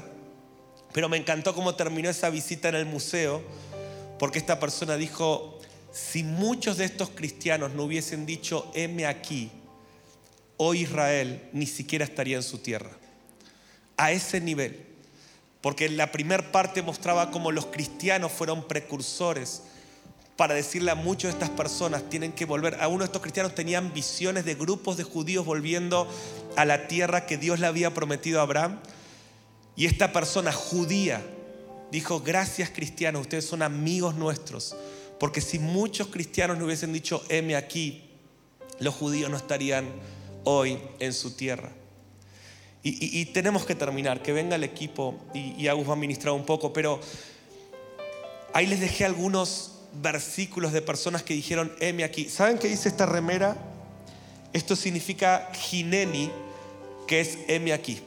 Pero 0.94 1.10
me 1.10 1.18
encantó 1.18 1.56
cómo 1.56 1.76
terminó 1.76 2.10
esa 2.10 2.30
visita 2.30 2.70
en 2.70 2.76
el 2.76 2.86
museo, 2.86 3.42
porque 4.20 4.38
esta 4.38 4.60
persona 4.60 4.96
dijo, 4.96 5.57
si 5.98 6.24
muchos 6.24 6.78
de 6.78 6.86
estos 6.86 7.10
cristianos 7.10 7.74
no 7.74 7.84
hubiesen 7.84 8.28
dicho, 8.28 8.70
heme 8.76 9.08
aquí, 9.08 9.50
hoy 10.58 10.82
Israel 10.82 11.50
ni 11.54 11.66
siquiera 11.66 12.06
estaría 12.06 12.38
en 12.38 12.44
su 12.44 12.60
tierra. 12.60 12.92
A 13.98 14.12
ese 14.12 14.40
nivel. 14.40 14.86
Porque 15.60 15.90
la 15.90 16.12
primera 16.12 16.52
parte 16.52 16.84
mostraba 16.84 17.32
cómo 17.32 17.52
los 17.52 17.66
cristianos 17.66 18.32
fueron 18.32 18.68
precursores 18.68 19.64
para 20.36 20.54
decirle 20.54 20.92
a 20.92 20.96
muchas 20.96 21.32
de 21.32 21.40
estas 21.40 21.50
personas, 21.50 22.08
tienen 22.12 22.32
que 22.32 22.46
volver. 22.46 22.76
Algunos 22.76 23.00
de 23.00 23.06
estos 23.06 23.24
cristianos 23.24 23.56
tenían 23.56 23.92
visiones 23.92 24.46
de 24.46 24.54
grupos 24.54 24.98
de 24.98 25.04
judíos 25.04 25.48
volviendo 25.48 26.08
a 26.56 26.64
la 26.66 26.88
tierra 26.88 27.26
que 27.26 27.40
Dios 27.40 27.60
le 27.60 27.66
había 27.66 27.96
prometido 27.96 28.40
a 28.40 28.44
Abraham. 28.44 28.80
Y 29.76 29.88
esta 29.88 30.14
persona 30.14 30.52
judía 30.52 31.26
dijo, 31.92 32.20
gracias 32.20 32.70
cristianos, 32.70 33.22
ustedes 33.22 33.46
son 33.46 33.64
amigos 33.64 34.14
nuestros. 34.14 34.76
Porque 35.20 35.42
si 35.42 35.60
muchos 35.60 36.08
cristianos 36.08 36.58
no 36.58 36.66
hubiesen 36.66 36.94
dicho, 36.94 37.24
heme 37.30 37.56
aquí, 37.56 38.04
los 38.80 38.94
judíos 38.96 39.30
no 39.30 39.38
estarían 39.38 39.86
hoy 40.44 40.78
en 41.00 41.14
su 41.14 41.36
tierra. 41.36 41.72
Y, 42.84 43.26
tenemos 43.26 43.66
que 43.66 43.76
terminar, 43.76 44.22
que 44.22 44.32
venga 44.32 44.56
el 44.56 44.64
equipo 44.64 45.16
y, 45.34 45.62
y 45.62 45.68
Agus 45.68 45.90
va 45.90 45.94
a 45.94 45.98
ministrar 45.98 46.34
un 46.34 46.46
poco, 46.46 46.72
pero 46.72 47.02
ahí 48.54 48.66
les 48.66 48.80
dejé 48.80 49.04
algunos 49.04 49.74
versículos 50.02 50.72
de 50.72 50.82
personas 50.82 51.22
que 51.22 51.34
dijeron, 51.34 51.74
heme 51.80 52.06
aquí. 52.06 52.30
¿Saben 52.30 52.58
qué 52.58 52.70
dice 52.70 52.88
esta 52.88 53.06
remera? 53.06 53.58
Esto 54.54 54.76
significa 54.76 55.50
gineni, 55.54 56.32
que 57.08 57.20
es 57.20 57.38
heme 57.48 57.74
aquí. 57.74 58.00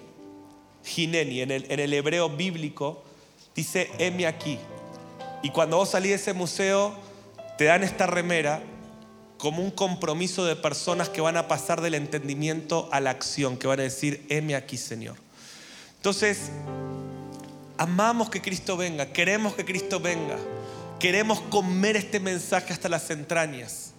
Gineni, 0.84 1.42
en 1.42 1.50
el, 1.50 1.70
en 1.70 1.80
el 1.80 1.92
hebreo 1.92 2.30
bíblico, 2.30 3.02
dice 3.54 3.90
heme 3.98 4.26
aquí. 4.26 4.58
Y 5.42 5.50
cuando 5.50 5.76
vos 5.78 5.90
salís 5.90 6.10
de 6.10 6.16
ese 6.16 6.32
museo, 6.32 6.94
te 7.58 7.64
dan 7.64 7.82
esta 7.82 8.06
remera 8.06 8.62
como 9.38 9.62
un 9.62 9.70
compromiso 9.70 10.44
de 10.44 10.54
personas 10.56 11.08
que 11.08 11.20
van 11.20 11.36
a 11.36 11.48
pasar 11.48 11.80
del 11.80 11.94
entendimiento 11.94 12.88
a 12.92 13.00
la 13.00 13.10
acción, 13.10 13.56
que 13.56 13.66
van 13.66 13.80
a 13.80 13.84
decir, 13.84 14.26
heme 14.28 14.54
aquí, 14.54 14.76
Señor. 14.76 15.16
Entonces, 15.96 16.50
amamos 17.78 18.28
que 18.28 18.42
Cristo 18.42 18.76
venga, 18.76 19.06
queremos 19.06 19.54
que 19.54 19.64
Cristo 19.64 20.00
venga. 20.00 20.36
Queremos 20.98 21.40
comer 21.40 21.96
este 21.96 22.20
mensaje 22.20 22.74
hasta 22.74 22.90
las 22.90 23.08
entrañas. 23.08 23.92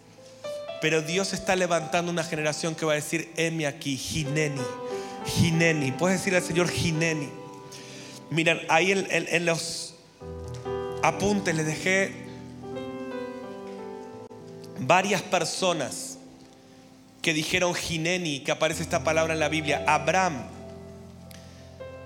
Pero 0.82 1.02
Dios 1.02 1.34
está 1.34 1.56
levantando 1.56 2.12
una 2.12 2.24
generación 2.24 2.76
que 2.76 2.86
va 2.86 2.94
a 2.94 2.96
decir, 2.96 3.32
heme 3.38 3.66
aquí, 3.66 3.98
Gineni, 3.98 4.62
Gineni. 5.26 5.92
Puedes 5.92 6.20
decirle 6.20 6.38
al 6.38 6.44
Señor 6.44 6.70
Gineni. 6.70 7.30
Miren, 8.30 8.62
ahí 8.70 8.92
en, 8.92 9.46
los 9.46 9.91
apuntes 11.04 11.56
les 11.56 11.66
dejé 11.66 12.14
varias 14.80 15.22
personas 15.22 16.18
que 17.22 17.34
dijeron 17.34 17.74
Gineni, 17.74 18.40
que 18.40 18.52
aparece 18.52 18.82
esta 18.82 19.04
palabra 19.04 19.34
en 19.34 19.40
la 19.40 19.50
Biblia. 19.50 19.84
Abraham 19.88 20.44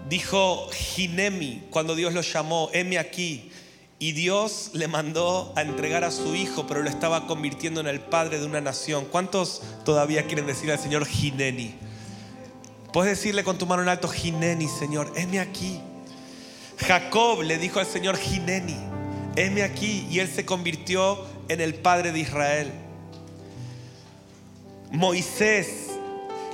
dijo 0.10 0.70
Ginemi 0.72 1.64
cuando 1.70 1.96
Dios 1.96 2.14
lo 2.14 2.22
llamó, 2.22 2.70
heme 2.74 2.98
aquí. 2.98 3.52
Y 3.98 4.12
Dios 4.12 4.72
le 4.74 4.90
mandó 4.90 5.54
a 5.56 5.62
entregar 5.62 6.04
a 6.04 6.12
su 6.12 6.36
hijo, 6.36 6.68
pero 6.68 6.84
lo 6.84 6.90
estaba 6.90 7.28
convirtiendo 7.28 7.80
en 7.80 7.88
el 7.88 8.02
padre 8.02 8.40
de 8.40 8.46
una 8.46 8.60
nación. 8.60 9.06
¿Cuántos 9.06 9.62
todavía 9.86 10.26
quieren 10.26 10.46
decir 10.46 10.70
al 10.70 10.80
Señor 10.80 11.06
Gineni? 11.06 11.76
Puedes 12.92 13.18
decirle 13.18 13.46
con 13.46 13.58
tu 13.58 13.66
mano 13.66 13.84
en 13.84 13.90
alto, 13.90 14.10
Gineni, 14.10 14.68
Señor, 14.68 15.14
heme 15.16 15.40
aquí. 15.40 15.80
Jacob 16.78 17.42
le 17.42 17.58
dijo 17.58 17.80
al 17.80 17.86
Señor 17.86 18.18
Gineni, 18.18 18.78
heme 19.36 19.64
aquí. 19.64 20.08
Y 20.10 20.20
él 20.20 20.30
se 20.30 20.46
convirtió 20.46 21.26
en 21.48 21.62
el 21.62 21.76
padre 21.76 22.12
de 22.12 22.20
Israel. 22.20 22.72
Moisés 24.92 25.92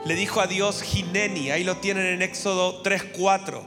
le 0.05 0.15
dijo 0.15 0.41
a 0.41 0.47
Dios 0.47 0.81
Gineni, 0.81 1.51
ahí 1.51 1.63
lo 1.63 1.77
tienen 1.77 2.05
en 2.07 2.21
Éxodo 2.21 2.81
3:4. 2.83 3.61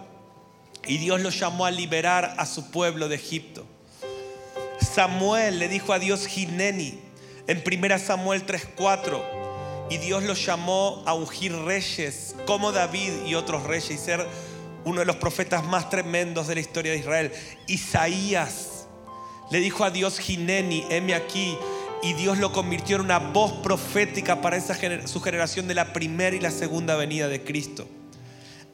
Y 0.86 0.98
Dios 0.98 1.20
lo 1.20 1.30
llamó 1.30 1.64
a 1.64 1.70
liberar 1.70 2.34
a 2.38 2.46
su 2.46 2.70
pueblo 2.70 3.08
de 3.08 3.16
Egipto. 3.16 3.64
Samuel 4.80 5.58
le 5.58 5.68
dijo 5.68 5.92
a 5.92 5.98
Dios 5.98 6.26
Gineni 6.26 6.98
en 7.46 7.62
1 7.64 7.98
Samuel 7.98 8.44
3:4 8.46 9.22
y 9.90 9.98
Dios 9.98 10.22
lo 10.22 10.34
llamó 10.34 11.02
a 11.06 11.14
ungir 11.14 11.54
reyes 11.54 12.34
como 12.46 12.72
David 12.72 13.26
y 13.26 13.34
otros 13.34 13.64
reyes 13.64 13.90
y 13.90 13.98
ser 13.98 14.26
uno 14.84 15.00
de 15.00 15.06
los 15.06 15.16
profetas 15.16 15.64
más 15.64 15.90
tremendos 15.90 16.46
de 16.46 16.54
la 16.54 16.60
historia 16.60 16.92
de 16.92 16.98
Israel. 16.98 17.32
Isaías 17.66 18.86
le 19.50 19.60
dijo 19.60 19.84
a 19.84 19.90
Dios 19.90 20.18
Gineni, 20.18 20.84
heme 20.90 21.14
aquí, 21.14 21.56
y 22.02 22.12
Dios 22.12 22.38
lo 22.38 22.52
convirtió 22.52 22.96
en 22.96 23.02
una 23.02 23.18
voz 23.18 23.52
profética 23.52 24.42
para 24.42 24.56
esa 24.56 24.76
su 25.06 25.20
generación 25.22 25.66
de 25.68 25.74
la 25.74 25.92
primera 25.92 26.36
y 26.36 26.40
la 26.40 26.50
segunda 26.50 26.96
venida 26.96 27.28
de 27.28 27.42
Cristo. 27.42 27.88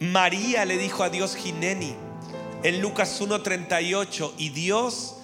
María 0.01 0.65
le 0.65 0.79
dijo 0.79 1.05
a 1.05 1.11
Dios 1.11 1.37
Gineni 1.37 1.95
en 2.63 2.81
Lucas 2.81 3.21
1:38 3.21 4.33
y 4.37 4.49
Dios 4.49 5.17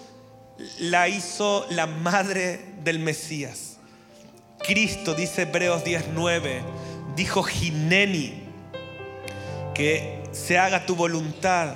la 0.79 1.09
hizo 1.09 1.67
la 1.71 1.87
madre 1.87 2.61
del 2.85 2.99
Mesías. 2.99 3.79
Cristo, 4.61 5.15
dice 5.15 5.43
Hebreos 5.43 5.83
10:9, 5.85 6.63
dijo 7.17 7.43
Gineni, 7.43 8.45
que 9.75 10.23
se 10.37 10.59
haga 10.59 10.87
tu 10.87 10.95
voluntad. 10.95 11.75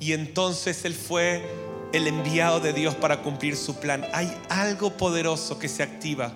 Y 0.00 0.12
entonces 0.12 0.84
Él 0.84 0.94
fue 0.94 1.42
el 1.92 2.06
enviado 2.06 2.60
de 2.60 2.72
Dios 2.72 2.94
para 2.94 3.22
cumplir 3.22 3.56
su 3.56 3.76
plan. 3.76 4.06
Hay 4.12 4.32
algo 4.48 4.96
poderoso 4.96 5.58
que 5.58 5.68
se 5.68 5.82
activa 5.82 6.32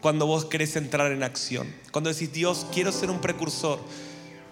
cuando 0.00 0.26
vos 0.26 0.44
querés 0.46 0.76
entrar 0.76 1.12
en 1.12 1.22
acción. 1.22 1.72
Cuando 1.92 2.12
decís, 2.12 2.32
Dios, 2.32 2.66
quiero 2.72 2.90
ser 2.92 3.10
un 3.10 3.20
precursor 3.20 3.78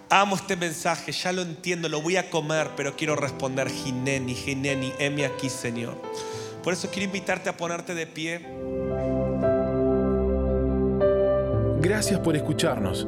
amo 0.09 0.35
este 0.35 0.55
mensaje, 0.55 1.11
ya 1.11 1.31
lo 1.31 1.41
entiendo, 1.41 1.89
lo 1.89 2.01
voy 2.01 2.17
a 2.17 2.29
comer, 2.29 2.69
pero 2.75 2.95
quiero 2.95 3.15
responder, 3.15 3.69
Gineni, 3.69 4.35
Gineni, 4.35 4.93
heme 4.99 5.25
aquí, 5.25 5.49
Señor. 5.49 5.95
Por 6.63 6.73
eso 6.73 6.89
quiero 6.89 7.05
invitarte 7.05 7.49
a 7.49 7.57
ponerte 7.57 7.95
de 7.95 8.05
pie. 8.05 8.39
Gracias 11.81 12.19
por 12.19 12.35
escucharnos. 12.35 13.07